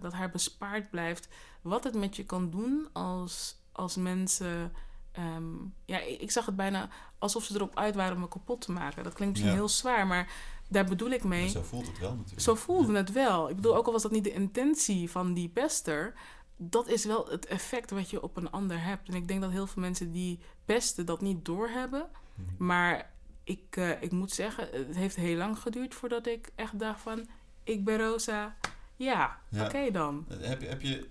dat 0.00 0.12
haar 0.12 0.30
bespaard 0.30 0.90
blijft. 0.90 1.28
Wat 1.62 1.84
het 1.84 1.94
met 1.94 2.16
je 2.16 2.24
kan 2.24 2.50
doen 2.50 2.88
als, 2.92 3.56
als 3.76 3.96
mensen. 3.96 4.72
ehm, 5.12 5.44
ja, 5.84 5.98
ik, 5.98 6.30
zag 6.30 6.46
het 6.46 6.56
bijna 6.56 6.88
alsof 7.18 7.44
ze 7.44 7.54
erop 7.54 7.76
uit 7.78 7.94
waren 7.94 8.14
om 8.14 8.20
me 8.20 8.28
kapot 8.28 8.60
te 8.60 8.72
maken. 8.72 9.04
Dat 9.04 9.12
klinkt 9.12 9.32
misschien 9.34 9.54
Ja. 9.54 9.58
heel 9.60 9.68
zwaar, 9.68 10.06
maar 10.06 10.32
daar 10.68 10.84
bedoel 10.84 11.10
ik 11.10 11.24
mee. 11.24 11.40
Maar 11.42 11.50
Zo 11.50 11.62
voelt 11.62 11.86
het 11.86 11.98
wel 11.98 12.10
natuurlijk. 12.14 12.40
Zo 12.40 12.54
voelde 12.54 12.96
het 12.96 13.12
wel. 13.12 13.48
Ik 13.50 13.56
bedoel, 13.56 13.76
ook 13.76 13.86
al 13.86 13.92
was 13.92 14.02
dat 14.02 14.10
niet 14.12 14.24
de 14.24 14.32
intentie 14.32 15.10
van 15.10 15.34
die 15.34 15.48
pester, 15.48 16.14
dat 16.56 16.88
is 16.88 17.04
wel 17.04 17.26
het 17.28 17.46
effect 17.46 17.90
wat 17.90 18.10
je 18.10 18.22
op 18.22 18.36
een 18.36 18.50
ander 18.50 18.82
hebt. 18.82 19.08
En 19.08 19.14
ik 19.14 19.28
denk 19.28 19.40
dat 19.40 19.50
heel 19.50 19.66
veel 19.66 19.82
mensen 19.82 20.12
die 20.12 20.38
pesten 20.64 21.06
dat 21.06 21.20
niet 21.20 21.44
doorhebben. 21.44 22.06
Mhm. 22.34 22.66
Maar 22.66 23.10
ik, 23.44 23.76
eh, 23.76 24.02
ik 24.02 24.12
moet 24.12 24.32
zeggen, 24.32 24.68
het 24.72 24.96
heeft 24.96 25.16
heel 25.16 25.36
lang 25.36 25.58
geduurd 25.58 25.94
voordat 25.94 26.26
ik 26.26 26.50
echt 26.54 26.78
dacht 26.78 27.00
van, 27.00 27.26
ik 27.64 27.84
ben 27.84 27.98
Rosa. 27.98 28.56
Ja, 28.96 29.38
Ja. 29.48 29.64
oké 29.64 29.90
dan. 29.90 30.24
Heb 30.28 30.60
je, 30.60 30.66
heb 30.68 30.82
je 30.82 31.08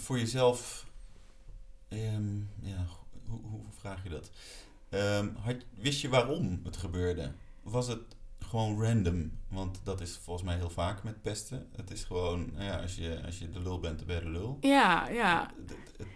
voor 0.00 0.18
jezelf, 0.18 0.86
ehm, 1.88 2.36
ja, 2.60 2.86
hoe, 3.26 3.40
hoe 3.42 3.60
vraag 3.78 4.02
je 4.02 4.08
dat? 4.08 4.30
Ehm, 4.88 5.28
had, 5.34 5.56
wist 5.74 6.00
je 6.00 6.08
waarom 6.08 6.60
het 6.64 6.76
gebeurde? 6.76 7.32
Was 7.62 7.86
het 7.86 8.16
gewoon 8.38 8.82
random? 8.82 9.32
Want 9.48 9.80
dat 9.82 10.00
is 10.00 10.16
volgens 10.22 10.46
mij 10.46 10.56
heel 10.56 10.70
vaak 10.70 11.02
met 11.02 11.22
pesten. 11.22 11.68
Het 11.76 11.90
is 11.90 12.04
gewoon, 12.04 12.50
nou 12.52 12.64
ja, 12.64 12.80
als 12.80 12.94
je, 12.94 13.20
als 13.24 13.38
je 13.38 13.48
de 13.50 13.60
lul 13.60 13.78
bent, 13.80 13.98
dan 13.98 14.06
ben 14.06 14.16
je 14.16 14.22
de 14.22 14.30
lul. 14.30 14.58
Ja, 14.60 15.08
ja. 15.08 15.50
Het- 15.66 15.76
het- 15.96 16.06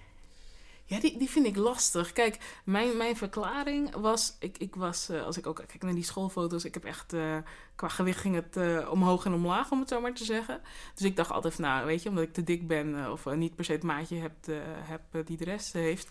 Ja, 0.88 1.00
die, 1.00 1.18
die 1.18 1.30
vind 1.30 1.46
ik 1.46 1.56
lastig. 1.56 2.12
Kijk, 2.12 2.38
mijn, 2.64 2.96
mijn 2.96 3.16
verklaring 3.16 3.94
was... 3.94 4.36
Ik, 4.38 4.58
ik 4.58 4.74
was, 4.74 5.08
eh, 5.08 5.22
als 5.22 5.38
ik 5.38 5.46
ook 5.46 5.56
kijk 5.66 5.82
naar 5.82 5.94
die 5.94 6.04
schoolfoto's... 6.04 6.64
Ik 6.64 6.74
heb 6.74 6.84
echt... 6.84 7.12
eh, 7.12 7.36
qua 7.74 7.88
gewicht 7.88 8.20
ging 8.20 8.34
het 8.34 8.56
eh, 8.56 8.90
omhoog 8.90 9.24
en 9.24 9.32
omlaag, 9.32 9.70
om 9.70 9.80
het 9.80 9.88
zo 9.88 10.00
maar 10.00 10.14
te 10.14 10.24
zeggen. 10.24 10.60
Dus 10.94 11.06
ik 11.06 11.16
dacht 11.16 11.30
altijd, 11.30 11.58
nou, 11.58 11.86
weet 11.86 12.02
je... 12.02 12.08
Omdat 12.08 12.24
ik 12.24 12.32
te 12.32 12.44
dik 12.44 12.66
ben... 12.66 13.12
of 13.12 13.24
niet 13.24 13.54
per 13.54 13.64
se 13.64 13.72
het 13.72 13.82
maatje 13.82 14.16
heb, 14.16 14.32
heb 14.80 15.26
die 15.26 15.36
de 15.36 15.44
rest 15.44 15.72
heeft... 15.72 16.08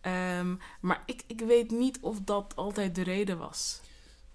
Ehm, 0.00 0.54
maar 0.80 1.02
ik, 1.06 1.22
ik 1.26 1.40
weet 1.40 1.70
niet 1.70 1.98
of 2.00 2.20
dat 2.20 2.56
altijd 2.56 2.94
de 2.94 3.02
reden 3.02 3.38
was. 3.38 3.80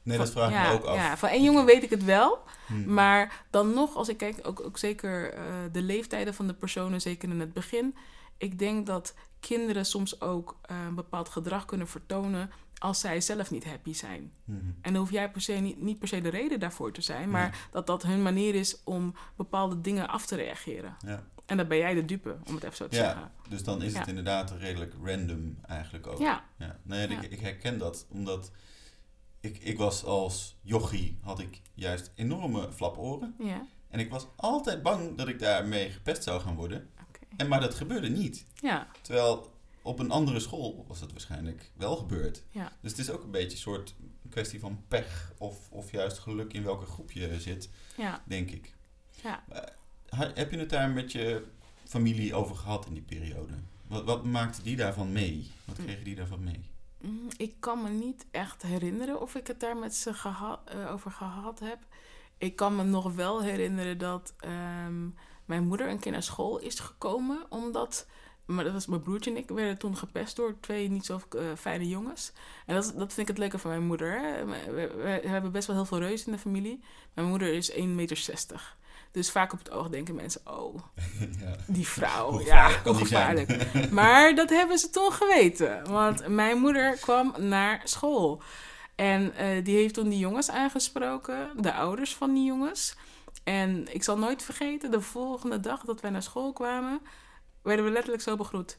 Nee, 0.04 0.18
dat 0.18 0.32
vraag 0.32 0.50
ik 0.50 0.56
ja, 0.56 0.68
me 0.68 0.74
ook 0.74 0.84
af. 0.84 0.96
Ja, 0.96 1.18
van 1.18 1.30
één 1.30 1.44
jongen 1.44 1.66
weet 1.66 1.84
ik 1.84 1.90
het 1.90 2.04
wel. 2.04 2.40
Hm. 2.68 2.94
Maar 2.94 3.46
dan 3.50 3.74
nog, 3.74 3.96
als 3.96 4.10
ik 4.10 4.18
kijk, 4.18 4.40
ook, 4.44 4.60
ook 4.60 4.78
zeker 4.78 5.34
de 5.72 5.82
leeftijden 5.82 6.34
van 6.34 6.48
de 6.48 6.54
personen, 6.54 7.02
zeker 7.02 7.30
in 7.30 7.40
het 7.40 7.54
begin. 7.54 7.96
Ik 8.42 8.60
denk 8.60 8.86
dat 8.86 9.14
kinderen 9.40 9.86
soms 9.86 10.22
ook 10.22 10.58
eh, 10.62 10.78
een 10.88 10.96
bepaald 10.96 11.30
gedrag 11.30 11.66
kunnen 11.66 11.88
vertonen 11.88 12.50
als 12.78 13.00
zij 13.00 13.22
zelf 13.22 13.52
niet 13.52 13.66
happy 13.66 13.94
zijn. 13.94 14.32
Mhm. 14.44 14.58
En 14.82 14.94
dan 14.94 14.96
hoef 14.96 15.12
jij 15.12 15.32
per 15.32 15.42
se 15.42 15.54
niet, 15.54 15.82
niet 15.82 16.00
per 16.00 16.08
se 16.08 16.22
de 16.22 16.30
reden 16.30 16.60
daarvoor 16.60 16.92
te 16.92 17.02
zijn, 17.02 17.30
maar 17.30 17.68
dat 17.72 17.88
dat 17.88 18.04
hun 18.04 18.22
manier 18.22 18.56
is 18.56 18.84
om 18.84 19.14
bepaalde 19.36 19.82
dingen 19.82 20.08
af 20.10 20.26
te 20.26 20.36
reageren. 20.36 20.96
Ja. 21.06 21.24
En 21.46 21.58
dan 21.58 21.68
ben 21.68 21.78
jij 21.78 21.94
de 21.94 22.06
dupe, 22.06 22.38
om 22.48 22.54
het 22.56 22.64
even 22.64 22.76
zo 22.76 22.88
te 22.88 22.96
Ja. 22.96 23.04
zeggen. 23.04 23.32
Dus 23.50 23.64
dan 23.64 23.82
is 23.82 23.98
het 23.98 24.08
inderdaad 24.08 24.52
redelijk 24.52 24.94
random 25.04 25.58
eigenlijk 25.68 26.08
ook. 26.08 26.20
Ja, 26.20 26.44
nee, 26.84 27.08
Ja. 27.08 27.22
Ik, 27.22 27.32
ik 27.32 27.40
herken 27.40 27.78
dat, 27.78 28.06
omdat 28.10 28.52
ik, 29.40 29.58
ik 29.58 29.78
was 29.78 30.04
als 30.06 30.58
jochie, 30.62 31.18
had 31.24 31.40
ik 31.40 31.62
juist 31.74 32.12
enorme 32.16 32.72
flaporen. 32.72 33.36
ja, 33.40 33.66
En 33.90 34.00
ik 34.00 34.10
was 34.10 34.28
altijd 34.36 34.82
bang 34.84 35.18
dat 35.18 35.28
ik 35.28 35.40
daarmee 35.40 35.90
gepest 35.90 36.24
zou 36.24 36.42
gaan 36.42 36.56
worden. 36.56 36.90
En, 37.38 37.48
maar 37.48 37.60
dat 37.62 37.76
gebeurde 37.76 38.10
niet. 38.10 38.46
Ja, 38.56 38.88
Terwijl 39.02 39.54
op 39.82 40.00
een 40.00 40.12
andere 40.12 40.40
school 40.40 40.86
was 40.88 41.00
het 41.00 41.12
waarschijnlijk 41.12 41.72
wel 41.78 41.96
gebeurd. 41.96 42.44
ja, 42.50 42.72
Dus 42.82 42.92
het 42.92 43.00
is 43.00 43.10
ook 43.10 43.24
een 43.24 43.32
beetje 43.32 43.52
een 43.52 43.58
soort 43.58 43.96
kwestie 44.30 44.60
van 44.60 44.84
pech 44.88 45.34
of, 45.38 45.70
of 45.70 45.92
juist 45.92 46.20
geluk 46.20 46.54
in 46.54 46.64
welke 46.64 46.86
groep 46.86 47.12
je 47.12 47.40
zit, 47.40 47.70
ja, 47.98 48.22
denk 48.26 48.52
ik. 48.52 48.74
ja. 49.22 49.44
Ha- 50.10 50.32
Heb 50.34 50.52
je 50.52 50.58
het 50.58 50.70
daar 50.70 50.90
met 50.90 51.12
je 51.12 51.44
familie 51.84 52.34
over 52.36 52.56
gehad 52.56 52.86
in 52.86 52.94
die 52.94 53.04
periode? 53.04 53.54
Wat, 53.88 54.04
wat 54.04 54.24
maakte 54.26 54.62
die 54.64 54.76
daarvan 54.76 55.12
mee? 55.12 55.52
Wat 55.66 55.78
Hm. 55.78 55.84
kregen 55.84 56.04
die 56.04 56.16
daarvan 56.16 56.44
mee? 56.44 56.70
Mm, 57.02 57.28
Ik 57.38 57.54
kan 57.60 57.84
me 57.84 57.90
niet 57.90 58.26
echt 58.32 58.62
herinneren 58.62 59.22
of 59.22 59.36
ik 59.36 59.48
het 59.48 59.60
daar 59.60 59.78
met 59.78 59.96
ze 59.96 60.14
geha- 60.14 60.62
eh, 60.66 60.92
over 60.92 61.12
gehad 61.12 61.60
heb. 61.60 61.78
Ik 62.38 62.56
kan 62.56 62.76
me 62.76 62.84
nog 62.84 63.14
wel 63.14 63.42
herinneren 63.42 63.98
dat 63.98 64.34
ehm, 64.40 65.08
mijn 65.46 65.68
moeder 65.68 65.90
een 65.90 66.00
keer 66.00 66.12
naar 66.12 66.24
school 66.24 66.60
is 66.60 66.80
gekomen. 66.80 67.40
Omdat, 67.50 68.08
maar 68.46 68.64
dat 68.64 68.74
was 68.74 68.86
mijn 68.86 69.02
broertje 69.02 69.32
en 69.32 69.38
ik, 69.38 69.50
werden 69.50 69.78
toen 69.78 69.98
gepest 69.98 70.36
door 70.36 70.56
twee 70.60 70.90
niet 70.90 71.06
zo 71.06 71.22
eh, 71.30 71.42
fijne 71.58 71.88
jongens. 71.88 72.32
En 72.66 72.76
dat, 72.76 72.84
dat 72.96 73.14
vind 73.14 73.18
ik 73.18 73.28
het 73.28 73.38
leuke 73.38 73.58
van 73.58 73.70
mijn 73.70 73.86
moeder. 73.86 74.20
Hè? 74.22 74.46
We, 74.46 74.58
we- 74.66 75.20
we 75.22 75.28
hebben 75.28 75.52
best 75.52 75.68
wel 75.68 75.76
heel 75.76 75.86
veel 75.86 76.00
reus 76.00 76.26
in 76.26 76.32
de 76.32 76.38
familie. 76.38 76.84
Mijn 77.14 77.28
moeder 77.28 77.54
is 77.54 77.72
1,60 77.72 77.84
meter. 77.84 78.76
Dus 79.12 79.32
vaak 79.32 79.54
op 79.54 79.60
het 79.60 79.72
oog 79.72 79.90
denken 79.90 80.16
mensen, 80.16 80.42
oh, 80.46 80.76
ja. 81.42 81.56
die 81.68 81.88
vrouw. 81.88 82.32
Hoe 82.32 82.44
ja, 82.46 82.70
hoe 82.84 82.96
gevaarlijk. 82.96 83.68
Maar 83.92 84.36
dat 84.36 84.50
hebben 84.50 84.78
ze 84.80 84.90
toen 84.90 85.12
geweten. 85.12 85.90
Want 85.92 86.28
mijn 86.28 86.58
moeder 86.58 86.98
kwam 86.98 87.34
naar 87.38 87.82
school. 87.84 88.42
En 88.96 89.34
eh, 89.36 89.64
die 89.64 89.76
heeft 89.76 89.94
toen 89.94 90.10
die 90.10 90.20
jongens 90.20 90.50
aangesproken, 90.50 91.50
de 91.62 91.74
ouders 91.74 92.16
van 92.16 92.34
die 92.34 92.46
jongens. 92.46 92.96
En 93.44 93.94
ik 93.94 94.04
zal 94.04 94.18
nooit 94.18 94.44
vergeten, 94.44 94.92
de 94.92 95.02
volgende 95.02 95.60
dag 95.60 95.82
dat 95.82 96.02
wij 96.02 96.12
naar 96.12 96.24
school 96.24 96.54
kwamen, 96.54 97.02
werden 97.62 97.86
we 97.86 97.92
letterlijk 97.92 98.24
zo 98.24 98.36
begroet. 98.36 98.78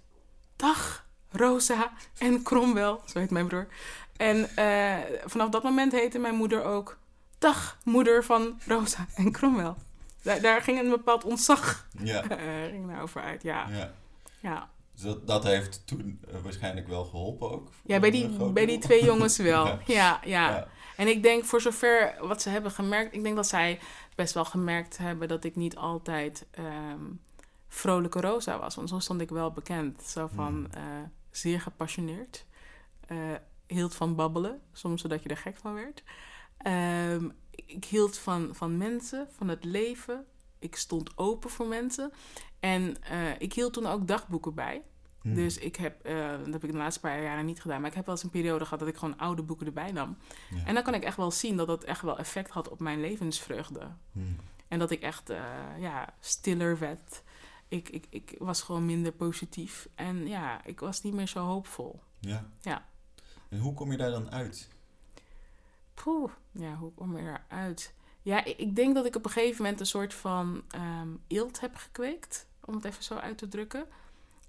Dag, 0.56 1.06
Rosa 1.30 1.92
en 2.18 2.42
Cromwell, 2.42 2.96
zo 3.06 3.18
heet 3.18 3.30
mijn 3.30 3.46
broer. 3.46 3.66
En 4.16 4.56
eh, 4.56 4.96
vanaf 5.24 5.48
dat 5.48 5.62
moment 5.62 5.92
heette 5.92 6.18
mijn 6.18 6.34
moeder 6.34 6.64
ook 6.64 6.98
Dag, 7.38 7.78
moeder 7.84 8.24
van 8.24 8.60
Rosa 8.66 9.06
en 9.14 9.32
Cromwell. 9.32 9.74
Daar, 10.22 10.40
daar 10.40 10.62
ging 10.62 10.78
een 10.78 10.90
bepaald 10.90 11.24
ontzag 11.24 11.88
Ja, 12.02 12.22
eh, 12.28 12.38
ging 12.70 12.88
daarover 12.88 13.22
uit, 13.22 13.42
ja. 13.42 13.68
ja. 13.70 13.92
Ja, 14.40 14.70
Dus 14.92 15.02
dat, 15.02 15.26
dat 15.26 15.44
heeft 15.44 15.86
toen 15.86 16.20
eh, 16.28 16.40
waarschijnlijk 16.42 16.88
wel 16.88 17.04
geholpen 17.04 17.50
ook. 17.50 17.70
ja 17.84 18.00
bij, 18.00 18.10
die, 18.10 18.28
bij 18.52 18.66
die 18.66 18.78
twee 18.78 19.04
jongens 19.04 19.36
wel. 19.52 19.66
Ja. 19.66 19.80
Ja, 19.86 20.20
ja. 20.24 20.68
En 21.02 21.08
ik 21.08 21.22
denk 21.22 21.44
voor 21.44 21.60
zover 21.60 22.14
wat 22.20 22.42
ze 22.42 22.48
hebben 22.48 22.70
gemerkt... 22.70 23.14
Ik 23.14 23.22
denk 23.22 23.36
dat 23.36 23.46
zij 23.46 23.80
best 24.14 24.34
wel 24.34 24.44
gemerkt 24.44 24.98
hebben 24.98 25.28
dat 25.28 25.44
ik 25.44 25.56
niet 25.56 25.76
altijd 25.76 26.46
ehm, 26.50 27.00
vrolijke 27.68 28.20
Rosa 28.20 28.58
was. 28.58 28.74
Want 28.74 28.88
zo 28.88 28.98
stond 28.98 29.20
ik 29.20 29.28
wel 29.28 29.52
bekend. 29.52 30.02
Zo 30.02 30.28
van 30.34 30.54
Hmm. 30.54 30.66
eh, 30.70 30.82
zeer 31.30 31.60
gepassioneerd. 31.60 32.46
eh, 33.06 33.16
hield 33.66 33.94
van 33.94 34.14
babbelen, 34.14 34.60
soms 34.72 35.00
zodat 35.00 35.22
je 35.22 35.28
er 35.28 35.36
gek 35.36 35.56
van 35.56 35.74
werd. 35.74 36.02
Ehm, 36.56 37.28
ik 37.50 37.84
hield 37.84 38.18
van, 38.18 38.54
van 38.54 38.76
mensen, 38.76 39.28
van 39.30 39.48
het 39.48 39.64
leven. 39.64 40.26
Ik 40.58 40.76
stond 40.76 41.18
open 41.18 41.50
voor 41.50 41.66
mensen. 41.66 42.12
En 42.60 43.02
eh, 43.02 43.40
ik 43.40 43.52
hield 43.52 43.72
toen 43.72 43.86
ook 43.86 44.08
dagboeken 44.08 44.54
bij. 44.54 44.82
Hm. 45.22 45.34
Dus 45.34 45.58
ik 45.58 45.76
heb, 45.76 46.04
eh, 46.04 46.30
dat 46.30 46.52
heb 46.52 46.64
ik 46.64 46.70
de 46.70 46.76
laatste 46.76 47.00
paar 47.00 47.22
jaren 47.22 47.44
niet 47.44 47.60
gedaan, 47.60 47.80
maar 47.80 47.90
ik 47.90 47.96
heb 47.96 48.06
wel 48.06 48.14
eens 48.14 48.24
een 48.24 48.30
periode 48.30 48.64
gehad 48.64 48.78
dat 48.78 48.88
ik 48.88 48.96
gewoon 48.96 49.18
oude 49.18 49.42
boeken 49.42 49.66
erbij 49.66 49.92
nam. 49.92 50.16
Ja. 50.50 50.64
En 50.64 50.74
dan 50.74 50.82
kan 50.82 50.94
ik 50.94 51.04
echt 51.04 51.16
wel 51.16 51.30
zien 51.30 51.56
dat 51.56 51.66
dat 51.66 51.84
echt 51.84 52.02
wel 52.02 52.18
effect 52.18 52.50
had 52.50 52.68
op 52.68 52.80
mijn 52.80 53.00
levensvreugde. 53.00 53.88
Hm. 54.12 54.20
En 54.68 54.78
dat 54.78 54.90
ik 54.90 55.02
echt 55.02 55.30
eh, 55.30 55.44
ja, 55.78 56.14
stiller 56.20 56.78
werd. 56.78 57.22
Ik, 57.68 57.88
ik, 57.88 58.06
ik 58.10 58.34
was 58.38 58.62
gewoon 58.62 58.86
minder 58.86 59.12
positief. 59.12 59.88
En 59.94 60.26
ja, 60.26 60.64
ik 60.64 60.80
was 60.80 61.02
niet 61.02 61.14
meer 61.14 61.28
zo 61.28 61.44
hoopvol. 61.44 62.00
Ja. 62.20 62.46
Ja. 62.60 62.88
En 63.48 63.58
hoe 63.58 63.74
kom 63.74 63.90
je 63.90 63.96
daar 63.96 64.10
dan 64.10 64.30
uit? 64.30 64.68
Poeh, 65.94 66.30
ja, 66.50 66.74
hoe 66.74 66.92
kom 66.94 67.16
je 67.16 67.22
eruit? 67.48 67.94
Ja, 68.22 68.44
ik, 68.44 68.58
ik 68.58 68.76
denk 68.76 68.94
dat 68.94 69.06
ik 69.06 69.16
op 69.16 69.24
een 69.24 69.30
gegeven 69.30 69.62
moment 69.62 69.80
een 69.80 69.86
soort 69.86 70.14
van 70.14 70.62
eelt 71.26 71.60
heb 71.60 71.76
gekweekt. 71.76 72.46
Om 72.64 72.74
het 72.74 72.84
even 72.84 73.02
zo 73.02 73.14
uit 73.14 73.38
te 73.38 73.48
drukken. 73.48 73.86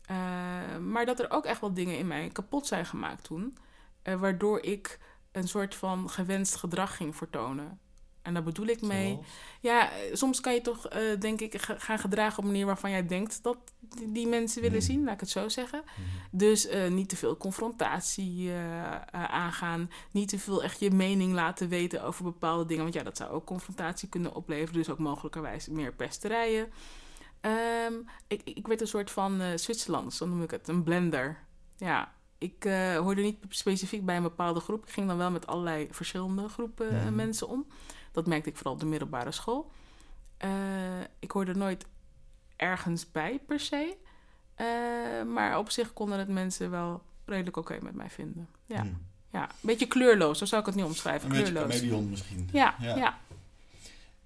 Eh, 0.05 0.15
maar 0.77 1.05
dat 1.05 1.19
er 1.19 1.31
ook 1.31 1.45
echt 1.45 1.61
wel 1.61 1.73
dingen 1.73 1.97
in 1.97 2.07
mij 2.07 2.29
kapot 2.29 2.67
zijn 2.67 2.85
gemaakt 2.85 3.23
toen. 3.23 3.57
eh, 4.01 4.15
waardoor 4.15 4.61
ik 4.61 4.99
een 5.31 5.47
soort 5.47 5.75
van 5.75 6.09
gewenst 6.09 6.55
gedrag 6.55 6.95
ging 6.95 7.15
vertonen. 7.15 7.79
En 8.21 8.33
daar 8.33 8.43
bedoel 8.43 8.65
ik 8.65 8.81
mee. 8.81 9.11
Zoals? 9.11 9.27
Ja, 9.59 9.91
eh, 9.91 9.97
soms 10.15 10.39
kan 10.39 10.53
je 10.53 10.61
toch, 10.61 10.87
denk 11.19 11.41
ik, 11.41 11.61
ga- 11.61 11.77
gaan 11.79 11.99
gedragen 11.99 12.37
op 12.37 12.43
een 12.43 12.49
manier 12.49 12.65
waarvan 12.65 12.91
jij 12.91 13.05
denkt 13.05 13.43
dat 13.43 13.57
die, 14.07 14.27
mensen 14.27 14.61
willen 14.61 14.77
Hmm. 14.77 14.87
zien, 14.87 15.03
laat 15.03 15.13
ik 15.13 15.19
het 15.19 15.29
zo 15.29 15.49
zeggen. 15.49 15.83
Hm. 15.95 16.01
Dus 16.37 16.67
niet 16.89 17.09
te 17.09 17.15
veel 17.15 17.37
confrontatie 17.37 18.51
aangaan. 19.11 19.89
Niet 20.11 20.29
te 20.29 20.39
veel 20.39 20.63
echt 20.63 20.79
je 20.79 20.91
mening 20.91 21.33
laten 21.33 21.67
weten 21.69 22.03
over 22.03 22.23
bepaalde 22.23 22.65
dingen. 22.65 22.83
Want 22.83 22.95
ja, 22.95 23.03
dat 23.03 23.17
zou 23.17 23.31
ook 23.31 23.45
confrontatie 23.45 24.09
kunnen 24.09 24.35
opleveren. 24.35 24.73
Dus 24.73 24.89
ook 24.89 24.99
mogelijkerwijs 24.99 25.67
meer 25.67 25.93
pesterijen. 25.93 26.71
Ehm, 27.43 27.93
ik, 28.27 28.41
ik 28.43 28.67
werd 28.67 28.81
een 28.81 28.87
soort 28.87 29.11
van 29.11 29.41
eh 29.41 29.57
Zwitserlands, 29.57 30.17
zo 30.17 30.25
noem 30.27 30.43
ik 30.43 30.51
het. 30.51 30.67
Een 30.67 30.83
blender. 30.83 31.37
Ja, 31.77 32.13
ik 32.37 32.65
eh, 32.65 32.97
hoorde 32.97 33.21
niet 33.21 33.37
specifiek 33.49 34.05
bij 34.05 34.15
een 34.15 34.23
bepaalde 34.23 34.59
groep. 34.59 34.83
Ik 34.85 34.91
ging 34.91 35.07
dan 35.07 35.17
wel 35.17 35.31
met 35.31 35.47
allerlei 35.47 35.87
verschillende 35.91 36.49
groepen 36.49 36.89
eh, 36.89 37.03
Mhm. 37.03 37.15
mensen 37.15 37.47
om. 37.47 37.67
Dat 38.11 38.27
merkte 38.27 38.49
ik 38.49 38.55
vooral 38.55 38.73
op 38.73 38.79
de 38.79 38.85
middelbare 38.85 39.31
school. 39.31 39.71
Ik 41.19 41.31
hoorde 41.31 41.55
nooit 41.55 41.85
ergens 42.55 43.11
bij 43.11 43.39
per 43.47 43.59
se. 43.59 43.97
Maar 45.27 45.57
op 45.57 45.69
zich 45.69 45.93
konden 45.93 46.19
het 46.19 46.27
mensen 46.27 46.69
wel 46.69 47.01
redelijk 47.25 47.57
oké 47.57 47.77
met 47.81 47.95
mij 47.95 48.09
vinden. 48.09 48.49
Ja. 48.65 48.81
Hm. 48.81 48.87
ja, 49.31 49.43
een 49.43 49.49
beetje 49.61 49.87
kleurloos, 49.87 50.37
zo 50.37 50.45
zou 50.45 50.61
ik 50.61 50.67
het 50.67 50.75
niet 50.75 50.85
omschrijven. 50.85 51.29
Een 51.29 51.35
beetje 51.37 51.51
kleurloos. 51.51 51.75
chameleon 51.75 52.09
misschien. 52.09 52.49
Ja, 52.51 52.75
Ja. 52.79 52.95
ja. 52.95 53.17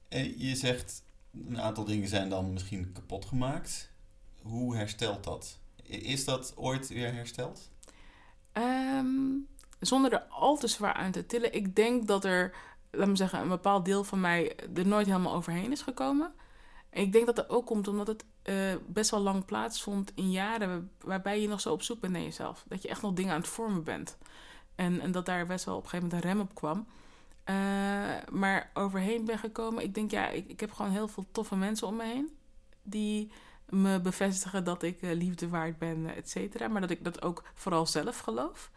En 0.08 0.39
je 0.39 0.56
zegt, 0.56 1.03
een 1.47 1.62
aantal 1.62 1.84
dingen 1.84 2.08
zijn 2.08 2.30
dan 2.30 2.54
misschien 2.54 2.91
kapot 2.93 3.26
gemaakt. 3.26 3.91
Hoe 4.41 4.76
herstelt 4.76 5.23
dat? 5.23 5.60
Is 5.84 6.26
dat 6.26 6.54
ooit 6.56 6.88
weer 6.88 7.13
hersteld? 7.13 7.69
Ehm, 8.52 9.06
zonder 9.80 10.13
er 10.13 10.21
al 10.30 10.58
te 10.58 10.67
zwaar 10.67 10.93
aan 10.93 11.12
te 11.12 11.26
tillen. 11.26 11.54
Ik 11.54 11.76
denk 11.76 12.08
dat 12.08 12.26
er, 12.26 12.56
laat 12.91 13.08
me 13.08 13.15
zeggen, 13.15 13.39
een 13.39 13.47
bepaald 13.47 13.86
deel 13.86 14.04
van 14.04 14.19
mij 14.19 14.56
er 14.76 14.88
nooit 14.88 15.06
helemaal 15.08 15.34
overheen 15.34 15.71
is 15.71 15.82
gekomen. 15.82 16.34
En 16.89 17.02
ik 17.02 17.12
denk 17.12 17.26
dat 17.26 17.36
dat 17.36 17.50
ook 17.50 17.65
komt 17.65 17.88
omdat 17.88 18.08
het 18.08 18.26
eh, 18.41 18.56
best 18.88 19.12
wel 19.12 19.19
lang 19.19 19.45
plaatsvond 19.45 20.12
in 20.15 20.32
jaren 20.32 20.69
waar- 20.69 20.88
waarbij 21.00 21.41
je 21.41 21.47
nog 21.47 21.62
zo 21.62 21.71
op 21.73 21.82
zoek 21.82 22.00
bent 22.00 22.13
naar 22.13 22.21
jezelf. 22.21 22.63
Dat 22.67 22.82
je 22.82 22.88
echt 22.88 23.02
nog 23.02 23.13
dingen 23.13 23.34
aan 23.34 23.39
het 23.39 23.50
vormen 23.50 23.84
bent. 23.84 24.17
En, 24.76 25.00
en 25.00 25.12
dat 25.12 25.26
daar 25.26 25.45
best 25.45 25.65
wel 25.65 25.76
op 25.76 25.84
een 25.84 25.89
gegeven 25.89 26.10
moment 26.10 26.26
een 26.26 26.32
rem 26.32 26.41
op 26.41 26.56
kwam. 26.56 26.88
Eh, 27.48 27.54
maar 28.32 28.70
overheen 28.74 29.26
ben 29.26 29.38
gekomen. 29.40 29.84
Ik 29.84 29.94
denk, 29.94 30.12
ja, 30.12 30.28
ik, 30.30 30.48
ik 30.48 30.60
heb 30.60 30.72
gewoon 30.72 30.92
heel 30.92 31.08
veel 31.08 31.26
toffe 31.32 31.56
mensen 31.56 31.88
om 31.88 31.96
me 31.96 32.04
heen. 32.04 32.38
Die 32.84 33.32
me 33.70 34.00
bevestigen 34.02 34.64
dat 34.64 34.84
ik 34.84 35.02
eh, 35.02 35.12
liefde 35.14 35.50
waard 35.50 35.78
ben, 35.78 36.16
et 36.16 36.30
cetera. 36.30 36.68
Maar 36.68 36.82
dat 36.82 36.89
ik 36.89 37.04
dat 37.04 37.22
ook 37.22 37.43
vooral 37.54 37.86
zelf 37.86 38.20
geloof. 38.20 38.72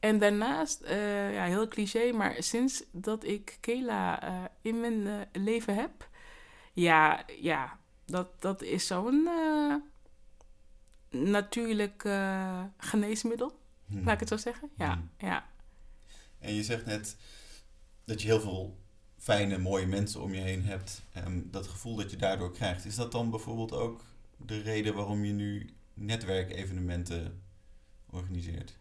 En 0.00 0.18
daarnaast, 0.18 0.80
eh, 0.80 1.34
ja, 1.34 1.44
heel 1.44 1.68
cliché, 1.68 2.12
maar 2.12 2.34
sinds 2.42 2.82
dat 2.90 3.24
ik 3.24 3.56
Kela 3.60 4.22
eh, 4.22 4.44
in 4.60 4.80
mijn 4.80 5.06
eh, 5.06 5.14
leven 5.42 5.74
heb, 5.74 6.08
ja, 6.72 7.24
ja 7.40 7.78
dat, 8.06 8.28
dat 8.42 8.62
is 8.62 8.86
zo'n. 8.86 9.26
eh, 9.26 9.74
natuurlijk 11.10 12.04
eh, 12.04 12.62
geneesmiddel, 12.78 13.58
Hmm. 13.86 14.04
laat 14.04 14.14
ik 14.14 14.20
het 14.20 14.28
zo 14.28 14.36
zeggen. 14.36 14.70
Ja, 14.76 14.92
Hmm. 14.92 15.10
ja. 15.28 15.46
En 16.38 16.54
je 16.54 16.62
zegt 16.62 16.86
net 16.86 17.16
dat 18.06 18.22
je 18.22 18.28
heel 18.28 18.40
veel 18.40 18.78
fijne, 19.18 19.58
mooie 19.58 19.86
mensen 19.86 20.20
om 20.20 20.34
je 20.34 20.40
heen 20.40 20.64
hebt. 20.64 21.02
En 21.12 21.50
dat 21.50 21.66
gevoel 21.66 21.96
dat 21.96 22.10
je 22.10 22.16
daardoor 22.16 22.52
krijgt. 22.52 22.84
Is 22.84 22.94
dat 22.94 23.12
dan 23.12 23.30
bijvoorbeeld 23.30 23.72
ook 23.72 24.04
de 24.36 24.60
reden 24.60 24.94
waarom 24.94 25.24
je 25.24 25.32
nu 25.32 25.74
netwerkevenementen 25.94 27.42
organiseert? 28.10 28.78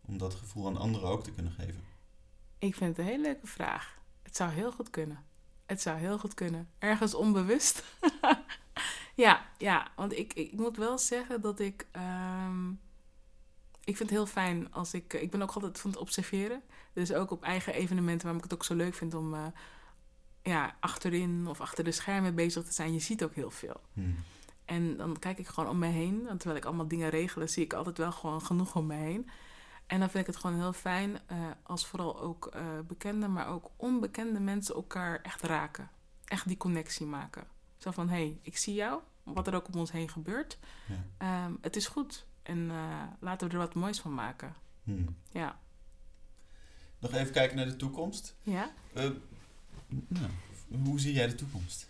Om 0.00 0.18
dat 0.18 0.34
gevoel 0.34 0.66
aan 0.66 0.76
anderen 0.76 1.08
ook 1.08 1.24
te 1.24 1.32
kunnen 1.32 1.52
geven. 1.52 1.82
Ik 2.58 2.74
vind 2.74 2.96
het 2.96 3.06
een 3.06 3.12
hele 3.12 3.22
leuke 3.22 3.46
vraag. 3.46 3.98
Het 4.22 4.36
zou 4.36 4.50
heel 4.50 4.72
goed 4.72 4.90
kunnen. 4.90 5.24
Het 5.66 5.80
zou 5.80 5.98
heel 5.98 6.18
goed 6.18 6.34
kunnen. 6.34 6.68
Ergens 6.78 7.14
onbewust. 7.14 7.84
ja, 9.24 9.46
ja, 9.58 9.90
want 9.96 10.18
ik, 10.18 10.32
ik 10.32 10.52
moet 10.52 10.76
wel 10.76 10.98
zeggen 10.98 11.40
dat 11.40 11.60
ik. 11.60 11.86
ehm, 11.90 12.72
ik 13.84 13.96
vind 13.96 14.10
het 14.10 14.18
heel 14.18 14.26
fijn 14.26 14.72
als 14.72 14.94
ik. 14.94 15.12
Ik 15.12 15.30
ben 15.30 15.42
ook 15.42 15.52
altijd 15.52 15.78
van 15.80 15.90
het 15.90 16.00
observeren. 16.00 16.62
Dus 16.92 17.12
ook 17.12 17.30
op 17.30 17.42
eigen 17.42 17.74
evenementen 17.74 18.22
waarom 18.22 18.36
ik 18.44 18.50
het 18.50 18.54
ook 18.54 18.64
zo 18.64 18.74
leuk 18.74 18.94
vind 18.94 19.14
om. 19.14 19.34
eh, 19.34 19.46
ja, 20.44 20.76
achterin 20.80 21.46
of 21.48 21.60
achter 21.60 21.84
de 21.84 21.92
schermen 21.92 22.34
bezig 22.34 22.64
te 22.64 22.72
zijn. 22.72 22.92
Je 22.92 22.98
ziet 22.98 23.24
ook 23.24 23.34
heel 23.34 23.50
veel. 23.50 23.80
Hmm. 23.92 24.16
En 24.64 24.96
dan 24.96 25.18
kijk 25.18 25.38
ik 25.38 25.46
gewoon 25.46 25.70
om 25.70 25.78
me 25.78 25.86
heen. 25.86 26.28
En 26.28 26.36
terwijl 26.36 26.60
ik 26.60 26.64
allemaal 26.64 26.88
dingen 26.88 27.10
regelen, 27.10 27.48
zie 27.48 27.64
ik 27.64 27.72
altijd 27.72 27.98
wel 27.98 28.12
gewoon 28.12 28.42
genoeg 28.42 28.76
om 28.76 28.86
me 28.86 28.94
heen. 28.94 29.28
En 29.86 29.98
dan 30.00 30.10
vind 30.10 30.26
ik 30.26 30.34
het 30.34 30.42
gewoon 30.42 30.56
heel 30.56 30.72
fijn 30.72 31.18
eh, 31.26 31.38
als 31.62 31.86
vooral 31.86 32.20
ook 32.20 32.46
eh, 32.46 32.62
bekende, 32.86 33.28
maar 33.28 33.48
ook 33.48 33.70
onbekende 33.76 34.40
mensen 34.40 34.74
elkaar 34.74 35.20
echt 35.22 35.42
raken. 35.42 35.90
Echt 36.24 36.48
die 36.48 36.56
connectie 36.56 37.06
maken. 37.06 37.46
Zo 37.76 37.90
van, 37.90 38.08
hé, 38.08 38.14
hey, 38.14 38.38
ik 38.42 38.56
zie 38.56 38.74
jou, 38.74 39.00
wat 39.22 39.46
er 39.46 39.54
ook 39.54 39.68
om 39.68 39.80
ons 39.80 39.92
heen 39.92 40.08
gebeurt. 40.08 40.58
Ja. 40.88 41.04
Ehm, 41.18 41.52
het 41.60 41.76
is 41.76 41.86
goed 41.86 42.26
en 42.44 42.70
eh, 42.70 43.02
laten 43.20 43.46
we 43.48 43.52
er 43.52 43.60
wat 43.60 43.74
moois 43.74 44.00
van 44.00 44.14
maken. 44.14 44.54
Hmm. 44.82 45.16
Ja. 45.30 45.58
Nog 46.98 47.12
even 47.12 47.32
kijken 47.32 47.56
naar 47.56 47.66
de 47.66 47.76
toekomst. 47.76 48.36
Ja? 48.42 48.70
Eh, 48.92 49.10
nou, 49.88 50.30
hoe 50.84 51.00
zie 51.00 51.12
jij 51.12 51.26
de 51.26 51.34
toekomst? 51.34 51.88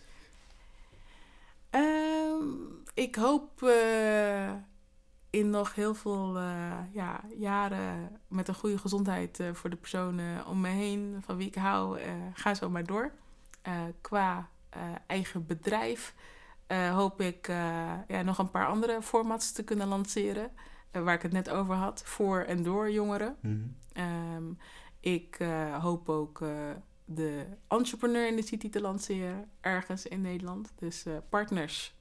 Ehm, 1.69 2.45
ik 2.93 3.15
hoop 3.15 3.63
eh, 3.63 4.53
in 5.29 5.49
nog 5.49 5.75
heel 5.75 5.95
veel 5.95 6.39
ja, 6.91 7.23
jaren 7.37 8.19
met 8.27 8.47
een 8.47 8.55
goede 8.55 8.77
gezondheid 8.77 9.43
voor 9.53 9.69
de 9.69 9.75
personen 9.75 10.45
om 10.45 10.61
me 10.61 10.69
heen, 10.69 11.21
van 11.25 11.37
wie 11.37 11.47
ik 11.47 11.55
hou, 11.55 11.99
ga 12.33 12.53
zo 12.53 12.69
maar 12.69 12.85
door. 12.85 13.11
Qua 14.01 14.49
eigen 15.07 15.45
bedrijf 15.45 16.13
eh, 16.67 16.95
hoop 16.95 17.21
ik 17.21 17.47
eh, 17.47 17.91
ja, 18.07 18.21
nog 18.21 18.37
een 18.37 18.51
paar 18.51 18.67
andere 18.67 19.01
formats 19.01 19.51
te 19.51 19.63
kunnen 19.63 19.87
lanceren, 19.87 20.51
eh, 20.91 21.03
waar 21.03 21.13
ik 21.13 21.21
het 21.21 21.31
net 21.31 21.49
over 21.49 21.75
had, 21.75 22.01
voor 22.05 22.39
en 22.39 22.63
door 22.63 22.91
jongeren. 22.91 23.35
Hmm. 23.41 23.75
Ehm, 23.93 24.43
ik 24.99 25.37
hoop 25.79 26.09
ook 26.09 26.43
de 27.05 27.45
Entrepreneur 27.67 28.27
in 28.27 28.35
the 28.35 28.47
City 28.47 28.69
te 28.69 28.81
lanceren, 28.81 29.49
ergens 29.61 30.05
in 30.05 30.21
Nederland. 30.21 30.73
Dus 30.75 31.05
partners, 31.29 31.95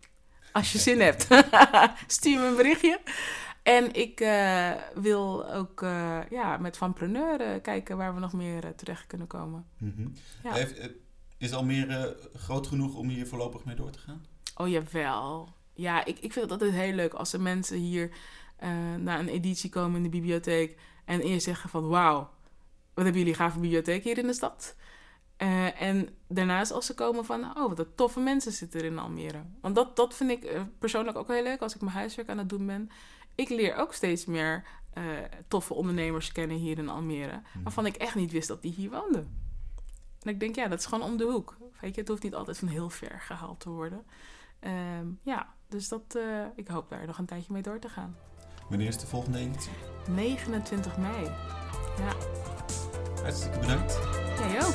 als 0.53 0.73
je 0.73 0.79
zin 0.79 1.01
hebt, 1.01 1.29
stuur 2.07 2.41
me 2.41 2.47
een 2.47 2.57
berichtje. 2.57 3.01
En 3.63 3.95
ik 3.95 4.19
wil 4.95 5.53
ook 5.53 5.81
ja, 6.31 6.57
met 6.57 6.77
Vanpreneur 6.77 7.61
kijken 7.61 7.97
waar 7.97 8.15
we 8.15 8.21
nog 8.21 8.33
meer 8.33 8.75
terecht 8.75 9.07
kunnen 9.07 9.27
komen. 9.27 9.67
Mhm. 9.79 10.09
Ja. 10.43 10.53
Heeft, 10.53 10.79
eh, 10.79 10.89
is 11.39 11.53
Almere 11.53 12.17
groot 12.35 12.67
genoeg 12.67 12.95
om 12.95 13.09
hier 13.09 13.27
voorlopig 13.27 13.65
mee 13.65 13.75
door 13.75 13.91
te 13.91 13.99
gaan? 13.99 14.25
Oh 14.55 14.69
jawel. 14.69 15.49
Ja, 15.73 16.05
ik, 16.05 16.19
ik 16.19 16.33
vind 16.33 16.51
het 16.51 16.51
altijd 16.51 16.73
heel 16.73 16.93
leuk 16.93 17.13
als 17.13 17.33
er 17.33 17.41
mensen 17.41 17.77
hier 17.77 18.11
eh, 18.57 18.95
naar 18.99 19.19
een 19.19 19.29
editie 19.29 19.71
komen 19.71 19.97
in 19.97 20.03
de 20.03 20.09
bibliotheek 20.09 20.79
en 21.05 21.21
eerst 21.21 21.45
zeggen 21.45 21.71
van 21.71 21.89
wauw, 21.89 22.31
wat 22.95 23.05
hebben 23.05 23.19
jullie 23.19 23.35
gave 23.35 23.59
bibliotheek 23.59 24.05
hier 24.05 24.19
in 24.19 24.27
de 24.27 24.33
stad? 24.33 24.77
Eh, 25.37 25.83
en 25.83 26.09
daarnaast 26.29 26.73
als 26.73 26.87
ze 26.87 26.95
komen 26.95 27.25
van 27.25 27.45
oh, 27.45 27.69
wat 27.69 27.79
een 27.79 27.95
toffe 27.95 28.21
mensen 28.21 28.53
zitten 28.53 28.81
er 28.81 28.87
in 28.87 28.99
Almere. 28.99 29.43
Want 29.61 29.75
dat, 29.75 29.97
dat 29.97 30.15
vind 30.15 30.31
ik 30.31 30.45
eh, 30.45 30.63
persoonlijk 30.79 31.17
ook 31.17 31.29
heel 31.29 31.43
leuk 31.43 31.61
als 31.61 31.75
ik 31.75 31.81
mijn 31.81 31.97
huiswerk 31.97 32.29
aan 32.29 32.39
het 32.39 32.49
doen 32.49 32.67
ben. 32.67 32.91
Ik 33.35 33.49
leer 33.49 33.77
ook 33.77 33.93
steeds 33.93 34.25
meer 34.25 34.65
toffe 35.49 35.75
ondernemers 35.75 36.33
kennen 36.33 36.57
hier 36.57 36.79
in 36.79 36.89
Almere, 36.89 37.43
waarvan 37.63 37.87
ik 37.87 37.97
echt 37.97 38.15
niet 38.15 38.33
wist 38.33 38.49
dat 38.49 38.63
die 38.63 38.73
hier 38.73 38.91
woonden. 38.91 39.45
En 40.23 40.31
ik 40.31 40.41
denk, 40.41 40.55
ja, 40.55 40.69
dat 40.69 40.79
is 40.79 40.87
gewoon 40.87 41.09
om 41.09 41.17
de 41.17 41.25
hoek. 41.25 41.57
Weet 41.81 41.95
je, 41.95 42.01
het 42.01 42.11
hoeft 42.11 42.23
niet 42.23 42.35
altijd 42.35 42.59
van 42.59 42.69
heel 42.69 42.91
ver 42.91 43.21
gehaald 43.21 43.61
te 43.61 43.71
worden. 43.71 44.05
Ehm, 44.65 45.07
ja, 45.23 45.47
dus 45.69 45.89
dat, 45.89 46.03
eh, 46.17 46.23
ik 46.57 46.69
hoop 46.69 46.89
daar 46.89 47.07
nog 47.07 47.19
een 47.19 47.27
tijdje 47.27 47.53
mee 47.53 47.63
door 47.63 47.79
te 47.79 47.89
gaan. 47.89 48.17
Wanneer 48.69 48.87
is 48.89 48.99
de 48.99 49.07
volgende 49.07 49.39
editie? 49.39 49.73
29 50.09 50.97
mei. 50.99 51.25
Ja, 51.99 52.13
Hartstikke 53.23 53.59
bedankt. 53.59 53.99
jij 54.51 54.65
ook. 54.65 54.73